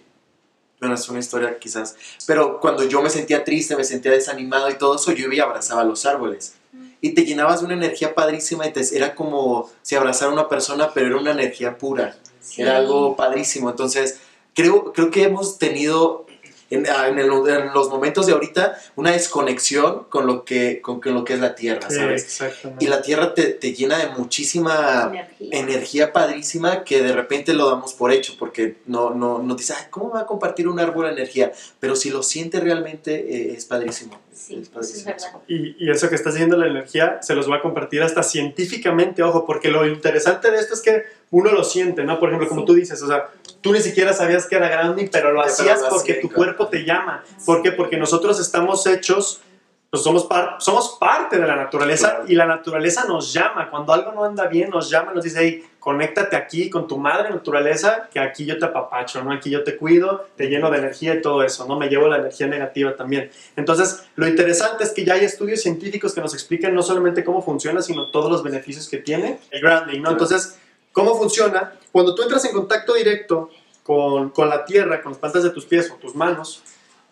bueno, 0.79 0.95
es 0.95 1.09
una 1.09 1.19
historia 1.19 1.57
quizás, 1.57 1.95
pero 2.27 2.59
cuando 2.59 2.83
yo 2.83 3.01
me 3.01 3.09
sentía 3.09 3.43
triste, 3.43 3.75
me 3.75 3.83
sentía 3.83 4.11
desanimado 4.11 4.69
y 4.69 4.75
todo 4.75 4.95
eso, 4.97 5.11
yo 5.13 5.25
iba 5.25 5.33
y 5.35 5.39
abrazaba 5.39 5.83
los 5.83 6.05
árboles. 6.05 6.55
Y 7.01 7.11
te 7.11 7.25
llenabas 7.25 7.59
de 7.59 7.65
una 7.65 7.73
energía 7.73 8.13
padrísima 8.13 8.67
y 8.67 8.71
te, 8.71 8.81
era 8.95 9.15
como 9.15 9.69
si 9.81 9.95
abrazara 9.95 10.31
a 10.31 10.33
una 10.33 10.47
persona, 10.47 10.91
pero 10.93 11.07
era 11.07 11.17
una 11.17 11.31
energía 11.31 11.77
pura. 11.77 12.15
Sí. 12.39 12.61
Era 12.61 12.77
algo 12.77 13.15
padrísimo. 13.15 13.69
Entonces, 13.69 14.19
creo, 14.53 14.93
creo 14.93 15.09
que 15.09 15.23
hemos 15.23 15.57
tenido 15.57 16.25
en, 16.71 16.87
ah, 16.89 17.07
en 17.07 17.19
el- 17.19 17.29
en 17.47 17.73
los 17.73 17.89
momentos 17.89 18.25
de 18.25 18.33
ahorita 18.33 18.75
una 18.95 19.11
desconexión 19.11 20.05
con 20.09 20.25
lo 20.25 20.43
que, 20.45 20.81
con, 20.81 20.99
con 20.99 21.13
lo 21.13 21.23
que 21.23 21.33
es 21.33 21.39
la 21.39 21.53
tierra, 21.53 21.89
¿sabes? 21.91 22.23
Exactamente. 22.23 22.83
Y 22.83 22.87
la 22.87 23.01
tierra 23.01 23.33
te, 23.35 23.43
te 23.53 23.73
llena 23.73 23.97
de 23.99 24.07
muchísima 24.17 25.11
Energía. 25.11 25.47
energía 25.59 26.13
padrísima 26.13 26.83
que 26.83 27.01
de 27.03 27.13
repente 27.13 27.53
lo 27.53 27.69
damos 27.69 27.93
por 27.93 28.11
hecho, 28.11 28.33
porque 28.39 28.77
no, 28.87 29.11
no, 29.11 29.39
no 29.39 29.55
dices, 29.55 29.75
"Ay, 29.79 29.85
¿cómo 29.89 30.09
va 30.11 30.21
a 30.21 30.25
compartir 30.25 30.67
un 30.67 30.79
árbol 30.79 31.07
energía? 31.07 31.51
Pero 31.79 31.95
si 31.95 32.09
lo 32.09 32.23
siente 32.23 32.59
realmente, 32.59 33.13
eh, 33.13 33.53
es 33.55 33.65
padrísimo. 33.65 34.19
Sí, 34.33 34.55
es 34.79 35.05
es. 35.05 35.05
Y, 35.47 35.75
y 35.85 35.91
eso 35.91 36.09
que 36.09 36.15
está 36.15 36.29
haciendo 36.29 36.57
la 36.57 36.65
energía 36.67 37.19
se 37.21 37.35
los 37.35 37.49
va 37.51 37.57
a 37.57 37.61
compartir 37.61 38.01
hasta 38.01 38.23
científicamente, 38.23 39.21
ojo, 39.23 39.45
porque 39.45 39.69
lo 39.69 39.85
interesante 39.85 40.49
de 40.51 40.57
esto 40.57 40.73
es 40.73 40.81
que 40.81 41.03
uno 41.31 41.51
lo 41.51 41.63
siente, 41.63 42.03
¿no? 42.03 42.19
Por 42.19 42.29
ejemplo, 42.29 42.47
como 42.49 42.65
tú 42.65 42.73
dices, 42.73 43.01
o 43.01 43.07
sea, 43.07 43.29
tú 43.61 43.71
ni 43.71 43.79
siquiera 43.79 44.13
sabías 44.13 44.47
que 44.47 44.55
era 44.57 44.69
grounding, 44.69 45.07
pero 45.11 45.31
lo 45.31 45.41
hacías 45.41 45.81
porque 45.89 46.15
tu 46.15 46.29
cuerpo 46.29 46.67
te 46.67 46.83
llama. 46.83 47.23
¿Por 47.45 47.61
qué? 47.61 47.71
Porque 47.71 47.97
nosotros 47.97 48.39
estamos 48.39 48.85
hechos, 48.85 49.41
pues 49.89 50.03
somos, 50.03 50.25
par- 50.25 50.55
somos 50.59 50.97
parte 50.99 51.37
de 51.39 51.45
la 51.47 51.55
naturaleza 51.55 52.09
Claro. 52.09 52.23
y 52.27 52.35
la 52.35 52.45
naturaleza 52.45 53.05
nos 53.07 53.31
llama. 53.33 53.69
Cuando 53.69 53.93
algo 53.93 54.11
no 54.13 54.23
anda 54.25 54.47
bien, 54.47 54.69
nos 54.69 54.89
llama, 54.89 55.13
nos 55.13 55.23
dice, 55.23 55.39
hey, 55.41 55.65
conéctate 55.79 56.35
aquí 56.35 56.69
con 56.69 56.87
tu 56.87 56.97
madre 56.97 57.29
naturaleza, 57.29 58.07
que 58.13 58.19
aquí 58.19 58.45
yo 58.45 58.57
te 58.59 58.65
apapacho, 58.65 59.23
¿no? 59.23 59.31
Aquí 59.33 59.49
yo 59.49 59.63
te 59.63 59.77
cuido, 59.77 60.27
te 60.35 60.47
lleno 60.47 60.69
de 60.69 60.77
energía 60.79 61.15
y 61.15 61.21
todo 61.21 61.43
eso, 61.43 61.65
¿no? 61.67 61.77
Me 61.77 61.87
llevo 61.89 62.07
la 62.07 62.17
energía 62.17 62.47
negativa 62.47 62.95
también. 62.95 63.31
Entonces, 63.55 64.03
lo 64.15 64.27
interesante 64.27 64.83
es 64.83 64.91
que 64.91 65.03
ya 65.05 65.13
hay 65.15 65.25
estudios 65.25 65.61
científicos 65.61 66.13
que 66.13 66.21
nos 66.21 66.33
explican 66.33 66.73
no 66.75 66.83
solamente 66.83 67.23
cómo 67.23 67.41
funciona, 67.41 67.81
sino 67.81 68.11
todos 68.11 68.29
los 68.31 68.43
beneficios 68.43 68.87
que 68.89 68.97
tiene 68.97 69.39
el 69.49 69.61
grounding, 69.61 70.01
¿no? 70.01 70.11
Entonces, 70.11 70.57
¿cómo 70.91 71.17
funciona? 71.17 71.73
Cuando 71.91 72.15
tú 72.15 72.23
entras 72.23 72.45
en 72.45 72.51
contacto 72.51 72.93
directo 72.93 73.49
con, 73.83 74.29
con 74.29 74.49
la 74.49 74.65
tierra, 74.65 75.01
con 75.01 75.11
las 75.11 75.19
plantas 75.19 75.43
de 75.43 75.49
tus 75.49 75.65
pies 75.65 75.89
o 75.91 75.95
tus 75.95 76.15
manos, 76.15 76.63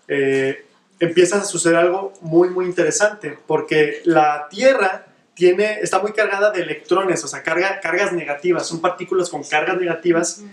eh, 0.08 0.66
empieza 1.00 1.38
a 1.38 1.46
suceder 1.46 1.78
algo 1.78 2.14
muy, 2.22 2.50
muy 2.50 2.66
interesante, 2.66 3.38
porque 3.48 4.02
la 4.06 4.48
tierra 4.50 5.06
tiene, 5.34 5.80
está 5.82 6.00
muy 6.00 6.12
cargada 6.12 6.52
de 6.52 6.62
electrones, 6.62 7.24
o 7.24 7.28
sea, 7.28 7.44
carga, 7.44 7.80
cargas 7.80 8.12
negativas, 8.12 8.68
son 8.68 8.82
partículas 8.82 9.30
con 9.30 9.44
cargas 9.44 9.80
negativas 9.80 10.44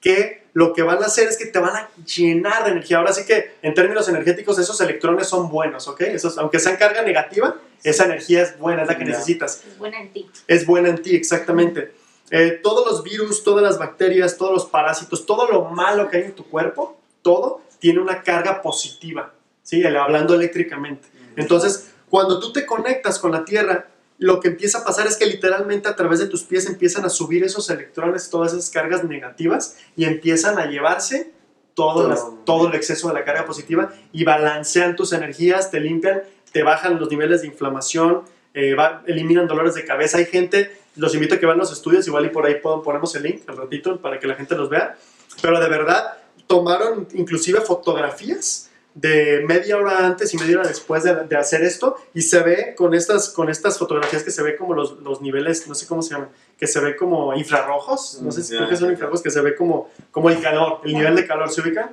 que 0.00 0.44
lo 0.52 0.72
que 0.72 0.82
van 0.82 1.02
a 1.02 1.06
hacer 1.06 1.26
es 1.26 1.36
que 1.36 1.46
te 1.46 1.58
van 1.58 1.74
a 1.74 1.90
llenar 2.04 2.64
de 2.64 2.70
energía. 2.70 2.98
Ahora 2.98 3.12
sí 3.12 3.24
que 3.26 3.56
en 3.60 3.74
términos 3.74 4.08
energéticos 4.08 4.58
esos 4.58 4.80
electrones 4.80 5.26
son 5.26 5.50
buenos, 5.50 5.88
¿ok? 5.88 6.02
Esos, 6.02 6.38
aunque 6.38 6.60
sean 6.60 6.76
carga 6.76 7.02
negativa, 7.02 7.56
esa 7.82 8.04
energía 8.04 8.42
es 8.42 8.56
buena, 8.58 8.82
es 8.82 8.88
la 8.88 8.96
que 8.96 9.04
necesitas. 9.04 9.64
Es 9.66 9.78
buena 9.78 10.00
en 10.00 10.12
ti. 10.12 10.30
Es 10.46 10.64
buena 10.64 10.88
en 10.90 11.02
ti, 11.02 11.16
exactamente. 11.16 11.92
Eh, 12.30 12.60
todos 12.62 12.84
los 12.86 13.02
virus, 13.02 13.44
todas 13.44 13.62
las 13.62 13.78
bacterias, 13.78 14.36
todos 14.36 14.52
los 14.52 14.66
parásitos, 14.66 15.26
todo 15.26 15.48
lo 15.50 15.64
malo 15.66 16.08
que 16.08 16.16
hay 16.18 16.22
en 16.24 16.32
tu 16.34 16.44
cuerpo, 16.44 16.96
todo 17.22 17.60
tiene 17.78 18.00
una 18.00 18.22
carga 18.22 18.62
positiva, 18.62 19.32
¿sí? 19.62 19.84
Hablando 19.84 20.34
eléctricamente. 20.34 21.08
Entonces, 21.36 21.92
cuando 22.10 22.40
tú 22.40 22.52
te 22.52 22.66
conectas 22.66 23.18
con 23.18 23.32
la 23.32 23.44
Tierra, 23.44 23.88
lo 24.18 24.40
que 24.40 24.48
empieza 24.48 24.78
a 24.78 24.84
pasar 24.84 25.06
es 25.06 25.16
que 25.16 25.26
literalmente 25.26 25.88
a 25.88 25.94
través 25.94 26.18
de 26.18 26.26
tus 26.26 26.42
pies 26.42 26.66
empiezan 26.66 27.04
a 27.04 27.10
subir 27.10 27.44
esos 27.44 27.68
electrones, 27.68 28.30
todas 28.30 28.52
esas 28.54 28.70
cargas 28.70 29.04
negativas 29.04 29.76
y 29.94 30.04
empiezan 30.04 30.58
a 30.58 30.66
llevarse 30.66 31.32
todo, 31.74 31.94
Todo. 32.00 32.08
las- 32.08 32.26
todo 32.46 32.68
el 32.68 32.74
exceso 32.74 33.08
de 33.08 33.14
la 33.14 33.24
carga 33.24 33.44
positiva 33.44 33.92
y 34.12 34.24
balancean 34.24 34.96
tus 34.96 35.12
energías, 35.12 35.70
te 35.70 35.78
limpian, 35.80 36.22
te 36.52 36.62
bajan 36.62 36.98
los 36.98 37.10
niveles 37.10 37.42
de 37.42 37.48
inflamación, 37.48 38.22
eh, 38.54 38.74
va- 38.74 39.02
eliminan 39.06 39.46
dolores 39.46 39.74
de 39.74 39.84
cabeza. 39.84 40.16
Hay 40.16 40.24
gente, 40.24 40.74
los 40.96 41.14
invito 41.14 41.34
a 41.34 41.38
que 41.38 41.46
vean 41.46 41.58
los 41.58 41.72
estudios, 41.72 42.06
igual 42.06 42.26
y 42.26 42.28
por 42.30 42.46
ahí 42.46 42.56
pon- 42.60 42.82
ponemos 42.82 43.14
el 43.16 43.22
link 43.24 43.42
al 43.48 43.56
ratito 43.56 44.00
para 44.00 44.18
que 44.18 44.26
la 44.26 44.34
gente 44.34 44.54
los 44.56 44.68
vea, 44.68 44.96
pero 45.42 45.60
de 45.60 45.68
verdad 45.68 46.14
tomaron 46.46 47.06
inclusive 47.14 47.60
fotografías 47.60 48.70
de 48.94 49.44
media 49.46 49.76
hora 49.76 50.06
antes 50.06 50.32
y 50.32 50.38
media 50.38 50.58
hora 50.58 50.68
después 50.68 51.02
de, 51.04 51.14
de 51.24 51.36
hacer 51.36 51.62
esto 51.62 51.96
y 52.14 52.22
se 52.22 52.40
ve 52.42 52.74
con 52.74 52.94
estas, 52.94 53.28
con 53.28 53.50
estas 53.50 53.78
fotografías 53.78 54.22
que 54.22 54.30
se 54.30 54.42
ve 54.42 54.56
como 54.56 54.72
los, 54.72 54.98
los 55.02 55.20
niveles, 55.20 55.68
no 55.68 55.74
sé 55.74 55.86
cómo 55.86 56.00
se 56.00 56.14
llaman, 56.14 56.30
que 56.58 56.66
se 56.66 56.80
ve 56.80 56.96
como 56.96 57.34
infrarrojos, 57.34 58.20
no 58.22 58.32
sé 58.32 58.42
si 58.42 58.54
Mm, 58.54 58.56
creo 58.56 58.68
que 58.70 58.76
son 58.76 58.90
infrarrojos, 58.90 59.20
que 59.20 59.30
se 59.30 59.40
ve 59.42 59.54
como, 59.54 59.90
como 60.10 60.30
el 60.30 60.40
calor, 60.40 60.80
el 60.84 60.94
nivel 60.94 61.14
de 61.14 61.26
calor, 61.26 61.50
¿se 61.50 61.60
ubica? 61.60 61.92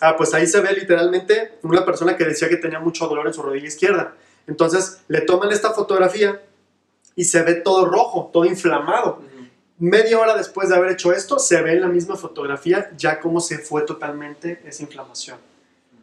Ah, 0.00 0.16
pues 0.18 0.34
ahí 0.34 0.46
se 0.46 0.60
ve 0.60 0.72
literalmente 0.74 1.52
una 1.62 1.82
persona 1.84 2.14
que 2.16 2.24
decía 2.24 2.48
que 2.50 2.56
tenía 2.58 2.78
mucho 2.80 3.06
dolor 3.06 3.26
en 3.26 3.32
su 3.32 3.40
rodilla 3.40 3.68
izquierda. 3.68 4.14
Entonces 4.46 5.00
le 5.08 5.22
toman 5.22 5.50
esta 5.50 5.70
fotografía 5.70 6.42
y 7.16 7.24
se 7.24 7.42
ve 7.42 7.54
todo 7.54 7.86
rojo, 7.86 8.30
todo 8.32 8.44
inflamado. 8.44 9.20
Media 9.78 10.18
hora 10.20 10.36
después 10.36 10.68
de 10.68 10.76
haber 10.76 10.92
hecho 10.92 11.12
esto, 11.12 11.38
se 11.38 11.60
ve 11.60 11.72
en 11.72 11.80
la 11.80 11.88
misma 11.88 12.16
fotografía 12.16 12.90
ya 12.96 13.20
cómo 13.20 13.40
se 13.40 13.58
fue 13.58 13.82
totalmente 13.82 14.62
esa 14.64 14.82
inflamación. 14.84 15.38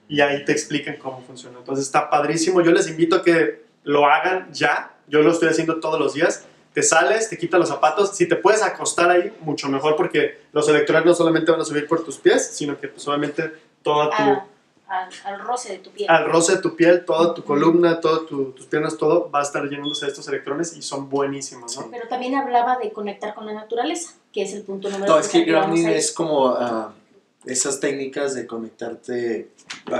Y 0.09 0.19
ahí 0.19 0.43
te 0.43 0.51
explican 0.51 0.97
cómo 0.97 1.21
funciona. 1.25 1.57
Entonces 1.59 1.85
está 1.85 2.09
padrísimo. 2.09 2.61
Yo 2.61 2.71
les 2.71 2.89
invito 2.89 3.15
a 3.15 3.23
que 3.23 3.63
lo 3.83 4.05
hagan 4.05 4.51
ya. 4.51 4.93
Yo 5.07 5.21
lo 5.21 5.31
estoy 5.31 5.47
haciendo 5.47 5.79
todos 5.79 5.97
los 5.99 6.13
días. 6.13 6.45
Te 6.73 6.83
sales, 6.83 7.29
te 7.29 7.37
quitas 7.37 7.59
los 7.61 7.69
zapatos. 7.69 8.15
Si 8.15 8.27
te 8.27 8.35
puedes 8.35 8.61
acostar 8.61 9.09
ahí, 9.09 9.33
mucho 9.39 9.69
mejor 9.69 9.95
porque 9.95 10.41
los 10.51 10.67
electrones 10.67 11.05
no 11.05 11.13
solamente 11.13 11.49
van 11.51 11.61
a 11.61 11.65
subir 11.65 11.87
por 11.87 12.03
tus 12.03 12.17
pies, 12.17 12.45
sino 12.53 12.77
que 12.79 12.89
pues, 12.89 13.07
obviamente 13.07 13.53
toda 13.83 14.09
tu, 14.09 14.23
A- 14.23 14.47
al, 14.91 15.09
al 15.25 15.39
roce 15.39 15.71
de 15.73 15.77
tu 15.79 15.89
piel. 15.91 16.09
al 16.09 16.25
roce 16.25 16.55
de 16.55 16.61
tu 16.61 16.75
piel, 16.75 17.05
toda 17.05 17.33
tu 17.33 17.43
columna, 17.43 17.99
todas 18.01 18.25
tu- 18.25 18.51
tus 18.51 18.65
piernas, 18.65 18.97
todo 18.97 19.29
va 19.31 19.39
a 19.39 19.43
estar 19.43 19.63
llenándose 19.63 20.05
de 20.05 20.11
estos 20.11 20.27
electrones 20.27 20.75
y 20.75 20.81
son 20.81 21.09
buenísimos, 21.09 21.77
¿no? 21.77 21.87
Pero 21.89 22.07
también 22.07 22.35
hablaba 22.35 22.77
de 22.77 22.91
conectar 22.91 23.33
con 23.33 23.45
la 23.45 23.53
naturaleza, 23.53 24.11
que 24.33 24.41
es 24.43 24.53
el 24.53 24.63
punto 24.63 24.89
número 24.89 25.13
No, 25.13 25.19
es 25.19 25.29
que 25.29 25.41
grounding 25.43 25.87
es 25.87 26.11
como 26.11 26.49
ah, 26.49 26.93
esas 27.45 27.79
técnicas 27.79 28.35
de 28.35 28.45
conectarte. 28.45 29.49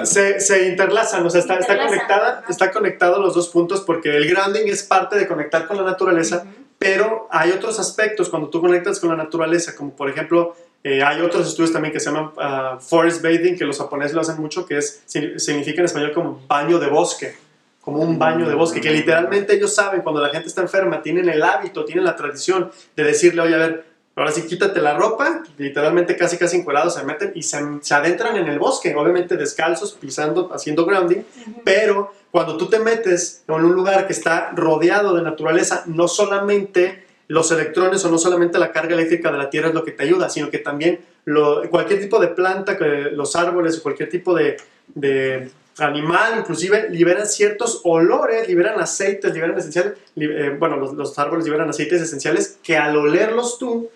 Se, 0.04 0.40
se 0.40 0.68
interlazan, 0.68 1.26
o 1.26 1.30
sea, 1.30 1.40
está, 1.42 1.56
está 1.56 1.86
conectada, 1.88 2.44
está 2.50 2.72
conectado 2.72 3.20
los 3.22 3.34
dos 3.34 3.48
puntos 3.50 3.82
porque 3.82 4.10
el 4.16 4.28
grounding 4.30 4.68
es 4.68 4.84
parte 4.84 5.18
de 5.18 5.28
conectar 5.28 5.68
con 5.68 5.78
la 5.78 5.84
naturaleza. 5.84 6.46
Pero 6.78 7.28
hay 7.30 7.52
otros 7.52 7.80
aspectos 7.80 8.28
cuando 8.30 8.50
tú 8.50 8.60
conectas 8.60 9.00
con 9.00 9.10
la 9.10 9.16
naturaleza, 9.16 9.76
como 9.76 9.92
por 9.96 10.10
ejemplo, 10.10 10.56
eh, 10.84 11.04
hay 11.04 11.22
otros 11.22 11.48
estudios 11.48 11.72
también 11.72 11.94
que 11.94 12.00
se 12.00 12.12
llaman 12.12 12.32
ah, 12.38 12.78
forest 12.80 13.22
bathing, 13.22 13.56
que 13.56 13.66
los 13.66 13.78
japoneses 13.78 14.14
lo 14.14 14.22
hacen 14.22 14.38
mucho, 14.38 14.66
que 14.66 14.78
es, 14.78 15.04
significa 15.06 15.82
en 15.82 15.86
español 15.86 16.12
como 16.12 16.42
baño 16.48 16.80
de 16.80 16.88
bosque, 16.88 17.36
como 17.82 18.00
un 18.00 18.18
baño 18.18 18.48
de 18.48 18.56
bosque, 18.56 18.82
que 18.82 18.92
literalmente 18.92 19.56
ellos 19.56 19.74
saben 19.74 20.02
cuando 20.02 20.22
la 20.22 20.30
gente 20.30 20.48
está 20.48 20.62
enferma, 20.62 21.02
tienen 21.02 21.30
el 21.30 21.44
hábito, 21.44 21.86
tienen 21.86 22.06
la 22.06 22.16
tradición 22.16 22.72
de 22.96 23.04
decirle, 23.04 23.42
oye, 23.42 23.56
a 23.56 23.58
ver, 23.60 23.86
ahora 24.16 24.32
sí 24.32 24.44
quítate 24.48 24.82
la 24.82 24.96
ropa, 24.96 25.44
literalmente 25.58 26.18
casi 26.18 26.38
casi 26.38 26.58
encuerados 26.58 26.96
se 26.96 27.04
meten 27.04 27.32
y 27.36 27.44
se, 27.44 27.60
se 27.82 27.94
adentran 27.94 28.36
en 28.38 28.48
el 28.48 28.58
bosque, 28.58 28.96
obviamente 28.96 29.38
descalzos, 29.38 29.94
pisando, 29.94 30.52
haciendo 30.54 30.86
grounding, 30.86 31.22
pero 31.64 32.12
cuando 32.32 32.58
tú 32.58 32.68
te 32.70 32.80
metes 32.80 33.44
en 33.48 33.54
un 33.54 33.74
lugar 33.74 34.08
que 34.08 34.14
está 34.14 34.52
rodeado 34.56 35.14
de 35.14 35.22
naturaleza, 35.22 35.84
no 35.86 36.08
solamente 36.08 37.11
los 37.32 37.50
electrones 37.50 38.04
o 38.04 38.12
no 38.12 38.18
solamente 38.18 38.60
la 38.60 38.74
carga 38.74 38.94
eléctrica 38.94 39.32
de 39.32 39.38
la 39.38 39.50
Tierra 39.50 39.70
es 39.70 39.74
lo 39.74 39.86
que 39.86 39.92
te 39.92 40.04
ayuda, 40.04 40.30
sino 40.30 40.50
que 40.50 40.58
también 40.58 41.00
lo, 41.24 41.68
cualquier 41.70 42.02
tipo 42.02 42.20
de 42.20 42.28
planta, 42.28 42.78
los 43.14 43.38
árboles 43.38 43.80
cualquier 43.80 44.10
tipo 44.10 44.36
de, 44.36 44.58
de, 44.94 45.50
animal, 45.78 46.40
inclusive, 46.40 46.90
liberan 46.90 47.26
ciertos 47.26 47.80
olores, 47.86 48.50
liberan 48.50 48.78
aceites, 48.82 49.34
liberan 49.34 49.58
esenciales, 49.58 49.94
eh, 50.18 50.54
bueno, 50.60 50.76
los, 50.76 50.94
los, 50.94 51.18
árboles 51.18 51.46
liberan 51.46 51.70
aceites 51.70 52.02
esenciales 52.02 52.60
que 52.62 52.76
al 52.76 52.98
olerlos 52.98 53.58
tú 53.58 53.90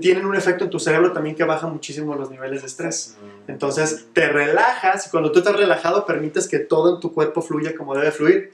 tienen 0.00 0.24
un 0.24 0.36
efecto 0.36 0.64
en 0.64 0.70
tu 0.70 0.78
cerebro 0.78 1.12
también 1.12 1.34
que 1.34 1.42
baja 1.44 1.66
muchísimo 1.66 2.14
los 2.14 2.30
niveles 2.30 2.60
de 2.60 2.68
estrés. 2.68 3.16
Mm. 3.20 3.50
Entonces 3.50 4.06
te 4.12 4.28
relajas 4.28 5.06
y 5.08 5.10
cuando 5.10 5.32
tú 5.32 5.40
estás 5.40 5.56
relajado 5.56 6.06
permites 6.06 6.46
que 6.46 6.60
todo 6.60 6.94
en 6.94 7.00
tu 7.00 7.12
cuerpo 7.12 7.42
fluya 7.42 7.74
como 7.74 7.94
debe 7.94 8.12
fluir. 8.12 8.52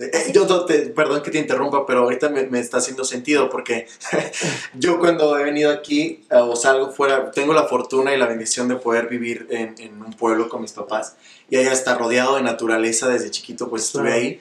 Eh, 0.00 0.10
eh, 0.12 0.32
yo 0.32 0.46
perdón 0.94 1.22
que 1.22 1.30
te 1.30 1.38
interrumpa, 1.38 1.84
pero 1.84 2.00
ahorita 2.00 2.30
me, 2.30 2.58
está 2.58 2.78
haciendo 2.78 3.04
sentido 3.04 3.50
porque 3.50 3.86
yo 4.74 4.98
cuando 4.98 5.38
he 5.38 5.44
venido 5.44 5.70
aquí 5.70 6.24
eh, 6.30 6.36
o 6.36 6.56
salgo 6.56 6.90
fuera, 6.90 7.30
tengo 7.30 7.52
la 7.52 7.64
fortuna 7.64 8.14
y 8.14 8.18
la 8.18 8.26
bendición 8.26 8.66
de 8.66 8.76
poder 8.76 9.08
vivir 9.08 9.46
en, 9.50 9.74
en 9.78 10.02
un 10.02 10.14
pueblo 10.14 10.48
con 10.48 10.62
mis 10.62 10.72
papás 10.72 11.16
y 11.50 11.56
allá 11.56 11.72
está 11.72 11.98
rodeado 11.98 12.36
de 12.36 12.42
naturaleza 12.42 13.08
desde 13.08 13.30
chiquito, 13.30 13.68
pues 13.68 13.84
estuve 13.84 14.12
ahí. 14.12 14.40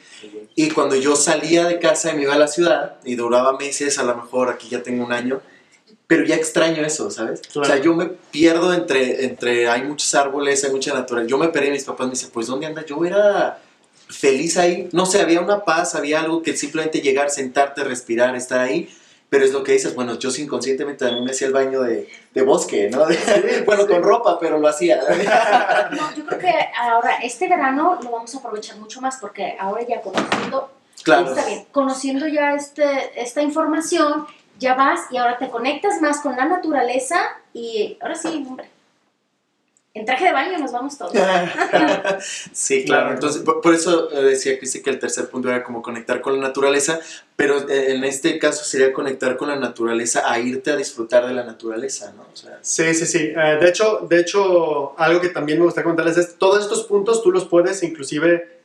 Y 0.55 0.69
cuando 0.69 0.95
yo 0.95 1.15
salía 1.15 1.65
de 1.65 1.79
casa 1.79 2.11
y 2.11 2.15
me 2.15 2.21
iba 2.21 2.35
a 2.35 2.37
la 2.37 2.47
ciudad 2.47 2.97
y 3.03 3.15
duraba 3.15 3.57
meses, 3.57 3.97
a 3.97 4.03
lo 4.03 4.15
mejor 4.15 4.49
aquí 4.49 4.69
ya 4.69 4.83
tengo 4.83 5.03
un 5.03 5.11
año, 5.11 5.41
pero 6.05 6.23
ya 6.23 6.35
extraño 6.35 6.85
eso, 6.85 7.09
¿sabes? 7.09 7.41
O 7.55 7.63
sea, 7.63 7.77
yo 7.77 7.95
me 7.95 8.05
pierdo 8.05 8.73
entre, 8.73 9.25
entre, 9.25 9.67
hay 9.67 9.83
muchos 9.83 10.13
árboles, 10.13 10.63
hay 10.63 10.71
mucha 10.71 10.93
naturaleza. 10.93 11.29
Yo 11.29 11.37
me 11.37 11.49
perdí 11.49 11.67
y 11.67 11.71
mis 11.71 11.83
papás 11.83 12.07
me 12.07 12.11
dicen, 12.11 12.29
pues, 12.31 12.47
¿dónde 12.47 12.67
anda? 12.67 12.85
Yo 12.85 13.03
era 13.03 13.59
feliz 14.09 14.57
ahí. 14.57 14.89
No 14.91 15.05
sé, 15.05 15.21
había 15.21 15.39
una 15.39 15.63
paz, 15.63 15.95
había 15.95 16.19
algo 16.19 16.41
que 16.41 16.57
simplemente 16.57 17.01
llegar, 17.01 17.29
sentarte, 17.29 17.83
respirar, 17.83 18.35
estar 18.35 18.59
ahí. 18.59 18.89
Pero 19.29 19.45
es 19.45 19.53
lo 19.53 19.63
que 19.63 19.73
dices, 19.73 19.93
bueno, 19.93 20.17
yo 20.17 20.31
inconscientemente 20.35 21.05
también 21.05 21.23
me 21.23 21.31
hacía 21.31 21.47
el 21.47 21.53
baño 21.53 21.83
de, 21.83 22.09
de 22.33 22.41
bosque, 22.41 22.89
¿no? 22.89 23.05
bueno, 23.65 23.85
con 23.85 24.01
ropa, 24.01 24.39
pero 24.39 24.57
lo 24.57 24.67
hacía. 24.67 24.99
no, 25.91 26.15
yo 26.15 26.25
creo 26.25 26.39
que 26.39 26.53
ahora, 26.75 27.17
este 27.17 27.47
verano 27.47 27.99
lo 28.01 28.09
vamos 28.09 28.33
a 28.33 28.39
aprovechar 28.39 28.77
mucho 28.77 29.01
más 29.01 29.17
porque 29.17 29.55
ahora 29.59 29.85
ya 29.87 30.01
conociendo, 30.01 30.71
claro. 31.03 31.29
está 31.29 31.45
bien, 31.45 31.65
conociendo 31.71 32.27
ya 32.27 32.55
este, 32.55 33.21
esta 33.21 33.43
información, 33.43 34.25
ya 34.57 34.73
vas 34.73 35.01
y 35.11 35.17
ahora 35.17 35.37
te 35.37 35.47
conectas 35.49 36.01
más 36.01 36.21
con 36.21 36.35
la 36.35 36.45
naturaleza 36.45 37.19
y 37.53 37.99
ahora 38.01 38.15
sí, 38.15 38.43
hombre, 38.47 38.67
en 39.99 40.05
traje 40.05 40.25
de 40.25 40.31
baño 40.31 40.57
nos 40.57 40.71
vamos 40.71 40.97
todos. 40.97 41.11
sí, 42.53 42.85
claro. 42.85 43.11
Entonces, 43.11 43.43
por, 43.43 43.73
eso 43.73 44.09
eh, 44.11 44.23
decía 44.23 44.57
Cristi 44.57 44.81
que 44.81 44.89
el 44.89 44.97
tercer 44.97 45.29
punto 45.29 45.49
era 45.49 45.61
como 45.61 45.81
conectar 45.81 46.21
con 46.21 46.35
la 46.35 46.47
naturaleza, 46.47 46.99
pero 47.35 47.69
eh, 47.69 47.93
en 47.93 48.05
este 48.05 48.39
caso 48.39 48.63
sería 48.63 48.93
conectar 48.93 49.35
con 49.35 49.49
la 49.49 49.57
naturaleza 49.57 50.31
a 50.31 50.39
irte 50.39 50.71
a 50.71 50.77
disfrutar 50.77 51.27
de 51.27 51.33
la 51.33 51.43
naturaleza, 51.43 52.13
¿no? 52.15 52.25
sí, 52.61 52.93
sí, 52.93 53.05
sí. 53.05 53.33
Eh, 53.35 53.57
de, 53.59 53.67
hecho, 53.67 54.07
de 54.09 54.21
hecho, 54.21 54.97
algo 54.97 55.19
que 55.19 55.29
también 55.29 55.59
me 55.59 55.65
gusta 55.65 55.83
contarles 55.83 56.17
es, 56.17 56.35
todos 56.37 56.63
estos 56.63 56.85
puntos 56.85 57.21
tú 57.21 57.31
los 57.31 57.45
puedes 57.45 57.83
inclusive 57.83 58.59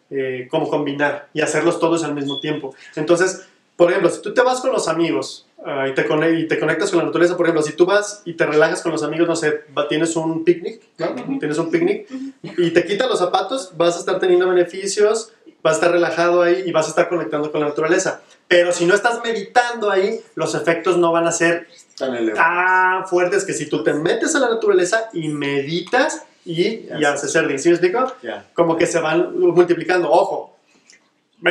como 0.48 0.68
combinar 0.68 1.28
y 1.34 1.40
hacerlos 1.40 1.80
todos 1.80 2.04
al 2.04 2.14
mismo 2.14 2.38
tiempo. 2.38 2.72
Entonces, 2.94 3.48
por 3.76 3.90
ejemplo, 3.90 4.10
si 4.10 4.22
tú 4.22 4.32
te 4.32 4.40
vas 4.42 4.60
con 4.60 4.72
los 4.72 4.86
amigos 4.86 5.46
uh, 5.58 5.88
y, 5.88 5.94
te 5.94 6.06
y, 6.38 6.46
te 6.46 6.60
conectas 6.60 6.90
con 6.90 7.00
la 7.00 7.06
naturaleza, 7.06 7.36
por 7.36 7.46
ejemplo, 7.46 7.62
si 7.62 7.72
tú 7.72 7.86
vas 7.86 8.22
y 8.24 8.34
te 8.34 8.46
relajas 8.46 8.82
con 8.82 8.92
los 8.92 9.02
amigos, 9.02 9.26
no 9.26 9.34
sé, 9.34 9.64
tienes 9.88 10.14
un 10.16 10.44
picnic, 10.44 10.80
¿no? 10.98 11.38
Tienes 11.38 11.58
un 11.58 11.70
picnic 11.70 12.08
y 12.42 12.70
te 12.70 12.84
quitas 12.84 13.08
los 13.08 13.18
zapatos, 13.18 13.72
vas 13.76 13.96
a 13.96 14.00
estar 14.00 14.20
teniendo 14.20 14.48
beneficios, 14.48 15.32
vas 15.62 15.74
a 15.74 15.76
estar 15.76 15.90
relajado 15.90 16.42
ahí 16.42 16.62
y 16.66 16.72
vas 16.72 16.86
a 16.86 16.90
estar 16.90 17.08
conectando 17.08 17.50
con 17.50 17.60
la 17.62 17.68
naturaleza. 17.68 18.22
Pero 18.46 18.70
si 18.72 18.86
no 18.86 18.94
estás 18.94 19.20
meditando 19.24 19.90
ahí, 19.90 20.20
los 20.34 20.54
efectos 20.54 20.96
no 20.98 21.10
van 21.10 21.26
a 21.26 21.32
ser 21.32 21.66
tan, 21.96 23.06
fuertes 23.06 23.44
que 23.44 23.54
si 23.54 23.66
tú 23.68 23.82
te 23.82 23.94
metes 23.94 24.36
a 24.36 24.40
la 24.40 24.50
naturaleza 24.50 25.08
y 25.12 25.28
meditas 25.28 26.24
y, 26.44 26.86
y 26.96 27.04
haces 27.04 27.32
ser, 27.32 27.58
¿sí 27.58 27.70
me 27.70 27.74
explico? 27.74 28.12
Como 28.52 28.76
que 28.76 28.86
se 28.86 29.00
van 29.00 29.36
multiplicando. 29.38 30.10
Ojo, 30.10 30.53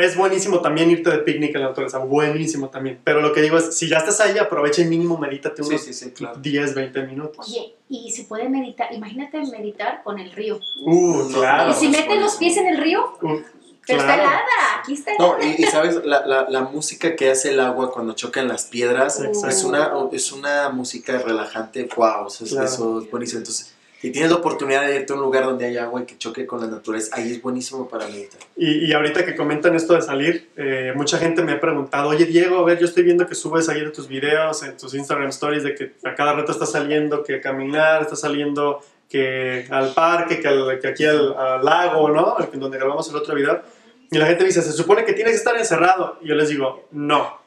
es 0.02 0.16
buenísimo 0.16 0.60
también 0.60 0.90
irte 0.90 1.10
de 1.10 1.18
picnic 1.18 1.54
en 1.54 1.62
la 1.62 1.68
naturaleza, 1.68 1.98
buenísimo 1.98 2.68
también. 2.68 2.98
Pero 3.04 3.20
lo 3.20 3.32
que 3.32 3.42
digo 3.42 3.58
es, 3.58 3.76
si 3.76 3.88
ya 3.88 3.98
estás 3.98 4.20
ahí, 4.20 4.38
aprovecha 4.38 4.82
y 4.82 4.86
mínimo 4.86 5.18
medítate 5.18 5.62
unos 5.62 5.86
10, 6.42 6.74
20 6.74 7.02
minutos. 7.06 7.46
Oye, 7.48 7.74
y 7.88 8.10
se 8.10 8.24
puede 8.24 8.48
meditar, 8.48 8.92
imagínate 8.92 9.38
meditar 9.52 10.02
con 10.02 10.18
el 10.18 10.32
río. 10.32 10.58
Uh, 10.84 11.28
claro. 11.32 11.70
Y 11.70 11.74
si 11.74 11.88
metes 11.88 12.20
los 12.20 12.36
pies 12.36 12.56
en 12.56 12.68
el 12.68 12.78
río, 12.78 13.04
uh, 13.22 13.40
pero 13.86 14.00
está 14.00 14.14
helada, 14.14 14.42
aquí 14.80 14.94
está 14.94 15.12
helada. 15.12 15.38
No, 15.38 15.44
y, 15.44 15.62
sabes, 15.64 16.04
la, 16.04 16.26
la, 16.26 16.46
la, 16.48 16.62
música 16.62 17.14
que 17.14 17.30
hace 17.30 17.50
el 17.50 17.60
agua 17.60 17.92
cuando 17.92 18.14
chocan 18.14 18.48
las 18.48 18.64
piedras 18.64 19.20
es 19.20 19.64
una, 19.64 19.92
es 20.10 20.32
una 20.32 20.70
música 20.70 21.18
relajante, 21.18 21.88
wow, 21.94 22.28
eso, 22.28 22.44
eso 22.44 23.00
es 23.00 23.10
buenísimo. 23.10 23.38
Entonces, 23.40 23.73
si 24.04 24.10
tienes 24.10 24.30
la 24.30 24.36
oportunidad 24.36 24.86
de 24.86 24.96
irte 24.96 25.14
a 25.14 25.16
un 25.16 25.22
lugar 25.22 25.44
donde 25.44 25.64
hay 25.64 25.78
agua 25.78 26.02
y 26.02 26.04
que 26.04 26.18
choque 26.18 26.44
con 26.44 26.60
la 26.60 26.66
naturaleza, 26.66 27.16
ahí 27.16 27.32
es 27.32 27.40
buenísimo 27.40 27.88
para 27.88 28.06
meditar. 28.06 28.38
Y, 28.54 28.84
y 28.84 28.92
ahorita 28.92 29.24
que 29.24 29.34
comentan 29.34 29.74
esto 29.74 29.94
de 29.94 30.02
salir, 30.02 30.50
eh, 30.58 30.92
mucha 30.94 31.16
gente 31.16 31.42
me 31.42 31.52
ha 31.52 31.58
preguntado, 31.58 32.10
oye 32.10 32.26
Diego, 32.26 32.58
a 32.58 32.64
ver, 32.64 32.78
yo 32.78 32.84
estoy 32.84 33.02
viendo 33.02 33.26
que 33.26 33.34
subes 33.34 33.66
de 33.66 33.90
tus 33.92 34.06
videos, 34.06 34.62
en 34.62 34.76
tus 34.76 34.92
Instagram 34.92 35.30
stories, 35.30 35.64
de 35.64 35.74
que 35.74 35.92
a 36.04 36.14
cada 36.14 36.34
rato 36.34 36.52
estás 36.52 36.72
saliendo, 36.72 37.24
que 37.24 37.40
caminar, 37.40 38.02
estás 38.02 38.20
saliendo 38.20 38.82
que 39.08 39.66
al 39.70 39.94
parque, 39.94 40.38
que, 40.38 40.78
que 40.82 40.86
aquí 40.86 41.06
al, 41.06 41.64
lago, 41.64 42.10
¿no? 42.10 42.36
En 42.52 42.60
donde 42.60 42.76
grabamos 42.76 43.08
el 43.08 43.16
otro 43.16 43.34
video. 43.34 43.62
Y 44.10 44.18
la 44.18 44.26
gente 44.26 44.42
me 44.42 44.48
dice, 44.48 44.60
se 44.60 44.72
supone 44.72 45.06
que 45.06 45.14
tienes 45.14 45.32
que 45.32 45.38
estar 45.38 45.56
encerrado. 45.56 46.18
Y 46.20 46.28
yo 46.28 46.34
les 46.34 46.50
digo, 46.50 46.88
no. 46.90 47.38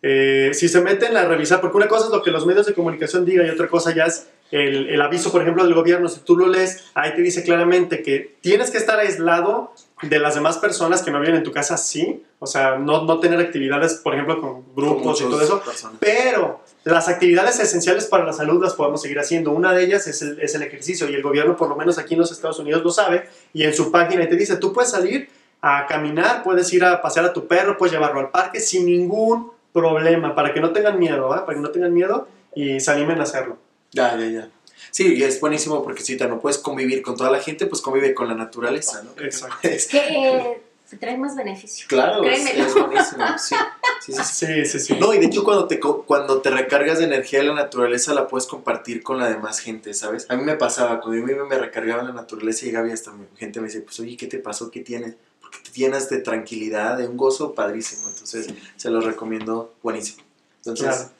Eh, 0.00 0.50
si 0.52 0.68
se 0.68 0.80
meten 0.80 1.16
a 1.16 1.24
revisar, 1.24 1.60
porque 1.60 1.76
una 1.76 1.88
cosa 1.88 2.06
es 2.06 2.12
lo 2.12 2.22
que 2.22 2.30
los 2.30 2.46
medios 2.46 2.66
de 2.66 2.72
comunicación 2.74 3.24
digan 3.24 3.46
y 3.46 3.50
otra 3.50 3.66
cosa 3.66 3.92
ya 3.92 4.04
es 4.04 4.28
el, 4.52 4.90
el, 4.90 5.02
aviso, 5.02 5.32
por 5.32 5.42
ejemplo, 5.42 5.64
del 5.64 5.74
gobierno, 5.74 6.08
si 6.08 6.20
tú 6.20 6.36
lo 6.36 6.46
lees, 6.46 6.84
ahí 6.94 7.14
te 7.14 7.22
dice 7.22 7.42
claramente 7.42 8.02
que 8.02 8.36
tienes 8.40 8.70
que 8.70 8.78
estar 8.78 8.98
aislado 9.00 9.72
de 10.02 10.18
las 10.18 10.34
demás 10.34 10.58
personas 10.58 11.02
que 11.02 11.10
no 11.10 11.20
viven 11.20 11.36
en 11.36 11.42
tu 11.42 11.52
casa, 11.52 11.76
sí, 11.76 12.22
o 12.38 12.46
sea, 12.46 12.76
no, 12.76 13.04
no 13.04 13.20
tener 13.20 13.40
actividades, 13.40 13.94
por 13.94 14.14
ejemplo, 14.14 14.40
con 14.40 14.74
grupos 14.74 15.20
y 15.20 15.24
todo 15.24 15.40
eso, 15.40 15.62
pero 15.98 16.60
las 16.84 17.08
actividades 17.08 17.60
esenciales 17.60 18.06
para 18.06 18.24
la 18.24 18.32
salud 18.32 18.62
las 18.62 18.74
podemos 18.74 19.00
seguir 19.00 19.20
haciendo. 19.20 19.52
Una 19.52 19.72
de 19.72 19.84
ellas 19.84 20.06
es 20.08 20.20
el, 20.22 20.40
es 20.40 20.54
el 20.54 20.62
ejercicio 20.62 21.08
y 21.08 21.14
el 21.14 21.22
gobierno, 21.22 21.56
por 21.56 21.68
lo 21.68 21.76
menos 21.76 21.98
aquí 21.98 22.14
en 22.14 22.20
los 22.20 22.32
Estados 22.32 22.58
Unidos, 22.58 22.82
lo 22.82 22.90
sabe 22.90 23.28
y 23.52 23.62
en 23.62 23.72
su 23.72 23.90
página 23.92 24.28
te 24.28 24.36
dice, 24.36 24.56
tú 24.56 24.72
puedes 24.72 24.90
salir 24.90 25.30
a 25.60 25.86
caminar, 25.86 26.42
puedes 26.42 26.72
ir 26.72 26.84
a 26.84 27.00
pasear 27.00 27.26
a 27.26 27.32
tu 27.32 27.46
perro, 27.46 27.78
puedes 27.78 27.92
llevarlo 27.92 28.18
al 28.18 28.30
parque 28.30 28.58
sin 28.58 28.84
ningún 28.84 29.52
problema, 29.72 30.34
para 30.34 30.52
que 30.52 30.60
no 30.60 30.72
tengan 30.72 30.98
miedo, 30.98 31.34
¿eh? 31.34 31.40
para 31.46 31.54
que 31.54 31.62
no 31.62 31.70
tengan 31.70 31.94
miedo 31.94 32.26
y 32.54 32.80
se 32.80 32.90
animen 32.90 33.20
a 33.20 33.22
hacerlo. 33.22 33.56
Ya, 33.92 34.16
ya, 34.16 34.26
ya. 34.26 34.50
Sí, 34.90 35.14
y 35.14 35.22
es 35.22 35.40
buenísimo 35.40 35.82
porque 35.82 36.02
si 36.02 36.16
te 36.16 36.28
no 36.28 36.40
puedes 36.40 36.58
convivir 36.58 37.02
con 37.02 37.16
toda 37.16 37.30
la 37.30 37.40
gente, 37.40 37.66
pues 37.66 37.80
convive 37.80 38.14
con 38.14 38.28
la 38.28 38.34
naturaleza, 38.34 39.02
¿no? 39.02 39.24
Exacto. 39.24 39.56
Es 39.62 39.86
que 39.86 39.98
eh, 39.98 40.62
trae 40.98 41.16
más 41.16 41.36
beneficio. 41.36 41.86
Claro, 41.88 42.24
es, 42.24 42.46
es, 42.46 42.74
buenísimo, 42.74 43.24
sí. 43.38 43.54
Sí 44.00 44.12
sí, 44.12 44.24
sí 44.24 44.64
sí, 44.66 44.78
sí, 44.80 44.96
No, 44.98 45.14
y 45.14 45.18
de 45.18 45.26
hecho 45.26 45.44
cuando 45.44 45.66
te, 45.66 45.78
cuando 45.78 46.42
te 46.42 46.50
recargas 46.50 46.98
de 46.98 47.04
energía 47.04 47.38
de 47.38 47.46
la 47.46 47.54
naturaleza 47.54 48.12
la 48.12 48.26
puedes 48.26 48.46
compartir 48.46 49.02
con 49.02 49.18
la 49.18 49.28
demás 49.28 49.60
gente, 49.60 49.94
¿sabes? 49.94 50.26
A 50.28 50.36
mí 50.36 50.42
me 50.42 50.56
pasaba, 50.56 51.00
cuando 51.00 51.20
yo 51.20 51.24
me, 51.24 51.44
me 51.44 51.58
recargaba 51.58 52.00
en 52.00 52.08
la 52.08 52.14
naturaleza 52.14 52.64
y 52.64 52.68
llegaba 52.68 52.88
y 52.88 52.92
hasta 52.92 53.12
mi 53.12 53.26
gente 53.36 53.60
me 53.60 53.68
dice, 53.68 53.80
pues 53.80 53.98
oye, 54.00 54.16
¿qué 54.16 54.26
te 54.26 54.38
pasó? 54.38 54.70
¿Qué 54.70 54.80
tienes? 54.80 55.14
Porque 55.40 55.58
te 55.60 55.70
llenas 55.70 56.10
de 56.10 56.18
tranquilidad, 56.18 56.98
de 56.98 57.06
un 57.06 57.16
gozo 57.16 57.54
padrísimo. 57.54 58.08
Entonces, 58.08 58.48
se 58.76 58.90
lo 58.90 59.00
recomiendo 59.00 59.72
buenísimo. 59.82 60.22
Entonces, 60.58 61.10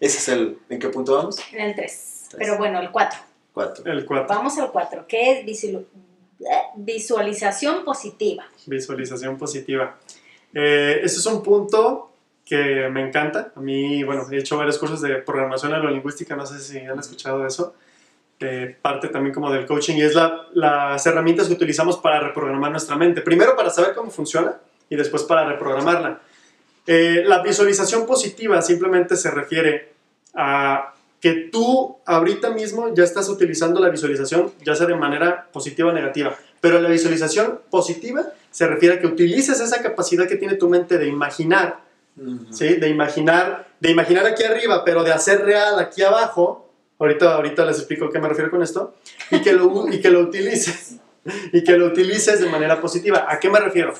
ese 0.00 0.18
es 0.18 0.28
el... 0.28 0.58
¿En 0.68 0.78
qué 0.78 0.88
punto 0.88 1.14
vamos? 1.16 1.38
En 1.52 1.60
el 1.60 1.74
3. 1.74 2.28
Pero 2.38 2.58
bueno, 2.58 2.80
el 2.80 2.90
4. 2.90 3.18
El 3.84 4.04
4. 4.06 4.26
Vamos 4.28 4.58
al 4.58 4.70
4, 4.70 5.06
que 5.06 5.40
es 5.40 5.68
visualización 6.76 7.84
positiva. 7.84 8.44
Visualización 8.66 9.36
positiva. 9.36 9.98
Eh, 10.54 11.00
ese 11.02 11.18
es 11.18 11.26
un 11.26 11.42
punto 11.42 12.10
que 12.44 12.88
me 12.90 13.06
encanta. 13.06 13.52
A 13.54 13.60
mí, 13.60 14.02
bueno, 14.04 14.26
he 14.30 14.38
hecho 14.38 14.56
varios 14.56 14.78
cursos 14.78 15.00
de 15.00 15.16
programación 15.16 15.72
neurolingüística, 15.72 16.34
no 16.34 16.46
sé 16.46 16.60
si 16.60 16.78
han 16.78 16.98
escuchado 16.98 17.46
eso. 17.46 17.74
Eh, 18.40 18.76
parte 18.82 19.08
también 19.08 19.32
como 19.32 19.52
del 19.52 19.66
coaching 19.66 19.94
y 19.96 20.02
es 20.02 20.16
la, 20.16 20.48
las 20.54 21.06
herramientas 21.06 21.46
que 21.46 21.52
utilizamos 21.52 21.98
para 21.98 22.18
reprogramar 22.18 22.72
nuestra 22.72 22.96
mente. 22.96 23.20
Primero 23.20 23.54
para 23.54 23.70
saber 23.70 23.94
cómo 23.94 24.10
funciona 24.10 24.58
y 24.88 24.96
después 24.96 25.22
para 25.22 25.46
reprogramarla. 25.46 26.20
Eh, 26.86 27.22
la 27.24 27.42
visualización 27.42 28.06
positiva 28.06 28.60
simplemente 28.60 29.16
se 29.16 29.30
refiere 29.30 29.92
a 30.34 30.94
que 31.20 31.48
tú 31.52 31.98
ahorita 32.04 32.50
mismo 32.50 32.92
ya 32.92 33.04
estás 33.04 33.28
utilizando 33.28 33.80
la 33.80 33.88
visualización, 33.90 34.52
ya 34.64 34.74
sea 34.74 34.88
de 34.88 34.96
manera 34.96 35.48
positiva 35.52 35.90
o 35.90 35.92
negativa. 35.92 36.36
Pero 36.60 36.80
la 36.80 36.88
visualización 36.88 37.60
positiva 37.70 38.24
se 38.50 38.66
refiere 38.66 38.96
a 38.96 39.00
que 39.00 39.06
utilices 39.06 39.60
esa 39.60 39.80
capacidad 39.80 40.26
que 40.26 40.34
tiene 40.34 40.56
tu 40.56 40.68
mente 40.68 40.98
de 40.98 41.06
imaginar, 41.06 41.80
¿sí? 42.50 42.74
De 42.74 42.88
imaginar, 42.88 43.68
de 43.78 43.90
imaginar 43.90 44.26
aquí 44.26 44.42
arriba, 44.42 44.84
pero 44.84 45.04
de 45.04 45.12
hacer 45.12 45.44
real 45.44 45.78
aquí 45.78 46.02
abajo. 46.02 46.68
Ahorita, 46.98 47.34
ahorita 47.34 47.64
les 47.66 47.78
explico 47.78 48.06
a 48.06 48.10
qué 48.10 48.18
me 48.18 48.28
refiero 48.28 48.50
con 48.50 48.62
esto. 48.62 48.94
Y 49.30 49.40
que 49.42 49.52
lo, 49.52 49.88
y 49.92 50.00
que 50.00 50.10
lo 50.10 50.20
utilices. 50.20 50.96
Y 51.52 51.62
que 51.62 51.76
lo 51.76 51.86
utilices 51.86 52.40
de 52.40 52.48
manera 52.48 52.80
positiva. 52.80 53.26
¿A 53.28 53.38
qué 53.38 53.48
me 53.48 53.60
refiero? 53.60 53.94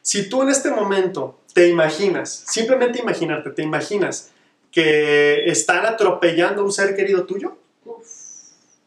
Si 0.00 0.28
tú 0.28 0.42
en 0.42 0.48
este 0.48 0.70
momento 0.70 1.38
te 1.56 1.68
imaginas, 1.68 2.44
simplemente 2.46 2.98
imaginarte, 2.98 3.48
te 3.48 3.62
imaginas 3.62 4.30
que 4.70 5.46
están 5.46 5.86
atropellando 5.86 6.60
a 6.60 6.64
un 6.66 6.70
ser 6.70 6.94
querido 6.94 7.24
tuyo, 7.24 7.56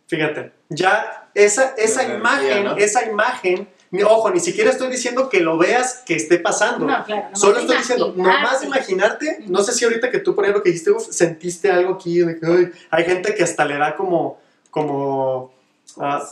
fíjate, 0.05 0.51
ya 0.69 1.31
esa, 1.33 1.73
esa 1.77 2.07
La 2.07 2.13
imagen, 2.13 2.45
energía, 2.45 2.69
¿no? 2.69 2.77
esa 2.77 3.05
imagen, 3.09 3.67
ojo, 4.05 4.29
ni 4.29 4.39
siquiera 4.39 4.69
estoy 4.69 4.89
diciendo 4.89 5.29
que 5.29 5.39
lo 5.39 5.57
veas 5.57 6.03
que 6.05 6.13
esté 6.13 6.37
pasando. 6.37 6.85
No, 6.85 7.03
claro. 7.05 7.23
nomás 7.23 7.39
Solo 7.39 7.57
estoy 7.57 7.77
diciendo, 7.77 8.13
nomás 8.15 8.63
imaginarte, 8.63 9.39
no 9.47 9.63
sé 9.63 9.71
si 9.71 9.85
ahorita 9.85 10.11
que 10.11 10.19
tú 10.19 10.35
por 10.35 10.43
ejemplo 10.43 10.61
que 10.61 10.69
dijiste, 10.69 10.91
uf, 10.91 11.09
sentiste 11.09 11.71
algo 11.71 11.95
aquí, 11.95 12.19
de 12.19 12.39
que, 12.39 12.45
ay, 12.45 12.71
hay 12.91 13.03
gente 13.03 13.33
que 13.33 13.41
hasta 13.41 13.65
le 13.65 13.79
da 13.79 13.95
como, 13.95 14.39
como, 14.69 15.51
ah, 15.97 16.23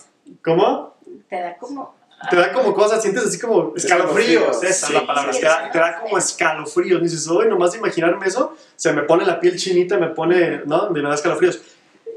¿cómo? 0.43 0.97
Te 1.27 1.41
da 1.41 1.57
como. 1.57 1.96
Te 2.29 2.35
da 2.35 2.51
como 2.51 2.73
cosas, 2.73 3.01
sientes 3.01 3.25
así 3.25 3.39
como 3.39 3.73
escalofríos, 3.75 4.57
esa 4.63 4.67
es 4.67 4.79
sí, 4.79 4.93
la 4.93 5.05
palabra, 5.05 5.31
sí, 5.31 5.39
te, 5.39 5.45
da, 5.45 5.71
te 5.71 5.77
da 5.77 5.99
como 5.99 6.17
escalofríos, 6.17 6.99
dices, 7.01 7.27
hoy 7.27 7.47
nomás 7.47 7.73
de 7.73 7.77
imaginarme 7.77 8.25
eso, 8.25 8.55
se 8.75 8.91
me 8.91 9.03
pone 9.03 9.23
la 9.23 9.39
piel 9.39 9.55
chinita, 9.55 9.99
me 9.99 10.07
pone, 10.07 10.61
¿no? 10.65 10.89
Me 10.89 11.01
da 11.01 11.13
escalofríos. 11.13 11.61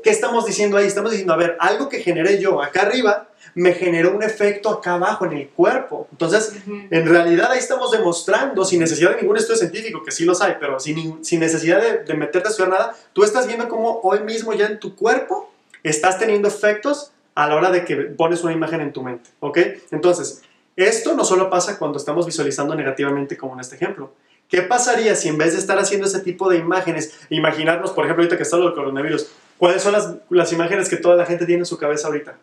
¿Qué 0.03 0.09
estamos 0.09 0.47
diciendo 0.47 0.79
ahí? 0.79 0.87
Estamos 0.87 1.11
diciendo, 1.11 1.35
a 1.35 1.37
ver, 1.37 1.57
algo 1.61 1.91
que 1.91 2.01
generé 2.01 2.41
yo 2.41 2.63
acá 2.63 2.83
arriba, 2.83 3.29
me 3.55 3.75
generó 3.75 4.17
un 4.17 4.23
efecto 4.23 4.71
acá 4.71 4.95
abajo 4.95 5.27
en 5.27 5.33
el 5.33 5.49
cuerpo. 5.49 6.09
Entonces, 6.13 6.55
Ujú. 6.67 6.81
en 6.91 7.07
realidad 7.07 7.51
ahí 7.51 7.59
estamos 7.59 7.91
demostrando, 7.91 8.65
sin 8.65 8.81
necesidad 8.81 9.11
de 9.11 9.21
ningún 9.21 9.37
estudio 9.37 9.59
científico, 9.59 10.03
que 10.03 10.13
sí 10.13 10.25
los 10.25 10.41
hay, 10.41 10.55
pero 10.59 10.81
sin, 10.81 11.23
sin 11.23 11.41
necesidad 11.41 11.83
de, 11.83 12.05
de 12.05 12.15
meterte 12.15 12.49
a 12.49 12.51
estudiar 12.51 12.71
nada, 12.71 12.97
tú 13.13 13.23
estás 13.23 13.47
viendo 13.47 13.69
cómo 13.69 14.01
hoy 14.03 14.21
mismo 14.21 14.55
ya 14.55 14.65
en 14.65 14.81
tu 14.81 14.97
cuerpo 14.97 15.53
estás 15.83 16.19
teniendo 16.19 16.49
efectos 16.49 17.13
a 17.41 17.49
la 17.49 17.57
hora 17.57 17.71
de 17.71 17.87
que 17.87 17.97
pones 17.97 18.45
una 18.45 18.53
imagen 18.53 18.83
en 18.83 18.93
tu 18.93 19.03
mente, 19.03 19.31
¿ok? 19.41 19.59
Entonces, 19.93 20.43
esto 20.77 21.15
no 21.15 21.25
solo 21.25 21.49
pasa 21.49 21.79
cuando 21.79 21.97
estamos 21.97 22.27
visualizando 22.27 22.75
negativamente 22.75 23.39
como 23.39 23.55
en 23.55 23.61
este 23.61 23.77
ejemplo. 23.77 24.13
¿Qué 24.47 24.61
pasaría 24.61 25.15
si 25.15 25.29
en 25.29 25.39
vez 25.39 25.55
de 25.55 25.59
estar 25.59 25.79
haciendo 25.79 26.07
ese 26.07 26.21
tipo 26.21 26.51
de 26.51 26.59
imágenes, 26.59 27.19
imaginarnos, 27.31 27.93
por 27.93 28.05
ejemplo, 28.05 28.25
ahorita 28.25 28.37
que 28.37 28.43
está 28.43 28.59
lo 28.59 28.67
del 28.67 28.75
coronavirus, 28.75 29.31
cuáles 29.57 29.83
son 29.83 29.93
las, 29.93 30.17
las 30.29 30.53
imágenes 30.53 30.91
que 30.91 30.99
toda 30.99 31.17
la 31.17 31.25
gente 31.25 31.47
tiene 31.47 31.61
en 31.61 31.67
su 31.67 31.79
cabeza 31.79 32.09
ahorita? 32.09 32.37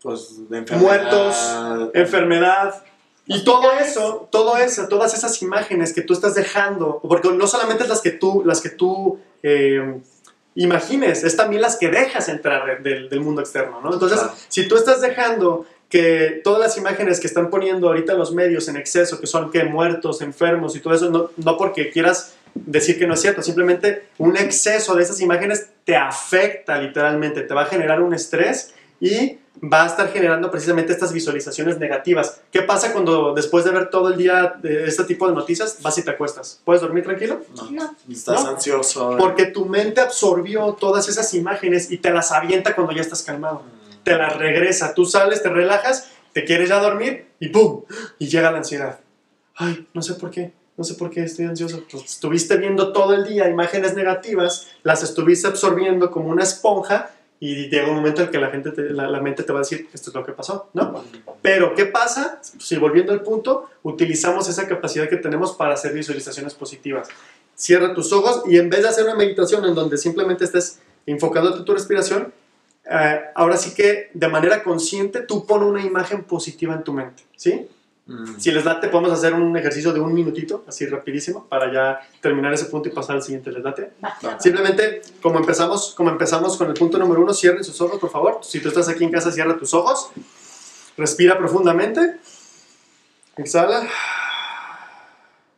Pues 0.00 0.48
de 0.48 0.56
enfermedad, 0.56 0.88
Muertos, 0.88 1.90
enfermedad. 1.92 2.82
Y 3.26 3.44
todo 3.44 3.72
eso, 3.72 4.28
todo 4.32 4.56
eso, 4.56 4.88
todas 4.88 5.12
esas 5.12 5.42
imágenes 5.42 5.92
que 5.92 6.00
tú 6.00 6.14
estás 6.14 6.34
dejando, 6.34 6.98
porque 7.02 7.30
no 7.30 7.46
solamente 7.46 7.82
es 7.82 7.90
las 7.90 8.00
que 8.00 8.10
tú, 8.10 8.42
las 8.46 8.62
que 8.62 8.70
tú 8.70 9.18
eh, 9.42 10.00
imagines, 10.54 11.24
es 11.24 11.36
también 11.36 11.62
las 11.62 11.76
que 11.76 11.88
dejas 11.88 12.28
entrar 12.28 12.82
de- 12.82 12.90
del, 12.90 13.08
del 13.08 13.20
mundo 13.20 13.40
externo, 13.40 13.80
¿no? 13.80 13.92
Entonces, 13.92 14.18
Claro. 14.18 14.34
si 14.48 14.68
tú 14.68 14.76
estás 14.76 15.00
dejando 15.00 15.66
que 15.88 16.40
todas 16.42 16.60
las 16.60 16.76
imágenes 16.78 17.20
que 17.20 17.26
están 17.26 17.50
poniendo 17.50 17.88
ahorita 17.88 18.14
los 18.14 18.32
medios 18.32 18.68
en 18.68 18.76
exceso, 18.76 19.20
que 19.20 19.26
son 19.26 19.50
que 19.50 19.64
muertos, 19.64 20.22
enfermos 20.22 20.74
y 20.76 20.80
todo 20.80 20.94
eso, 20.94 21.10
no, 21.10 21.30
no 21.36 21.56
porque 21.56 21.90
quieras 21.90 22.34
decir 22.54 22.98
que 22.98 23.06
no 23.06 23.14
es 23.14 23.20
cierto, 23.20 23.42
simplemente 23.42 24.06
un 24.18 24.36
exceso 24.36 24.94
de 24.94 25.02
esas 25.02 25.20
imágenes 25.20 25.68
te 25.84 25.96
afecta 25.96 26.78
literalmente, 26.80 27.42
te 27.42 27.52
va 27.54 27.62
a 27.62 27.66
generar 27.66 28.00
un 28.00 28.14
estrés 28.14 28.74
y 29.00 29.38
va 29.62 29.84
a 29.84 29.86
estar 29.86 30.12
generando 30.12 30.50
precisamente 30.50 30.92
estas 30.92 31.12
visualizaciones 31.12 31.78
negativas. 31.78 32.40
¿Qué 32.50 32.62
pasa 32.62 32.92
cuando 32.92 33.34
después 33.34 33.64
de 33.64 33.70
ver 33.70 33.88
todo 33.88 34.08
el 34.08 34.16
día 34.16 34.54
de 34.60 34.84
este 34.84 35.04
tipo 35.04 35.28
de 35.28 35.34
noticias 35.34 35.78
vas 35.82 35.96
y 35.98 36.02
te 36.02 36.10
acuestas? 36.10 36.60
¿Puedes 36.64 36.82
dormir 36.82 37.04
tranquilo? 37.04 37.40
No, 37.56 37.70
No. 37.70 37.94
Estás 38.10 38.42
¿No? 38.44 38.50
ansioso. 38.50 39.16
Porque 39.18 39.46
tu 39.46 39.66
mente 39.66 40.00
absorbió 40.00 40.72
todas 40.74 41.08
esas 41.08 41.32
imágenes 41.34 41.90
y 41.90 41.98
te 41.98 42.10
las 42.10 42.32
avienta 42.32 42.74
cuando 42.74 42.92
ya 42.92 43.00
estás 43.00 43.22
calmado. 43.22 43.62
Te 44.02 44.16
las 44.16 44.36
regresa. 44.36 44.92
Tú 44.92 45.06
sales, 45.06 45.42
te 45.42 45.48
relajas, 45.48 46.10
te 46.32 46.44
quieres 46.44 46.68
ya 46.68 46.78
dormir 46.80 47.28
y 47.40 47.48
¡pum! 47.48 47.82
Y 48.18 48.28
llega 48.28 48.50
la 48.50 48.58
ansiedad. 48.58 48.98
Ay, 49.56 49.86
no 49.94 50.02
sé 50.02 50.14
por 50.14 50.30
qué. 50.30 50.52
No 50.76 50.82
sé 50.82 50.94
por 50.94 51.08
qué 51.08 51.22
estoy 51.22 51.44
ansioso. 51.46 51.84
Pues 51.88 52.04
estuviste 52.04 52.56
viendo 52.56 52.92
todo 52.92 53.14
el 53.14 53.24
día 53.24 53.48
imágenes 53.48 53.94
negativas, 53.94 54.66
las 54.82 55.04
estuviste 55.04 55.46
absorbiendo 55.46 56.10
como 56.10 56.28
una 56.30 56.42
esponja 56.42 57.12
y 57.40 57.68
llega 57.68 57.88
un 57.88 57.96
momento 57.96 58.22
en 58.22 58.30
que 58.30 58.38
la, 58.38 58.50
gente 58.50 58.70
te- 58.70 58.90
la, 58.90 59.08
la 59.08 59.20
mente 59.20 59.42
te 59.42 59.52
va 59.52 59.58
a 59.58 59.62
decir, 59.62 59.88
esto 59.92 60.10
es 60.10 60.14
lo 60.14 60.24
que 60.24 60.32
pasó, 60.32 60.70
¿no? 60.72 61.04
Pero, 61.42 61.74
¿qué 61.74 61.84
pasa? 61.86 62.40
Si 62.42 62.76
volviendo 62.76 63.12
al 63.12 63.22
punto, 63.22 63.68
utilizamos 63.82 64.48
esa 64.48 64.66
capacidad 64.66 65.08
que 65.08 65.16
tenemos 65.16 65.52
para 65.52 65.74
hacer 65.74 65.92
visualizaciones 65.92 66.54
positivas. 66.54 67.08
Cierra 67.54 67.94
tus 67.94 68.12
ojos 68.12 68.42
y 68.46 68.56
en 68.58 68.70
vez 68.70 68.82
de 68.82 68.88
hacer 68.88 69.04
una 69.04 69.14
meditación 69.14 69.64
en 69.64 69.74
donde 69.74 69.98
simplemente 69.98 70.44
estés 70.44 70.80
enfocándote 71.06 71.58
en 71.58 71.64
tu 71.64 71.74
respiración, 71.74 72.32
eh, 72.90 73.20
ahora 73.34 73.56
sí 73.56 73.74
que 73.74 74.10
de 74.14 74.28
manera 74.28 74.62
consciente 74.62 75.20
tú 75.20 75.44
pon 75.46 75.62
una 75.62 75.82
imagen 75.84 76.24
positiva 76.24 76.74
en 76.74 76.82
tu 76.84 76.92
mente, 76.92 77.22
¿sí? 77.36 77.68
Mm. 78.06 78.38
Si 78.38 78.50
les 78.50 78.64
late, 78.64 78.88
podemos 78.88 79.12
hacer 79.12 79.32
un 79.32 79.56
ejercicio 79.56 79.92
de 79.92 80.00
un 80.00 80.12
minutito, 80.12 80.64
así 80.68 80.84
rapidísimo, 80.86 81.46
para 81.48 81.72
ya 81.72 82.00
terminar 82.20 82.52
ese 82.52 82.66
punto 82.66 82.88
y 82.88 82.92
pasar 82.92 83.16
al 83.16 83.22
siguiente. 83.22 83.50
¿Les 83.50 83.62
late? 83.62 83.92
Simplemente, 84.38 85.02
como 85.22 85.38
empezamos, 85.38 85.94
como 85.94 86.10
empezamos 86.10 86.56
con 86.56 86.68
el 86.68 86.74
punto 86.74 86.98
número 86.98 87.22
uno, 87.22 87.32
cierren 87.32 87.64
sus 87.64 87.80
ojos, 87.80 87.98
por 87.98 88.10
favor. 88.10 88.40
Si 88.42 88.60
tú 88.60 88.68
estás 88.68 88.88
aquí 88.88 89.04
en 89.04 89.10
casa, 89.10 89.32
cierra 89.32 89.56
tus 89.56 89.72
ojos. 89.72 90.10
Respira 90.96 91.38
profundamente. 91.38 92.20
Exhala. 93.36 93.88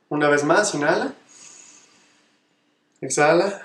Una 0.09 0.29
vez 0.29 0.45
más, 0.45 0.73
inhala. 0.75 1.15
Exhala. 3.01 3.61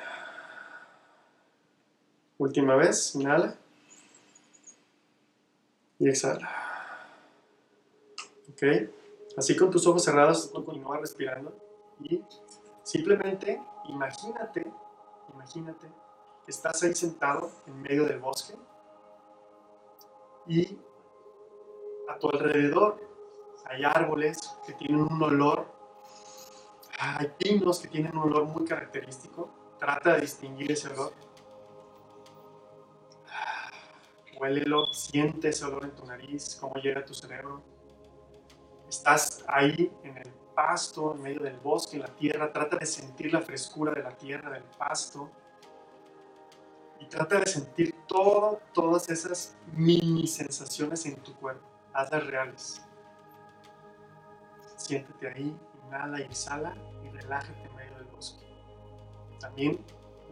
Última 2.40 2.76
vez, 2.76 3.14
inhala. 3.14 3.56
Y 6.00 6.10
exhala. 6.10 6.71
¿Ok? 8.62 8.90
Así 9.38 9.56
con 9.56 9.72
tus 9.72 9.88
ojos 9.88 10.04
cerrados, 10.04 10.52
tú 10.52 10.64
continúas 10.64 11.02
respirando 11.02 11.56
y 12.02 12.24
simplemente 12.84 13.62
imagínate, 13.88 14.72
imagínate 15.34 15.88
que 16.46 16.52
estás 16.52 16.84
ahí 16.84 16.94
sentado 16.94 17.50
en 17.66 17.82
medio 17.82 18.06
del 18.06 18.20
bosque 18.20 18.56
y 20.48 20.78
a 22.10 22.20
tu 22.20 22.30
alrededor 22.30 23.00
hay 23.66 23.84
árboles 23.86 24.38
que 24.66 24.74
tienen 24.74 25.02
un 25.02 25.24
olor, 25.24 25.66
hay 27.00 27.32
pinos 27.38 27.80
que 27.80 27.88
tienen 27.88 28.18
un 28.18 28.24
olor 28.24 28.46
muy 28.46 28.66
característico. 28.66 29.50
Trata 29.80 30.16
de 30.16 30.22
distinguir 30.22 30.72
ese 30.72 30.90
olor. 30.90 31.14
Huélelo, 34.40 34.86
siente 34.88 35.50
ese 35.50 35.66
olor 35.66 35.86
en 35.86 35.92
tu 35.92 36.06
nariz, 36.06 36.58
cómo 36.60 36.76
llega 36.76 37.02
a 37.02 37.06
tu 37.06 37.14
cerebro. 37.14 37.62
Estás 38.92 39.42
ahí 39.48 39.90
en 40.04 40.18
el 40.18 40.30
pasto, 40.54 41.16
en 41.16 41.22
medio 41.22 41.40
del 41.40 41.58
bosque, 41.62 41.96
en 41.96 42.02
la 42.02 42.14
tierra. 42.14 42.52
Trata 42.52 42.76
de 42.76 42.86
sentir 42.86 43.32
la 43.32 43.40
frescura 43.40 43.94
de 43.94 44.04
la 44.04 44.12
tierra, 44.12 44.50
del 44.50 44.66
pasto. 44.78 45.32
Y 47.00 47.06
trata 47.06 47.40
de 47.40 47.46
sentir 47.46 47.96
todo, 48.06 48.60
todas 48.74 49.08
esas 49.08 49.56
mini 49.72 50.28
sensaciones 50.28 51.06
en 51.06 51.16
tu 51.24 51.34
cuerpo. 51.38 51.66
Hazlas 51.94 52.28
reales. 52.28 52.82
Siéntete 54.76 55.26
ahí, 55.26 55.58
inhala 55.88 56.20
y 56.20 56.24
exhala 56.24 56.76
y 57.02 57.08
relájate 57.12 57.64
en 57.64 57.76
medio 57.78 57.96
del 57.96 58.08
bosque. 58.08 58.46
También 59.40 59.80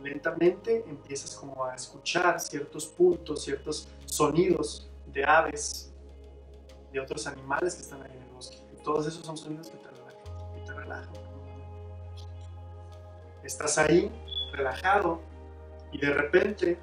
lentamente 0.04 0.84
empiezas 0.86 1.34
como 1.34 1.64
a 1.64 1.76
escuchar 1.76 2.38
ciertos 2.42 2.88
puntos, 2.88 3.42
ciertos 3.42 3.88
sonidos 4.06 4.92
de 5.08 5.24
aves, 5.24 5.89
de 6.92 7.00
otros 7.00 7.28
animales 7.28 7.76
que 7.76 7.82
están 7.82 8.02
ahí 8.02 8.12
en 8.16 8.24
el 8.24 8.30
bosque. 8.30 8.58
Y 8.74 8.84
todos 8.84 9.08
esos 9.08 9.26
son 9.26 9.38
sonidos 9.38 9.70
que 9.70 9.78
te 9.78 9.90
relajan, 9.90 10.54
que 10.54 10.62
te 10.62 10.74
relajan. 10.74 11.14
Estás 13.44 13.78
ahí, 13.78 14.12
relajado, 14.52 15.22
y 15.92 16.00
de 16.00 16.14
repente 16.14 16.80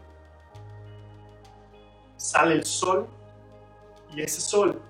sale 2.16 2.54
el 2.54 2.64
sol, 2.64 3.06
y 4.14 4.22
ese 4.22 4.40
sol 4.40 4.80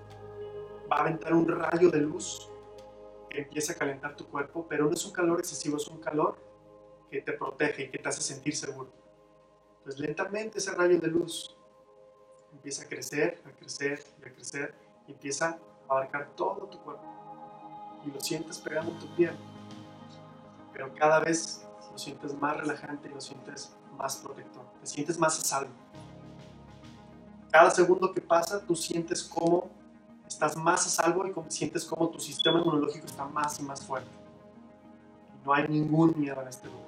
va 0.90 0.98
a 0.98 1.00
aventar 1.00 1.34
un 1.34 1.48
rayo 1.48 1.90
de 1.90 1.98
luz 1.98 2.50
que 3.28 3.40
empieza 3.40 3.72
a 3.72 3.76
calentar 3.76 4.16
tu 4.16 4.26
cuerpo, 4.28 4.66
pero 4.68 4.86
no 4.86 4.92
es 4.92 5.04
un 5.04 5.12
calor 5.12 5.40
excesivo, 5.40 5.76
es 5.76 5.88
un 5.88 6.00
calor 6.00 6.36
que 7.10 7.20
te 7.22 7.32
protege 7.32 7.84
y 7.84 7.90
que 7.90 7.98
te 7.98 8.08
hace 8.08 8.20
sentir 8.20 8.54
seguro. 8.56 8.90
Entonces 9.78 10.00
lentamente 10.00 10.58
ese 10.58 10.72
rayo 10.72 10.98
de 10.98 11.08
luz 11.08 11.56
empieza 12.52 12.84
a 12.84 12.88
crecer, 12.88 13.42
a 13.44 13.50
crecer 13.50 14.02
y 14.22 14.28
a 14.28 14.32
crecer 14.32 14.74
empieza 15.12 15.58
a 15.88 15.92
abarcar 15.92 16.28
todo 16.36 16.66
tu 16.66 16.78
cuerpo 16.78 17.04
y 18.04 18.10
lo 18.10 18.20
sientes 18.20 18.58
pegando 18.58 18.92
en 18.92 18.98
tu 18.98 19.06
piel. 19.14 19.36
pero 20.72 20.92
cada 20.94 21.20
vez 21.20 21.66
lo 21.90 21.96
sientes 21.96 22.34
más 22.38 22.56
relajante 22.58 23.08
y 23.08 23.14
lo 23.14 23.20
sientes 23.20 23.74
más 23.96 24.16
protector, 24.16 24.62
te 24.80 24.86
sientes 24.86 25.18
más 25.18 25.38
a 25.38 25.42
salvo. 25.42 25.70
Cada 27.50 27.70
segundo 27.70 28.12
que 28.12 28.20
pasa, 28.20 28.60
tú 28.60 28.76
sientes 28.76 29.22
cómo 29.22 29.70
estás 30.26 30.56
más 30.56 30.86
a 30.86 30.90
salvo 30.90 31.26
y 31.26 31.32
cómo 31.32 31.50
sientes 31.50 31.84
cómo 31.84 32.10
tu 32.10 32.20
sistema 32.20 32.60
inmunológico 32.60 33.06
está 33.06 33.24
más 33.24 33.58
y 33.58 33.62
más 33.62 33.82
fuerte. 33.82 34.10
No 35.44 35.54
hay 35.54 35.66
ningún 35.68 36.12
miedo 36.18 36.42
en 36.42 36.48
este 36.48 36.66
lugar. 36.66 36.84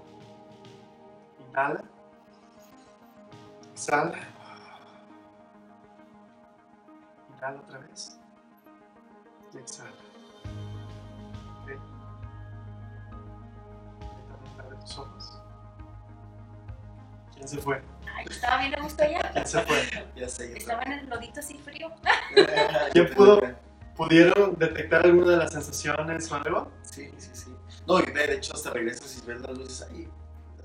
Inhala. 1.49 1.85
Exhala. 3.73 4.38
Inhala 7.39 7.61
otra 7.61 7.79
vez. 7.79 8.19
Y 9.55 9.59
exhala. 9.59 9.91
Tus 14.81 14.99
ojos. 14.99 15.41
¿Quién 17.35 17.49
se 17.49 17.59
fue? 17.59 17.83
Ay, 18.15 18.27
estaba 18.31 18.61
bien 18.61 18.75
a 18.79 18.83
gusto 18.83 19.03
allá. 19.03 19.31
¿Quién 19.33 19.47
se 19.47 19.61
fue? 19.63 19.77
Ya 20.17 20.29
sé, 20.29 20.51
yo 20.51 20.57
Estaba 20.57 20.83
en 20.83 20.93
el 20.93 21.09
lodito 21.09 21.41
así 21.41 21.59
frío. 21.59 21.91
¿Quién 22.93 23.15
pudo? 23.15 23.41
¿Pudieron 23.97 24.57
detectar 24.57 25.05
alguna 25.05 25.33
de 25.33 25.37
las 25.39 25.53
sensaciones 25.53 26.31
o 26.31 26.35
algo? 26.37 26.73
Sí, 26.83 27.13
sí, 27.19 27.31
sí. 27.33 27.57
No, 27.87 28.01
y 28.01 28.07
de 28.07 28.35
hecho 28.35 28.55
hasta 28.55 28.71
regresas 28.71 29.19
y 29.19 29.27
ves 29.27 29.41
las 29.41 29.59
luces 29.59 29.89
ahí. 29.91 30.09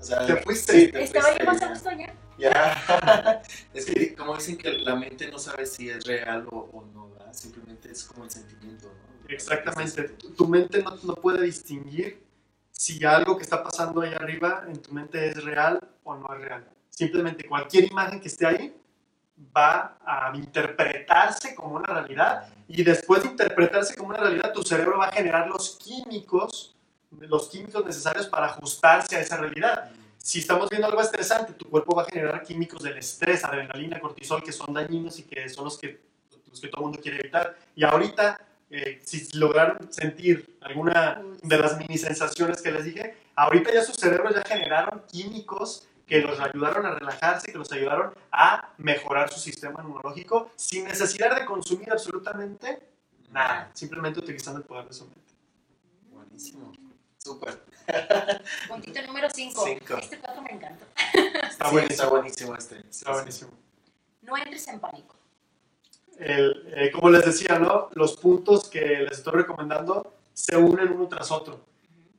O 0.04 0.06
sea, 0.06 0.26
¿Te 0.26 0.36
fuiste? 0.36 0.72
Sí, 0.72 0.92
te 0.92 1.02
Estaba 1.02 1.24
fuiste 1.28 1.44
yo 1.46 1.50
más 1.50 1.62
a 1.62 1.68
gusto 1.68 1.88
allá. 1.88 2.14
Ya. 2.36 3.42
es 3.72 3.86
que 3.86 4.14
como 4.14 4.36
dicen 4.36 4.58
que 4.58 4.70
la 4.72 4.96
mente 4.96 5.30
no 5.30 5.38
sabe 5.38 5.64
si 5.64 5.88
es 5.88 6.04
real 6.04 6.46
o, 6.50 6.58
o 6.58 6.84
no, 6.92 7.08
¿verdad? 7.08 7.32
simplemente 7.32 7.90
es 7.90 8.04
como 8.04 8.24
el 8.24 8.30
sentimiento, 8.30 8.88
¿no? 8.88 9.28
Exactamente. 9.30 10.10
Tu 10.10 10.34
tu 10.34 10.46
mente 10.46 10.82
no, 10.82 10.94
no 11.04 11.14
puede 11.14 11.42
distinguir 11.46 12.22
si 12.70 13.02
algo 13.02 13.38
que 13.38 13.44
está 13.44 13.64
pasando 13.64 14.02
ahí 14.02 14.12
arriba 14.12 14.64
en 14.68 14.76
tu 14.76 14.92
mente 14.92 15.26
es 15.26 15.42
real 15.42 15.80
o 16.02 16.14
no 16.16 16.34
es 16.34 16.40
real. 16.42 16.68
Simplemente 16.90 17.48
cualquier 17.48 17.84
imagen 17.84 18.20
que 18.20 18.28
esté 18.28 18.46
ahí 18.46 18.76
va 19.56 19.96
a 20.04 20.36
interpretarse 20.36 21.54
como 21.54 21.76
una 21.76 21.94
realidad 21.94 22.46
y 22.68 22.84
después 22.84 23.22
de 23.22 23.30
interpretarse 23.30 23.96
como 23.96 24.10
una 24.10 24.18
realidad 24.18 24.52
tu 24.52 24.62
cerebro 24.62 24.98
va 24.98 25.06
a 25.06 25.12
generar 25.12 25.48
los 25.48 25.78
químicos, 25.82 26.73
los 27.20 27.48
químicos 27.48 27.84
necesarios 27.84 28.26
para 28.26 28.46
ajustarse 28.46 29.16
a 29.16 29.20
esa 29.20 29.36
realidad. 29.36 29.90
Si 30.18 30.38
estamos 30.40 30.70
viendo 30.70 30.86
algo 30.86 31.00
estresante, 31.00 31.52
tu 31.52 31.68
cuerpo 31.68 31.94
va 31.94 32.02
a 32.02 32.06
generar 32.06 32.42
químicos 32.42 32.82
del 32.82 32.96
estrés, 32.96 33.44
adrenalina, 33.44 34.00
cortisol, 34.00 34.42
que 34.42 34.52
son 34.52 34.72
dañinos 34.72 35.18
y 35.18 35.24
que 35.24 35.48
son 35.48 35.64
los 35.64 35.78
que, 35.78 36.00
los 36.48 36.60
que 36.60 36.68
todo 36.68 36.80
el 36.80 36.84
mundo 36.86 37.00
quiere 37.02 37.20
evitar. 37.20 37.56
Y 37.74 37.84
ahorita, 37.84 38.40
eh, 38.70 39.00
si 39.04 39.36
lograron 39.36 39.92
sentir 39.92 40.56
alguna 40.62 41.22
de 41.42 41.58
las 41.58 41.78
mini 41.78 41.98
sensaciones 41.98 42.62
que 42.62 42.72
les 42.72 42.84
dije, 42.84 43.16
ahorita 43.36 43.72
ya 43.72 43.82
sus 43.82 43.96
cerebros 43.96 44.34
ya 44.34 44.42
generaron 44.42 45.02
químicos 45.06 45.88
que 46.06 46.20
los 46.20 46.38
ayudaron 46.40 46.86
a 46.86 46.94
relajarse, 46.94 47.50
que 47.50 47.58
los 47.58 47.70
ayudaron 47.72 48.14
a 48.30 48.72
mejorar 48.78 49.30
su 49.32 49.40
sistema 49.40 49.82
inmunológico 49.82 50.50
sin 50.56 50.84
necesidad 50.84 51.34
de 51.34 51.44
consumir 51.44 51.90
absolutamente 51.90 52.82
nada, 53.30 53.70
simplemente 53.74 54.20
utilizando 54.20 54.60
el 54.60 54.66
poder 54.66 54.86
de 54.86 54.94
su 54.94 55.04
mente. 55.04 55.34
Buenísimo. 56.10 56.72
Súper. 57.24 57.58
Puntito 58.68 59.00
número 59.06 59.28
5. 59.30 59.64
Cinco. 59.64 59.96
Este 59.96 60.18
4 60.18 60.42
me 60.42 60.50
encanta. 60.50 60.84
Está 61.48 61.68
Sí, 61.68 61.72
buenísimo. 61.72 61.88
Está 61.88 62.08
buenísimo 62.08 62.54
este. 62.54 62.76
Está 62.90 63.12
buenísimo. 63.12 63.50
No 64.22 64.36
entres 64.36 64.68
en 64.68 64.78
pánico. 64.78 65.16
El, 66.18 66.72
eh, 66.76 66.90
como 66.92 67.08
les 67.10 67.24
decía, 67.24 67.58
¿no? 67.58 67.88
los 67.94 68.16
puntos 68.16 68.68
que 68.68 68.80
les 68.80 69.18
estoy 69.18 69.32
recomendando 69.32 70.14
se 70.34 70.56
unen 70.56 70.92
uno 70.92 71.08
tras 71.08 71.30
otro. 71.30 71.64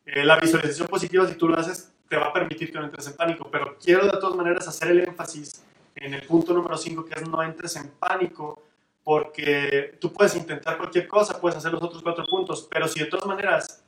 Eh, 0.06 0.24
la 0.26 0.40
visualización 0.40 0.88
positiva, 0.88 1.28
si 1.28 1.36
tú 1.36 1.48
lo 1.48 1.58
haces, 1.58 1.92
te 2.10 2.18
va 2.18 2.28
a 2.28 2.34
permitir 2.34 2.72
que 2.72 2.80
no 2.80 2.86
entres 2.86 3.08
en 3.08 3.14
pánico, 3.16 3.48
pero 3.52 3.78
quiero 3.78 4.06
de 4.06 4.12
todas 4.20 4.36
maneras 4.36 4.68
hacer 4.68 4.90
el 4.90 5.00
énfasis 5.02 5.64
en 5.96 6.14
el 6.16 6.24
punto 6.24 6.54
número 6.54 6.78
5, 6.78 7.06
que 7.06 7.20
es 7.20 7.28
no 7.28 7.42
entres 7.42 7.76
en 7.78 7.90
pánico, 7.92 8.62
porque 9.04 9.98
tú 10.02 10.12
puedes 10.12 10.36
intentar 10.36 10.78
cualquier 10.78 11.08
cosa, 11.08 11.40
puedes 11.40 11.58
hacer 11.58 11.72
los 11.72 11.82
otros 11.82 12.04
cuatro 12.04 12.26
puntos, 12.26 12.68
pero 12.70 12.88
si 12.88 13.00
de 13.00 13.06
todas 13.06 13.26
maneras 13.26 13.85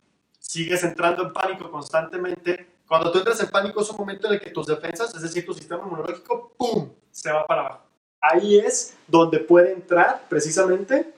sigues 0.47 0.81
entrando 0.83 1.23
en 1.23 1.33
pánico 1.33 1.69
constantemente, 1.69 2.67
cuando 2.88 3.12
tú 3.12 3.19
entras 3.19 3.39
en 3.41 3.49
pánico 3.49 3.81
es 3.81 3.89
un 3.89 3.97
momento 3.97 4.27
en 4.27 4.36
el 4.36 4.39
que 4.39 4.51
tus 4.51 4.65
defensas, 4.65 5.13
es 5.13 5.21
decir, 5.21 5.45
tu 5.45 5.53
sistema 5.53 5.83
inmunológico, 5.86 6.53
¡pum!, 6.57 6.89
se 7.12 7.31
va 7.31 7.45
para 7.45 7.62
abajo. 7.62 7.81
Ahí 8.21 8.57
es 8.57 8.95
donde 9.07 9.39
puede 9.39 9.73
entrar 9.73 10.23
precisamente 10.29 11.13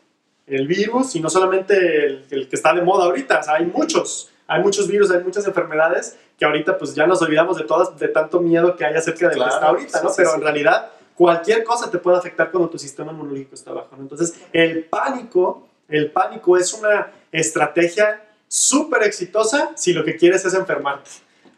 el 0.48 0.68
virus 0.68 1.16
y 1.16 1.20
no 1.20 1.30
solamente 1.30 2.06
el, 2.06 2.26
el 2.32 2.50
que 2.50 2.56
está 2.56 2.74
de 2.74 2.82
moda 2.82 3.06
ahorita, 3.06 3.40
o 3.40 3.44
sea, 3.44 3.54
hay 3.56 3.68
muchos, 3.68 4.32
hay 4.48 4.64
muchos 4.64 4.88
virus, 4.88 5.12
hay 5.12 5.24
muchas 5.24 5.46
enfermedades 5.46 6.18
que 6.38 6.46
ahorita 6.46 6.78
pues 6.80 6.96
ya 6.96 7.06
nos 7.06 7.22
olvidamos 7.22 7.58
de 7.58 7.66
todas, 7.66 7.98
de 8.00 8.08
tanto 8.08 8.40
miedo 8.40 8.76
que 8.76 8.84
hay 8.84 8.96
acerca 8.96 9.30
de 9.30 9.36
lo 9.36 9.44
Claro, 9.46 9.50
que 9.78 9.84
está 9.84 10.00
ahorita, 10.00 10.04
¿no? 10.04 10.10
sí, 10.10 10.16
Pero 10.18 10.30
sí. 10.32 10.36
en 10.38 10.42
realidad 10.42 10.90
cualquier 11.14 11.64
cosa 11.64 11.92
te 11.92 12.00
puede 12.00 12.18
afectar 12.18 12.50
cuando 12.50 12.68
tu 12.70 12.80
sistema 12.80 13.12
inmunológico 13.12 13.54
está 13.54 13.74
bajo, 13.74 13.96
¿no? 13.96 14.02
Entonces, 14.02 14.42
el 14.54 14.86
pánico, 14.86 15.68
el 15.88 16.10
pánico 16.12 16.58
es 16.58 16.74
una 16.74 17.12
estrategia 17.32 18.24
súper 18.50 19.04
exitosa 19.04 19.72
si 19.76 19.94
lo 19.94 20.04
que 20.04 20.18
quieres 20.18 20.44
es 20.44 20.54
enfermarte, 20.56 21.10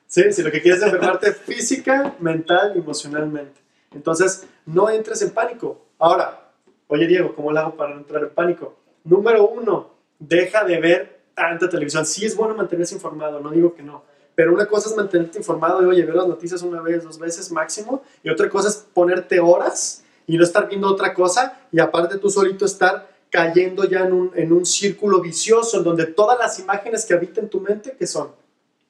¿sí? 0.06 0.32
Si 0.32 0.44
lo 0.44 0.52
que 0.52 0.62
quieres 0.62 0.82
es 0.82 0.88
enfermarte 0.88 1.32
física, 1.48 2.14
mental 2.20 2.74
y 2.76 2.80
emocionalmente. 2.80 3.60
Entonces, 3.96 4.46
no 4.66 4.90
entres 4.90 5.22
en 5.24 5.32
pánico. 5.32 5.82
Ahora, 5.98 6.52
oye 6.88 7.08
Diego, 7.08 7.34
¿cómo 7.34 7.52
lo 7.52 7.60
hago 7.60 7.76
para 7.76 7.94
no 7.96 8.02
entrar 8.02 8.22
en 8.22 8.30
pánico? 8.30 8.78
Número 9.04 9.48
uno, 9.48 9.96
deja 10.20 10.64
de 10.64 10.80
ver 10.80 11.22
tanta 11.34 11.68
televisión. 11.70 12.06
Sí 12.06 12.26
es 12.26 12.36
bueno 12.36 12.56
mantenerse 12.56 12.94
informado, 12.94 13.40
no 13.40 13.50
digo 13.50 13.74
que 13.74 13.82
no. 13.82 14.04
Pero 14.36 14.54
una 14.54 14.66
cosa 14.66 14.90
es 14.90 14.96
mantenerte 14.96 15.38
informado 15.38 15.82
y, 15.82 15.86
oye, 15.86 16.06
ver 16.06 16.16
las 16.16 16.28
noticias 16.28 16.62
una 16.62 16.82
vez, 16.82 17.04
dos 17.04 17.18
veces 17.18 17.52
máximo. 17.52 18.04
Y 18.24 18.30
otra 18.30 18.50
cosa 18.50 18.70
es 18.70 18.76
ponerte 18.94 19.40
horas 19.40 20.04
y 20.28 20.38
no 20.38 20.44
estar 20.44 20.68
viendo 20.68 20.88
otra 20.88 21.14
cosa. 21.14 21.60
Y 21.72 21.80
aparte 21.80 22.18
tú 22.18 22.30
solito 22.30 22.66
estar 22.66 23.11
cayendo 23.32 23.86
ya 23.86 24.02
en 24.02 24.14
un, 24.14 24.32
en 24.36 24.52
un 24.52 24.66
círculo 24.66 25.22
vicioso 25.22 25.78
en 25.78 25.84
donde 25.86 26.06
todas 26.06 26.38
las 26.38 26.60
imágenes 26.60 27.06
que 27.06 27.14
habitan 27.14 27.48
tu 27.48 27.62
mente, 27.62 27.96
que 27.98 28.06
son? 28.06 28.30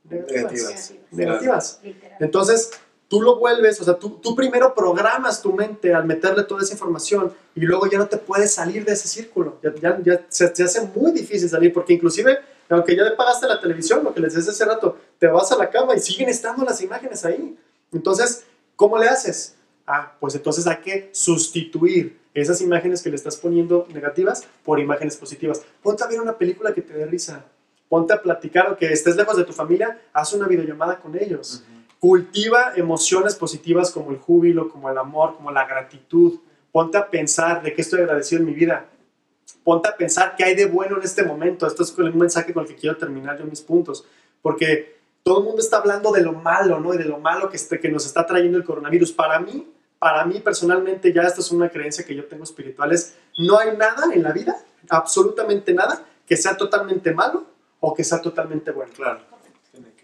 Negativas. 0.10 0.42
Negativas. 0.42 0.94
Negativas. 1.12 1.80
Literal. 1.84 2.18
Entonces, 2.20 2.72
tú 3.08 3.22
lo 3.22 3.38
vuelves, 3.38 3.80
o 3.80 3.84
sea, 3.84 3.94
tú, 3.94 4.20
tú 4.22 4.36
primero 4.36 4.74
programas 4.74 5.42
tu 5.42 5.54
mente 5.54 5.94
al 5.94 6.06
meterle 6.06 6.44
toda 6.44 6.64
esa 6.64 6.74
información 6.74 7.32
y 7.54 7.62
luego 7.62 7.88
ya 7.88 8.00
no 8.00 8.08
te 8.08 8.18
puedes 8.18 8.54
salir 8.54 8.84
de 8.84 8.94
ese 8.94 9.08
círculo. 9.08 9.60
Ya, 9.62 9.74
ya, 9.76 10.00
ya 10.04 10.26
se, 10.28 10.54
se 10.56 10.64
hace 10.64 10.82
muy 10.96 11.12
difícil 11.12 11.48
salir 11.48 11.72
porque 11.72 11.94
inclusive, 11.94 12.40
aunque 12.68 12.96
ya 12.96 13.04
le 13.04 13.12
pagaste 13.12 13.48
la 13.48 13.62
televisión, 13.62 14.04
lo 14.04 14.14
que 14.14 14.22
les 14.22 14.34
decía 14.34 14.52
hace 14.52 14.66
rato, 14.66 14.98
te 15.20 15.28
vas 15.28 15.52
a 15.52 15.58
la 15.58 15.70
cama 15.70 15.96
y 15.96 16.00
siguen 16.00 16.30
estando 16.30 16.66
las 16.66 16.82
imágenes 16.82 17.24
ahí. 17.24 17.56
Entonces, 17.94 18.44
¿cómo 18.76 18.98
le 18.98 19.08
haces? 19.08 19.56
Ah, 19.86 20.16
pues 20.20 20.36
entonces 20.36 20.68
hay 20.68 20.78
que 20.78 21.10
sustituir 21.12 22.20
esas 22.34 22.62
imágenes 22.62 23.02
que 23.02 23.10
le 23.10 23.16
estás 23.16 23.36
poniendo 23.38 23.88
negativas 23.94 24.48
por 24.64 24.80
imágenes 24.80 25.18
positivas. 25.18 25.62
Ponte 25.82 26.04
a 26.04 26.08
ver 26.08 26.22
una 26.22 26.38
película 26.38 26.74
que 26.74 26.82
te 26.82 26.94
dé 26.94 27.06
risa. 27.06 27.46
Ponte 27.90 28.14
a 28.14 28.22
platicar 28.22 28.72
o 28.72 28.78
que 28.78 28.92
estés 28.92 29.16
lejos 29.18 29.36
de 29.36 29.44
tu 29.44 29.52
familia, 29.52 30.00
haz 30.14 30.34
una 30.34 30.48
videollamada 30.48 31.00
con 31.00 31.18
ellos 31.18 31.64
cultiva 32.02 32.74
emociones 32.76 33.36
positivas 33.36 33.92
como 33.92 34.10
el 34.10 34.18
júbilo, 34.18 34.70
como 34.70 34.90
el 34.90 34.98
amor, 34.98 35.36
como 35.36 35.52
la 35.52 35.68
gratitud. 35.68 36.40
Ponte 36.72 36.98
a 36.98 37.08
pensar 37.08 37.62
de 37.62 37.74
qué 37.74 37.82
estoy 37.82 38.02
agradecido 38.02 38.42
en 38.42 38.48
mi 38.48 38.54
vida. 38.54 38.88
Ponte 39.64 39.88
a 39.88 39.96
pensar 39.96 40.36
qué 40.36 40.46
hay 40.46 40.56
de 40.56 40.66
bueno 40.66 40.98
en 40.98 41.04
este 41.04 41.24
momento. 41.24 41.68
Esto 41.68 41.84
es 41.84 41.96
un 41.96 42.18
mensaje 42.18 42.54
con 42.54 42.64
el 42.64 42.70
que 42.70 42.76
quiero 42.76 42.98
terminar 42.98 43.38
yo 43.38 43.46
mis 43.46 43.62
puntos. 43.62 44.04
Porque 44.42 45.01
todo 45.24 45.40
el 45.40 45.46
mundo 45.46 45.62
está 45.62 45.78
hablando 45.78 46.12
de 46.12 46.22
lo 46.22 46.34
malo, 46.34 46.80
¿no? 46.80 46.94
Y 46.94 46.98
de 46.98 47.06
lo 47.06 47.20
malo 47.20 47.50
que, 47.50 47.58
este, 47.58 47.80
que 47.80 47.90
nos 47.90 48.06
está 48.06 48.26
trayendo 48.26 48.58
el 48.58 48.64
coronavirus. 48.64 49.12
Para 49.12 49.40
mí, 49.40 49.68
para 50.00 50.26
mí 50.26 50.40
personalmente, 50.40 51.14
ya 51.14 51.24
esto 51.24 51.42
es 51.42 51.52
una 51.52 51.70
creencia 51.70 52.06
que 52.06 52.16
yo 52.16 52.26
tengo 52.26 52.44
espiritual, 52.44 52.92
es 52.92 53.16
no 53.38 53.60
hay 53.60 53.78
nada 53.78 54.14
en 54.14 54.24
la 54.24 54.32
vida, 54.32 54.58
absolutamente 54.90 55.74
nada, 55.74 56.04
que 56.26 56.36
sea 56.36 56.58
totalmente 56.58 57.14
malo 57.14 57.46
o 57.80 57.94
que 57.94 58.04
sea 58.04 58.22
totalmente 58.22 58.72
bueno. 58.72 58.92
Claro. 58.96 59.22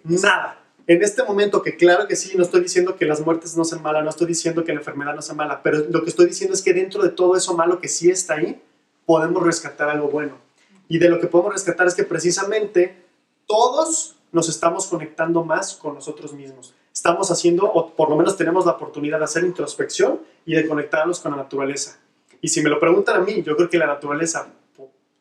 Nada. 0.04 0.60
En 0.86 1.04
este 1.04 1.24
momento, 1.24 1.62
que 1.62 1.76
claro 1.76 2.08
que 2.08 2.16
sí, 2.16 2.38
no 2.38 2.44
estoy 2.44 2.62
diciendo 2.62 2.96
que 2.96 3.06
las 3.06 3.20
muertes 3.22 3.58
no 3.58 3.66
sean 3.66 3.82
malas, 3.82 4.04
no 4.04 4.10
estoy 4.10 4.28
diciendo 4.28 4.64
que 4.64 4.72
la 4.72 4.80
enfermedad 4.80 5.16
no 5.16 5.22
sea 5.22 5.36
mala, 5.36 5.62
pero 5.62 5.80
lo 5.90 6.04
que 6.04 6.10
estoy 6.10 6.28
diciendo 6.28 6.54
es 6.54 6.62
que 6.62 6.74
dentro 6.74 7.04
de 7.04 7.10
todo 7.10 7.36
eso 7.36 7.58
malo 7.58 7.82
que 7.82 7.88
sí 7.88 8.10
está 8.10 8.36
ahí, 8.36 8.62
podemos 9.06 9.44
rescatar 9.44 9.90
algo 9.90 10.10
bueno. 10.10 10.38
Y 10.88 11.00
de 11.00 11.10
lo 11.10 11.20
que 11.20 11.28
podemos 11.28 11.54
rescatar 11.54 11.88
es 11.88 11.96
que 11.96 12.04
precisamente 12.04 13.04
todos 13.48 14.17
nos 14.32 14.50
estamos 14.50 14.88
conectando 14.88 15.44
más 15.44 15.76
con 15.76 15.96
nosotros 15.96 16.34
mismos. 16.34 16.74
Estamos 16.94 17.30
haciendo, 17.32 17.66
o 17.66 17.94
por 17.94 18.10
lo 18.10 18.16
menos 18.16 18.36
tenemos 18.36 18.66
la 18.66 18.74
oportunidad 18.74 19.20
de 19.20 19.26
hacer 19.26 19.44
introspección 19.44 20.22
y 20.46 20.56
de 20.56 20.68
conectarnos 20.68 21.20
con 21.20 21.32
la 21.32 21.38
naturaleza. 21.38 22.00
Y 22.42 22.48
si 22.50 22.62
me 22.62 22.70
lo 22.70 22.80
preguntan 22.80 23.18
a 23.18 23.20
mí, 23.24 23.44
yo 23.44 23.56
creo 23.56 23.70
que 23.70 23.78
la 23.78 23.88
naturaleza 23.88 24.48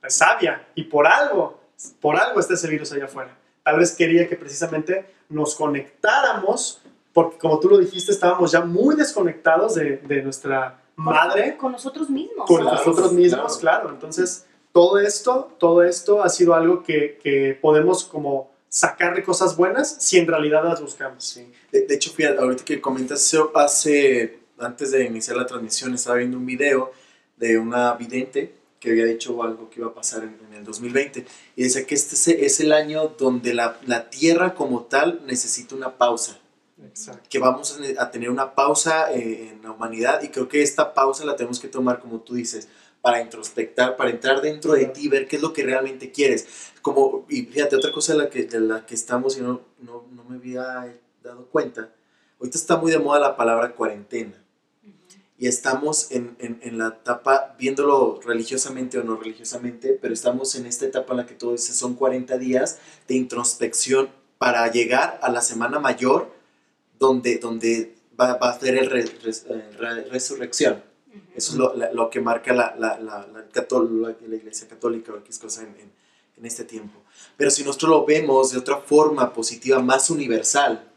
es 0.03 0.15
sabia 0.15 0.69
y 0.75 0.85
por 0.85 1.07
algo, 1.07 1.61
por 2.01 2.17
algo 2.17 2.41
está 2.41 2.55
ese 2.55 2.69
virus 2.69 2.93
allá 2.93 3.07
afuera. 3.07 3.37
Tal 3.63 3.79
vez 3.79 3.93
quería 3.93 4.29
que 4.29 4.37
precisamente 4.37 5.07
nos 5.29 5.55
conectáramos, 5.55 6.81
porque 7.13 7.39
como 7.39 7.59
tú 7.59 7.69
lo 7.69 7.79
dijiste, 7.79 8.13
estábamos 8.13 8.53
ya 8.53 8.61
muy 8.61 8.95
desconectados 8.95 9.75
de, 9.75 9.99
de 9.99 10.23
nuestra 10.23 10.81
madre 10.97 11.57
Con 11.57 11.73
nosotros 11.73 12.11
mismos. 12.11 12.47
con 12.47 12.63
Claro, 12.63 12.77
nosotros 12.77 13.13
mismos, 13.13 13.59
claro. 13.59 13.91
Entonces, 13.91 14.47
todo 14.73 14.99
esto, 14.99 15.53
todo 15.59 15.83
esto 15.83 16.23
ha 16.23 16.29
sido 16.29 16.55
algo 16.55 16.83
que, 16.83 17.19
que 17.23 17.59
podemos 17.61 18.05
como 18.05 18.51
sacarle 18.69 19.23
cosas 19.23 19.57
buenas 19.57 19.97
si 20.01 20.19
en 20.19 20.27
realidad 20.27 20.65
las 20.65 20.81
buscamos. 20.81 21.25
Sí. 21.25 21.51
De, 21.73 21.87
de 21.87 21.95
hecho, 21.95 22.11
fíjate, 22.13 22.39
ahorita 22.41 22.65
que 22.65 22.81
comentas 22.81 23.35
hace, 23.55 24.41
antes 24.59 24.91
de 24.91 25.05
iniciar 25.05 25.37
la 25.37 25.47
transmisión, 25.47 25.95
estaba 25.95 26.17
viendo 26.17 26.37
un 26.37 26.47
video 26.47 26.93
de 27.37 27.59
una 27.59 27.95
vidente 27.95 28.55
que 28.81 28.91
había 28.91 29.07
dicho 29.07 29.43
algo 29.43 29.71
que 29.71 29.81
iba 29.81 29.89
a 29.89 29.95
pasar 29.95 30.23
en, 30.23 30.39
en 30.49 30.55
el 30.55 30.65
2020 30.65 31.27
y 31.57 31.63
decía 31.63 31.87
que 31.87 31.95
este 31.95 32.45
es, 32.47 32.61
el 32.61 32.73
año 32.73 33.15
donde 33.19 33.55
la, 33.55 33.79
la 33.87 34.11
Tierra 34.11 34.55
como 34.55 34.83
tal 34.85 35.23
necesita 35.27 35.75
una 35.75 35.97
pausa 35.97 36.39
Exacto. 36.85 37.23
que 37.31 37.39
vamos 37.39 37.79
a- 37.99 38.03
a 38.03 38.11
tener 38.11 38.29
una 38.31 38.55
pausa 38.55 39.11
eh, 39.13 39.51
en 39.53 39.63
la 39.63 39.71
humanidad 39.73 40.23
y 40.23 40.29
creo 40.29 40.47
que 40.49 40.63
esta 40.63 40.93
pausa 40.93 41.25
la 41.25 41.37
tenemos 41.37 41.59
que 41.59 41.69
tomar, 41.69 42.01
como 42.01 42.21
tú 42.21 42.35
dices, 42.35 42.69
para 43.07 43.21
introspectar, 43.23 43.97
para 43.97 44.11
entrar 44.11 44.41
dentro 44.41 44.73
de 44.73 44.87
ti, 44.87 45.07
ver 45.07 45.29
qué 45.29 45.37
es 45.37 45.43
lo 45.43 45.53
que 45.53 45.63
realmente 45.63 46.11
quieres. 46.11 46.73
Como, 46.83 47.25
y 47.29 47.43
fíjate, 47.43 47.77
otra 47.77 47.93
cosa 47.93 48.15
de 48.15 48.19
la 48.19 48.29
que, 48.31 48.47
de 48.47 48.59
la 48.59 48.85
que 48.85 48.97
estamos 48.97 49.39
y 49.39 49.43
no, 49.43 49.61
no, 49.79 50.05
no 50.11 50.25
me 50.25 50.35
había 50.39 50.93
dado 51.23 51.47
cuenta, 51.47 51.89
ahorita 52.41 52.59
está 52.59 52.77
muy 52.79 52.91
de 52.91 52.99
moda 52.99 53.21
la 53.21 53.37
palabra 53.37 53.77
cuarentena 53.77 54.43
y 55.39 55.47
estamos 55.47 56.11
en, 56.11 56.35
en, 56.41 56.59
en 56.63 56.79
la 56.79 56.89
etapa, 56.89 57.55
viéndolo 57.57 58.19
religiosamente 58.25 58.99
o 58.99 59.05
no 59.05 59.15
religiosamente, 59.17 59.97
pero 60.03 60.13
estamos 60.13 60.57
en 60.57 60.67
esta 60.67 60.87
etapa 60.87 61.13
en 61.13 61.19
la 61.19 61.27
que 61.27 61.35
todo 61.35 61.53
dice 61.53 61.75
son 61.75 61.95
40 61.95 62.39
días 62.39 62.79
de 63.07 63.15
introspección 63.15 64.09
para 64.39 64.69
llegar 64.73 65.21
a 65.23 65.31
la 65.31 65.43
semana 65.43 65.79
mayor 65.79 66.33
donde, 66.99 67.39
donde 67.39 67.95
va, 68.21 68.35
va 68.39 68.51
a 68.51 68.59
ser 68.59 68.77
el 68.79 68.91
re- 68.91 69.05
res- 69.23 69.47
eh, 69.49 69.63
re- 69.79 70.05
resurrección. 70.07 70.83
Eso 71.35 71.53
es 71.53 71.59
lo, 71.59 71.75
la- 71.75 71.93
lo 71.93 72.09
que 72.11 72.21
marca 72.21 72.53
la, 72.53 72.75
la, 72.79 72.99
la, 72.99 73.27
iglesia 74.37 74.67
católica 74.69 75.13
o 75.13 75.19
X 75.19 75.39
cosa 75.39 75.63
en, 75.63 75.69
en, 75.81 75.93
en 76.39 76.47
este 76.47 76.65
tiempo. 76.65 77.01
Pero 77.37 77.51
si 77.51 77.65
nosotros 77.65 77.91
lo 77.91 78.05
vemos 78.07 78.53
de 78.53 78.59
otra 78.59 78.79
forma 78.79 79.33
positiva, 79.33 79.79
más 79.81 80.11
universal, 80.11 80.89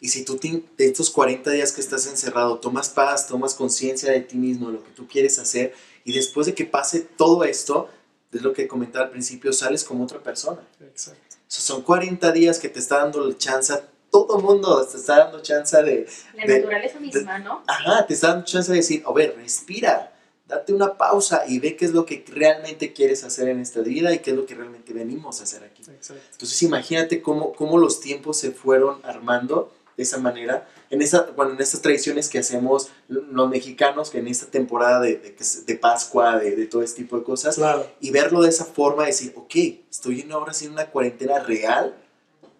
y 0.00 0.08
si 0.08 0.24
tú 0.24 0.36
te- 0.36 0.62
de 0.76 0.86
estos 0.86 1.10
40 1.10 1.50
días 1.50 1.72
que 1.72 1.80
estás 1.80 2.06
encerrado 2.06 2.58
tomas 2.58 2.88
paz, 2.88 3.26
tomas 3.26 3.54
conciencia 3.54 4.10
de 4.12 4.20
ti 4.20 4.36
mismo, 4.36 4.68
de 4.68 4.74
lo 4.74 4.84
que 4.84 4.90
tú 4.92 5.06
quieres 5.06 5.38
hacer, 5.38 5.74
y 6.04 6.12
después 6.12 6.46
de 6.46 6.54
que 6.54 6.64
pase 6.64 7.00
todo 7.00 7.44
esto, 7.44 7.88
es 8.32 8.42
lo 8.42 8.52
que 8.52 8.66
comentaba 8.68 9.06
al 9.06 9.10
principio, 9.10 9.52
sales 9.52 9.84
como 9.84 10.04
otra 10.04 10.22
persona. 10.22 10.60
Exacto. 10.80 11.20
O 11.36 11.52
sea, 11.52 11.62
son 11.62 11.82
40 11.82 12.30
días 12.32 12.58
que 12.60 12.68
te 12.68 12.78
está 12.78 12.98
dando 12.98 13.26
la 13.26 13.36
chance, 13.36 13.74
todo 14.10 14.38
el 14.38 14.42
mundo 14.44 14.86
te 14.86 14.96
está 14.96 15.18
dando 15.18 15.40
chance 15.40 15.76
de, 15.82 16.06
La 16.34 16.44
de- 16.46 16.58
naturaleza 16.58 17.00
misma, 17.00 17.38
¿no? 17.38 17.62
ajá, 17.66 18.06
te 18.06 18.14
está 18.14 18.28
dando 18.28 18.44
chance 18.44 18.70
de 18.70 18.78
decir, 18.78 19.02
a 19.06 19.12
ver, 19.12 19.34
respira, 19.36 20.12
date 20.48 20.72
una 20.74 20.96
pausa 20.96 21.44
y 21.46 21.60
ve 21.60 21.76
qué 21.76 21.84
es 21.84 21.92
lo 21.92 22.04
que 22.04 22.24
realmente 22.28 22.92
quieres 22.92 23.22
hacer 23.24 23.48
en 23.48 23.60
esta 23.60 23.80
vida 23.80 24.12
y 24.12 24.18
qué 24.18 24.30
es 24.32 24.36
lo 24.36 24.46
que 24.46 24.54
realmente 24.56 24.92
venimos 24.92 25.40
a 25.40 25.44
hacer 25.44 25.62
aquí. 25.62 25.82
Exacto. 25.82 26.22
Entonces 26.32 26.60
imagínate 26.62 27.22
cómo, 27.22 27.52
cómo 27.52 27.78
los 27.78 28.00
tiempos 28.00 28.36
se 28.38 28.50
fueron 28.50 29.00
armando 29.04 29.72
de 29.96 30.02
esa 30.04 30.18
manera, 30.18 30.66
en, 30.88 31.02
esa, 31.02 31.26
bueno, 31.36 31.52
en 31.52 31.60
estas 31.60 31.82
tradiciones 31.82 32.28
que 32.30 32.38
hacemos 32.38 32.88
los 33.08 33.48
mexicanos, 33.50 34.10
que 34.10 34.18
en 34.18 34.28
esta 34.28 34.46
temporada 34.46 34.98
de, 35.00 35.16
de, 35.18 35.36
de 35.66 35.74
Pascua, 35.76 36.38
de, 36.38 36.56
de 36.56 36.66
todo 36.66 36.82
este 36.82 37.02
tipo 37.02 37.18
de 37.18 37.22
cosas, 37.24 37.56
Claro. 37.56 37.86
y 38.00 38.10
verlo 38.10 38.40
de 38.40 38.48
esa 38.48 38.64
forma, 38.64 39.04
decir, 39.04 39.34
ok, 39.36 39.54
estoy 39.90 40.26
ahora 40.32 40.54
sí 40.54 40.64
en 40.66 40.72
una 40.72 40.86
cuarentena 40.86 41.38
real 41.40 41.94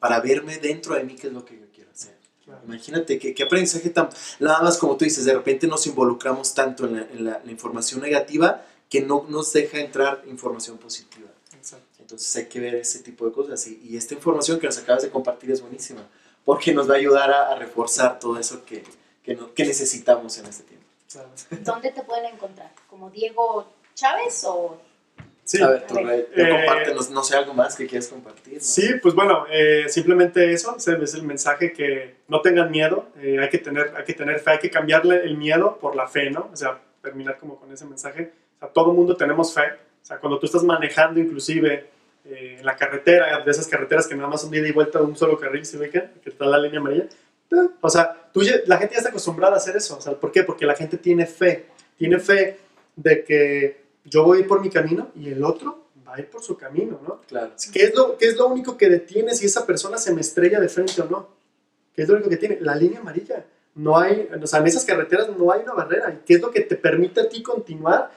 para 0.00 0.18
verme 0.20 0.58
dentro 0.58 0.94
de 0.96 1.04
mí 1.04 1.14
qué 1.14 1.28
es 1.28 1.32
lo 1.32 1.44
que 1.44 1.56
yo 1.58 1.66
quiero 1.72 1.90
hacer. 1.92 2.16
claro. 2.44 2.60
Imagínate 2.66 3.18
qué, 3.18 3.34
qué 3.34 3.42
aprendizaje 3.44 3.90
tan... 3.90 4.08
Nada 4.40 4.60
más 4.62 4.76
como 4.78 4.96
tú 4.96 5.04
dices, 5.04 5.24
de 5.24 5.34
repente 5.34 5.66
nos 5.68 5.86
involucramos 5.86 6.54
tanto 6.54 6.86
en 6.86 6.96
la, 6.96 7.02
en 7.02 7.24
la- 7.24 7.40
la 7.44 7.50
información 7.52 8.00
negativa 8.00 8.64
que 8.88 9.02
no 9.02 9.24
nos 9.28 9.52
deja 9.52 9.78
entrar 9.78 10.22
información 10.26 10.78
positiva. 10.78 11.28
Exacto. 11.56 11.86
Entonces 12.00 12.34
hay 12.34 12.46
que 12.46 12.58
ver 12.58 12.74
ese 12.74 12.98
tipo 13.00 13.24
de 13.26 13.32
cosas. 13.32 13.64
Y, 13.68 13.80
y 13.84 13.96
esta 13.96 14.14
información 14.14 14.58
que 14.58 14.66
nos 14.66 14.78
acabas 14.78 15.02
de 15.02 15.10
compartir 15.10 15.50
es 15.52 15.60
buenísima, 15.60 16.02
porque 16.44 16.72
nos 16.74 16.88
va 16.90 16.94
a 16.94 16.96
ayudar 16.96 17.30
a, 17.30 17.52
a 17.52 17.54
reforzar 17.54 18.18
todo 18.18 18.36
eso 18.38 18.64
que, 18.64 18.82
que, 19.22 19.36
no- 19.36 19.52
que 19.54 19.64
necesitamos 19.64 20.36
en 20.38 20.46
este 20.46 20.64
tiempo. 20.64 20.86
claro. 21.12 21.28
¿Dónde 21.62 21.92
te 21.92 22.02
pueden 22.02 22.34
encontrar? 22.34 22.72
¿Como 22.88 23.10
Diego 23.10 23.66
Chávez 23.94 24.42
o 24.44 24.80
Sí. 25.50 25.60
a 25.62 25.68
ver, 25.68 25.86
tú. 25.86 25.94
Ray, 25.96 26.26
tú 26.32 26.40
Eh, 26.40 26.48
compártenos, 26.48 27.10
no 27.10 27.24
sé, 27.24 27.36
algo 27.36 27.54
más 27.54 27.74
que 27.74 27.86
quieras 27.86 28.06
compartir. 28.08 28.54
¿no? 28.54 28.60
Sí, 28.60 28.88
pues 29.02 29.14
bueno, 29.16 29.46
eh, 29.50 29.86
simplemente 29.88 30.52
eso, 30.52 30.76
es 30.76 31.14
el 31.14 31.22
mensaje 31.24 31.72
que 31.72 32.14
no 32.28 32.40
tengan 32.40 32.70
miedo, 32.70 33.08
eh, 33.20 33.38
hay, 33.40 33.48
que 33.48 33.58
tener, 33.58 33.92
hay 33.96 34.04
que 34.04 34.14
tener 34.14 34.38
fe, 34.38 34.50
hay 34.52 34.58
que 34.60 34.70
cambiarle 34.70 35.22
el 35.24 35.36
miedo 35.36 35.76
por 35.80 35.96
la 35.96 36.06
fe, 36.06 36.30
¿no? 36.30 36.50
O 36.52 36.56
sea, 36.56 36.78
terminar 37.02 37.36
como 37.38 37.58
con 37.58 37.72
ese 37.72 37.84
mensaje. 37.84 38.30
O 38.56 38.58
sea, 38.60 38.68
todo 38.68 38.92
mundo 38.92 39.16
tenemos 39.16 39.52
fe, 39.52 39.62
o 39.62 40.04
sea, 40.04 40.18
cuando 40.18 40.38
tú 40.38 40.46
estás 40.46 40.62
manejando 40.62 41.18
inclusive 41.18 41.86
eh, 42.26 42.56
en 42.60 42.64
la 42.66 42.76
carretera, 42.76 43.40
de 43.44 43.50
esas 43.50 43.66
carreteras 43.66 44.06
que 44.06 44.14
nada 44.14 44.28
más 44.28 44.42
son 44.42 44.50
de 44.52 44.58
ida 44.58 44.68
y 44.68 44.72
vuelta 44.72 45.00
de 45.00 45.04
un 45.06 45.16
solo 45.16 45.36
carril, 45.38 45.64
¿se 45.66 45.78
ubican? 45.78 46.12
Que 46.22 46.30
está 46.30 46.44
la 46.44 46.58
línea 46.58 46.78
amarilla. 46.78 47.04
eh, 47.50 47.56
O 47.80 47.90
sea, 47.90 48.14
tú 48.32 48.42
ya- 48.44 48.60
la 48.66 48.76
gente 48.78 48.92
ya 48.94 48.98
está 48.98 49.08
acostumbrada 49.10 49.54
a 49.54 49.56
hacer 49.56 49.74
eso, 49.76 49.96
o 49.96 50.00
sea, 50.00 50.12
¿por 50.12 50.30
qué? 50.30 50.44
Porque 50.44 50.64
la 50.64 50.76
gente 50.76 50.96
tiene 50.96 51.26
fe, 51.26 51.66
tiene 51.96 52.20
fe 52.20 52.58
de 52.94 53.24
que 53.24 53.79
yo 54.04 54.24
voy 54.24 54.38
a 54.38 54.40
ir 54.40 54.48
por 54.48 54.60
mi 54.60 54.70
camino 54.70 55.10
y 55.14 55.28
el 55.28 55.44
otro 55.44 55.88
va 56.06 56.14
a 56.14 56.20
ir 56.20 56.28
por 56.28 56.42
su 56.42 56.56
camino, 56.56 57.00
¿no? 57.06 57.20
Claro. 57.22 57.52
¿Qué 57.72 57.84
es, 57.84 57.94
lo, 57.94 58.16
¿Qué 58.16 58.28
es 58.28 58.36
lo 58.36 58.48
único 58.48 58.76
que 58.76 58.88
detiene 58.88 59.34
si 59.34 59.46
esa 59.46 59.66
persona 59.66 59.98
se 59.98 60.12
me 60.12 60.20
estrella 60.20 60.60
de 60.60 60.68
frente 60.68 61.00
o 61.02 61.06
no? 61.06 61.28
¿Qué 61.94 62.02
es 62.02 62.08
lo 62.08 62.14
único 62.14 62.30
que 62.30 62.36
tiene? 62.36 62.58
La 62.60 62.74
línea 62.74 63.00
amarilla. 63.00 63.44
No 63.74 63.98
hay, 63.98 64.28
o 64.42 64.46
sea, 64.46 64.60
en 64.60 64.66
esas 64.66 64.84
carreteras 64.84 65.28
no 65.36 65.52
hay 65.52 65.62
una 65.62 65.74
barrera. 65.74 66.12
¿Y 66.12 66.24
qué 66.24 66.34
es 66.34 66.40
lo 66.40 66.50
que 66.50 66.62
te 66.62 66.76
permite 66.76 67.20
a 67.20 67.28
ti 67.28 67.42
continuar? 67.42 68.10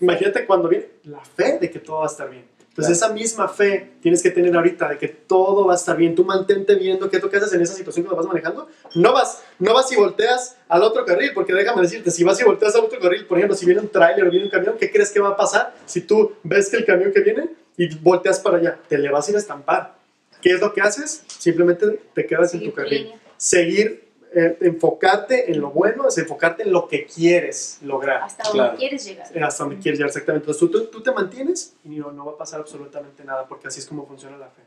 Imagínate 0.00 0.46
cuando 0.46 0.68
viene 0.68 0.88
la 1.04 1.24
fe 1.24 1.58
de 1.58 1.70
que 1.70 1.78
todo 1.78 1.98
va 1.98 2.04
a 2.04 2.08
estar 2.08 2.30
bien. 2.30 2.44
Entonces, 2.76 2.98
Claro. 2.98 3.14
esa 3.14 3.22
misma 3.22 3.46
fe 3.48 3.92
tienes 4.02 4.20
que 4.20 4.30
tener 4.30 4.54
ahorita 4.56 4.88
de 4.88 4.98
que 4.98 5.06
todo 5.06 5.64
va 5.64 5.74
a 5.74 5.76
estar 5.76 5.96
bien. 5.96 6.16
Tú 6.16 6.24
mantente 6.24 6.74
viendo 6.74 7.08
qué 7.08 7.18
es 7.18 7.22
lo 7.22 7.30
que 7.30 7.36
haces 7.36 7.52
en 7.52 7.62
esa 7.62 7.72
situación 7.72 8.04
cuando 8.04 8.16
vas 8.22 8.26
manejando. 8.26 8.68
No 8.96 9.12
vas, 9.12 9.42
no 9.60 9.72
vas 9.74 9.92
y 9.92 9.96
volteas 9.96 10.56
al 10.68 10.82
otro 10.82 11.04
carril, 11.04 11.30
porque 11.34 11.54
déjame 11.54 11.82
decirte, 11.82 12.10
si 12.10 12.24
vas 12.24 12.40
y 12.40 12.44
volteas 12.44 12.74
al 12.74 12.82
otro 12.84 12.98
carril, 12.98 13.26
por 13.26 13.38
ejemplo, 13.38 13.56
si 13.56 13.64
viene 13.64 13.80
un 13.80 13.88
tráiler 13.88 14.26
o 14.26 14.30
viene 14.30 14.46
un 14.46 14.50
camión, 14.50 14.74
¿qué 14.76 14.90
crees 14.90 15.12
que 15.12 15.20
va 15.20 15.28
a 15.28 15.36
pasar 15.36 15.72
si 15.86 16.00
tú 16.00 16.32
ves 16.42 16.68
que 16.68 16.78
el 16.78 16.84
camión 16.84 17.12
que 17.12 17.20
viene 17.20 17.48
y 17.76 17.94
volteas 17.98 18.40
para 18.40 18.56
allá? 18.58 18.76
Te 18.88 18.98
le 18.98 19.08
vas 19.08 19.28
a 19.28 19.30
ir 19.30 19.36
a 19.36 19.38
estampar. 19.40 19.94
¿Qué 20.42 20.50
es 20.50 20.60
lo 20.60 20.74
que 20.74 20.80
haces? 20.80 21.22
Simplemente 21.28 22.00
te 22.12 22.26
quedas 22.26 22.52
en 22.54 22.64
tu 22.64 22.72
carril. 22.74 23.12
Seguir, 23.36 24.03
eh, 24.34 24.58
enfocarte 24.62 25.50
en 25.52 25.60
lo 25.60 25.70
bueno, 25.70 26.08
es 26.08 26.18
enfocarte 26.18 26.62
en 26.64 26.72
lo 26.72 26.86
que 26.88 27.06
quieres 27.06 27.78
lograr 27.82 28.22
Hasta 28.22 28.44
donde 28.44 28.58
Claro. 28.58 28.76
quieres 28.78 29.04
llegar. 29.04 29.26
eh, 29.34 29.42
hasta 29.42 29.64
donde 29.64 29.78
quieres 29.78 29.98
llegar 29.98 30.08
exactamente. 30.10 30.50
Entonces 30.50 30.70
tú, 30.70 30.86
tú, 30.98 31.02
te 31.02 31.12
mantienes 31.12 31.74
y 31.84 31.90
no, 31.90 32.12
no 32.12 32.26
va 32.26 32.32
a 32.32 32.36
pasar 32.38 32.60
absolutamente 32.60 33.24
nada, 33.24 33.46
porque 33.46 33.68
así 33.68 33.80
es 33.80 33.86
como 33.86 34.06
funciona 34.06 34.36
la 34.36 34.48
fe. 34.48 34.62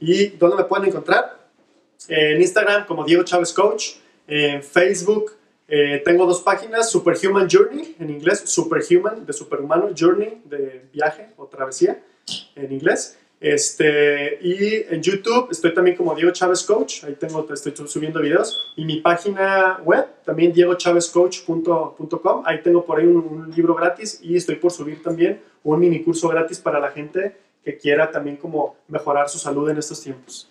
¿Y 0.00 0.28
dónde 0.30 0.56
me 0.56 0.64
pueden 0.64 0.88
encontrar? 0.88 1.38
Eh, 2.08 2.34
en 2.34 2.40
Instagram 2.40 2.86
como 2.86 3.04
Diego 3.04 3.22
Chávez 3.24 3.52
Coach, 3.52 3.96
en 4.26 4.62
Facebook 4.62 5.32
eh, 5.72 6.02
tengo 6.04 6.26
dos 6.26 6.40
páginas, 6.42 6.90
Superhuman 6.90 7.48
Journey 7.50 7.96
en 8.00 8.10
inglés, 8.10 8.42
Superhuman 8.44 9.24
de 9.24 9.32
superhumano, 9.32 9.90
Journey 9.96 10.42
de 10.44 10.86
viaje 10.92 11.28
o 11.36 11.46
travesía 11.46 12.02
en 12.56 12.72
inglés. 12.72 13.16
Este, 13.40 14.38
y 14.42 14.84
en 14.94 15.02
YouTube 15.02 15.48
estoy 15.50 15.72
también 15.72 15.96
como 15.96 16.14
Diego 16.14 16.30
Chávez 16.30 16.62
Coach, 16.62 17.04
ahí 17.04 17.14
tengo, 17.14 17.46
estoy 17.50 17.72
subiendo 17.88 18.20
videos. 18.20 18.74
Y 18.76 18.84
mi 18.84 19.00
página 19.00 19.80
web, 19.82 20.06
también 20.24 20.52
diegochavescoach.com, 20.52 22.42
ahí 22.44 22.60
tengo 22.62 22.84
por 22.84 22.98
ahí 22.98 23.06
un, 23.06 23.16
un 23.16 23.50
libro 23.50 23.74
gratis 23.74 24.20
y 24.22 24.36
estoy 24.36 24.56
por 24.56 24.70
subir 24.70 25.02
también 25.02 25.40
un 25.64 25.80
mini 25.80 26.02
curso 26.02 26.28
gratis 26.28 26.58
para 26.58 26.78
la 26.78 26.90
gente 26.90 27.36
que 27.64 27.78
quiera 27.78 28.10
también 28.10 28.36
como 28.36 28.76
mejorar 28.88 29.28
su 29.30 29.38
salud 29.38 29.70
en 29.70 29.78
estos 29.78 30.02
tiempos. 30.02 30.49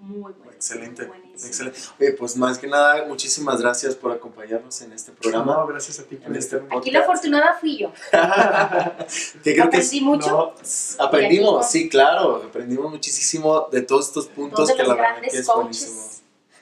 Muy 0.00 0.32
bueno. 0.32 0.52
Excelente. 0.52 1.04
Buenísimo. 1.06 1.46
Excelente. 1.46 1.78
Oye, 2.00 2.12
pues 2.12 2.36
más 2.36 2.58
que 2.58 2.66
nada, 2.66 3.04
muchísimas 3.06 3.60
gracias 3.60 3.94
por 3.94 4.12
acompañarnos 4.12 4.80
en 4.82 4.92
este 4.92 5.12
programa. 5.12 5.54
No, 5.54 5.66
gracias 5.66 5.98
a 6.00 6.04
ti 6.04 6.16
por 6.16 6.28
En 6.30 6.36
este. 6.36 6.62
Aquí 6.70 6.90
la 6.90 7.00
afortunada 7.00 7.56
fui 7.60 7.78
yo. 7.78 7.92
que 9.44 9.54
creo 9.54 9.70
que 9.70 9.76
Aprendí 9.78 10.00
mucho. 10.00 10.28
No, 10.28 10.54
aprendimos, 11.04 11.70
sí, 11.70 11.88
claro, 11.88 12.36
aprendimos 12.36 12.90
muchísimo 12.90 13.68
de 13.70 13.82
todos 13.82 14.06
estos 14.08 14.26
puntos 14.26 14.70
que 14.70 14.82
la 14.82 14.88
los 14.88 14.96
verdad 14.96 15.14
que 15.14 15.20
grandes 15.20 15.34
es 15.34 15.46
buenísimo. 15.46 16.02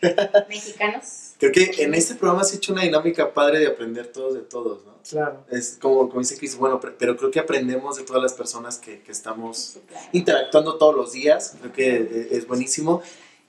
mexicanos. 0.49 1.33
Creo 1.39 1.53
que 1.53 1.71
en 1.79 1.95
este 1.95 2.15
programa 2.15 2.45
se 2.45 2.55
ha 2.55 2.57
hecho 2.59 2.73
una 2.73 2.83
dinámica 2.83 3.33
padre 3.33 3.59
de 3.59 3.67
aprender 3.67 4.07
todos 4.09 4.35
de 4.35 4.41
todos, 4.41 4.85
¿no? 4.85 4.97
claro. 5.09 5.45
Es 5.51 5.79
como, 5.81 6.09
como 6.09 6.21
dice 6.21 6.37
Chris, 6.37 6.57
bueno, 6.57 6.81
pero 6.81 7.17
creo 7.17 7.31
que 7.31 7.39
aprendemos 7.39 7.97
de 7.97 8.05
todas 8.05 8.23
las 8.23 8.33
personas 8.33 8.79
que, 8.79 9.03
que 9.03 9.13
estamos 9.13 9.59
Sí, 9.59 9.81
claro. 9.87 10.07
interactuando 10.13 10.77
todos 10.77 10.95
los 10.97 11.13
días, 11.13 11.55
creo 11.61 11.73
que 11.73 11.97
eh, 11.97 12.29
es 12.33 12.47
buenísimo. 12.47 13.03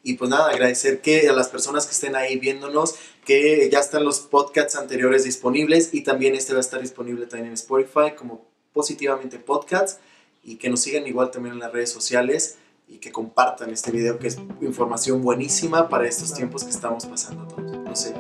Y 0.07 0.13
pues 0.13 0.29
nada, 0.29 0.51
agradecer 0.51 1.01
que 1.01 1.27
a 1.27 1.33
las 1.33 1.49
personas 1.49 1.85
que 1.85 1.91
estén 1.91 2.15
ahí 2.15 2.39
viéndonos, 2.39 2.95
que 3.25 3.67
ya 3.69 3.79
están 3.79 4.05
los 4.05 4.21
podcasts 4.21 4.77
anteriores 4.77 5.25
disponibles 5.25 5.93
y 5.93 5.99
también 5.99 6.33
este 6.33 6.53
va 6.53 6.59
a 6.59 6.61
estar 6.61 6.79
disponible 6.79 7.25
también 7.25 7.47
en 7.47 7.55
Spotify 7.55 8.15
como 8.17 8.45
positivamente 8.71 9.37
podcasts 9.37 9.99
y 10.45 10.55
que 10.55 10.69
nos 10.69 10.79
sigan 10.79 11.05
igual 11.07 11.29
también 11.29 11.55
en 11.55 11.59
las 11.59 11.73
redes 11.73 11.91
sociales 11.91 12.55
y 12.87 12.99
que 12.99 13.11
compartan 13.11 13.69
este 13.69 13.91
video 13.91 14.17
que 14.17 14.27
es 14.27 14.37
información 14.61 15.21
buenísima 15.21 15.89
para 15.89 16.07
estos 16.07 16.33
tiempos 16.33 16.63
que 16.63 16.69
estamos 16.69 17.05
pasando 17.05 17.45
todos. 17.45 17.69
No 17.69 17.93
sé. 17.93 18.13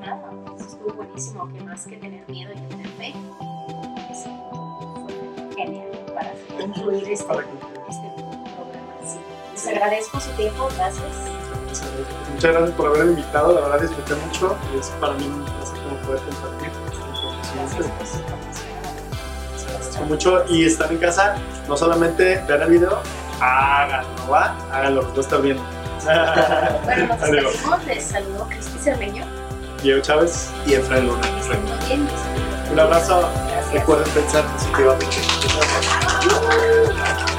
Nada, 0.00 0.32
estuvo 0.58 0.94
buenísimo, 0.94 1.52
que 1.52 1.60
más 1.64 1.86
que 1.86 1.98
tener 1.98 2.26
miedo 2.30 2.52
y 2.52 2.68
tener 2.70 2.88
fe. 2.96 3.12
Fue 5.04 5.54
genial 5.54 5.90
para 6.14 6.32
concluir 6.58 7.02
este, 7.02 7.12
este 7.12 7.26
programa. 8.16 9.35
Les 9.56 9.66
agradezco 9.68 10.20
su 10.20 10.30
tiempo, 10.32 10.68
gracias. 10.76 11.02
Muchas 12.34 12.52
gracias 12.52 12.70
por 12.76 12.88
haberme 12.88 13.12
invitado, 13.12 13.54
la 13.54 13.60
verdad 13.62 13.80
disfruté 13.80 14.14
mucho 14.26 14.56
y 14.74 14.78
es 14.78 14.88
para 15.00 15.14
mí 15.14 15.24
un 15.26 15.42
placer 15.44 15.78
como 15.82 15.96
poder 16.06 16.20
compartir 16.20 16.68
esta 16.68 17.54
Gracias 17.54 17.86
información. 17.86 17.90
por 17.98 18.06
su 18.06 18.22
capacidad. 18.24 19.66
Agradezco 19.66 20.04
mucho 20.04 20.44
y 20.48 20.66
están 20.66 20.90
en 20.92 20.98
casa, 20.98 21.36
no 21.68 21.76
solamente 21.76 22.44
vean 22.46 22.62
el 22.62 22.70
video, 22.70 22.98
háganlo, 23.40 24.30
¿va? 24.30 24.54
Háganlo, 24.72 25.02
lo 25.14 25.20
está 25.20 25.36
bien. 25.38 25.58
Bueno, 26.84 27.06
nos 27.08 27.20
despedimos. 27.20 27.84
Les 27.86 28.04
saludo 28.04 28.46
Cristi 28.48 28.78
Cermeño. 28.78 29.24
Diego 29.82 30.00
Chávez, 30.02 30.50
Y 30.66 30.74
Efraín 30.74 31.06
Luna. 31.08 31.26
Muy 31.26 31.86
bien. 31.88 32.08
un 32.70 32.78
abrazo. 32.78 33.28
Gracias. 33.48 33.72
Recuerden 33.72 34.08
pensar 34.12 34.44
positivamente. 34.52 35.06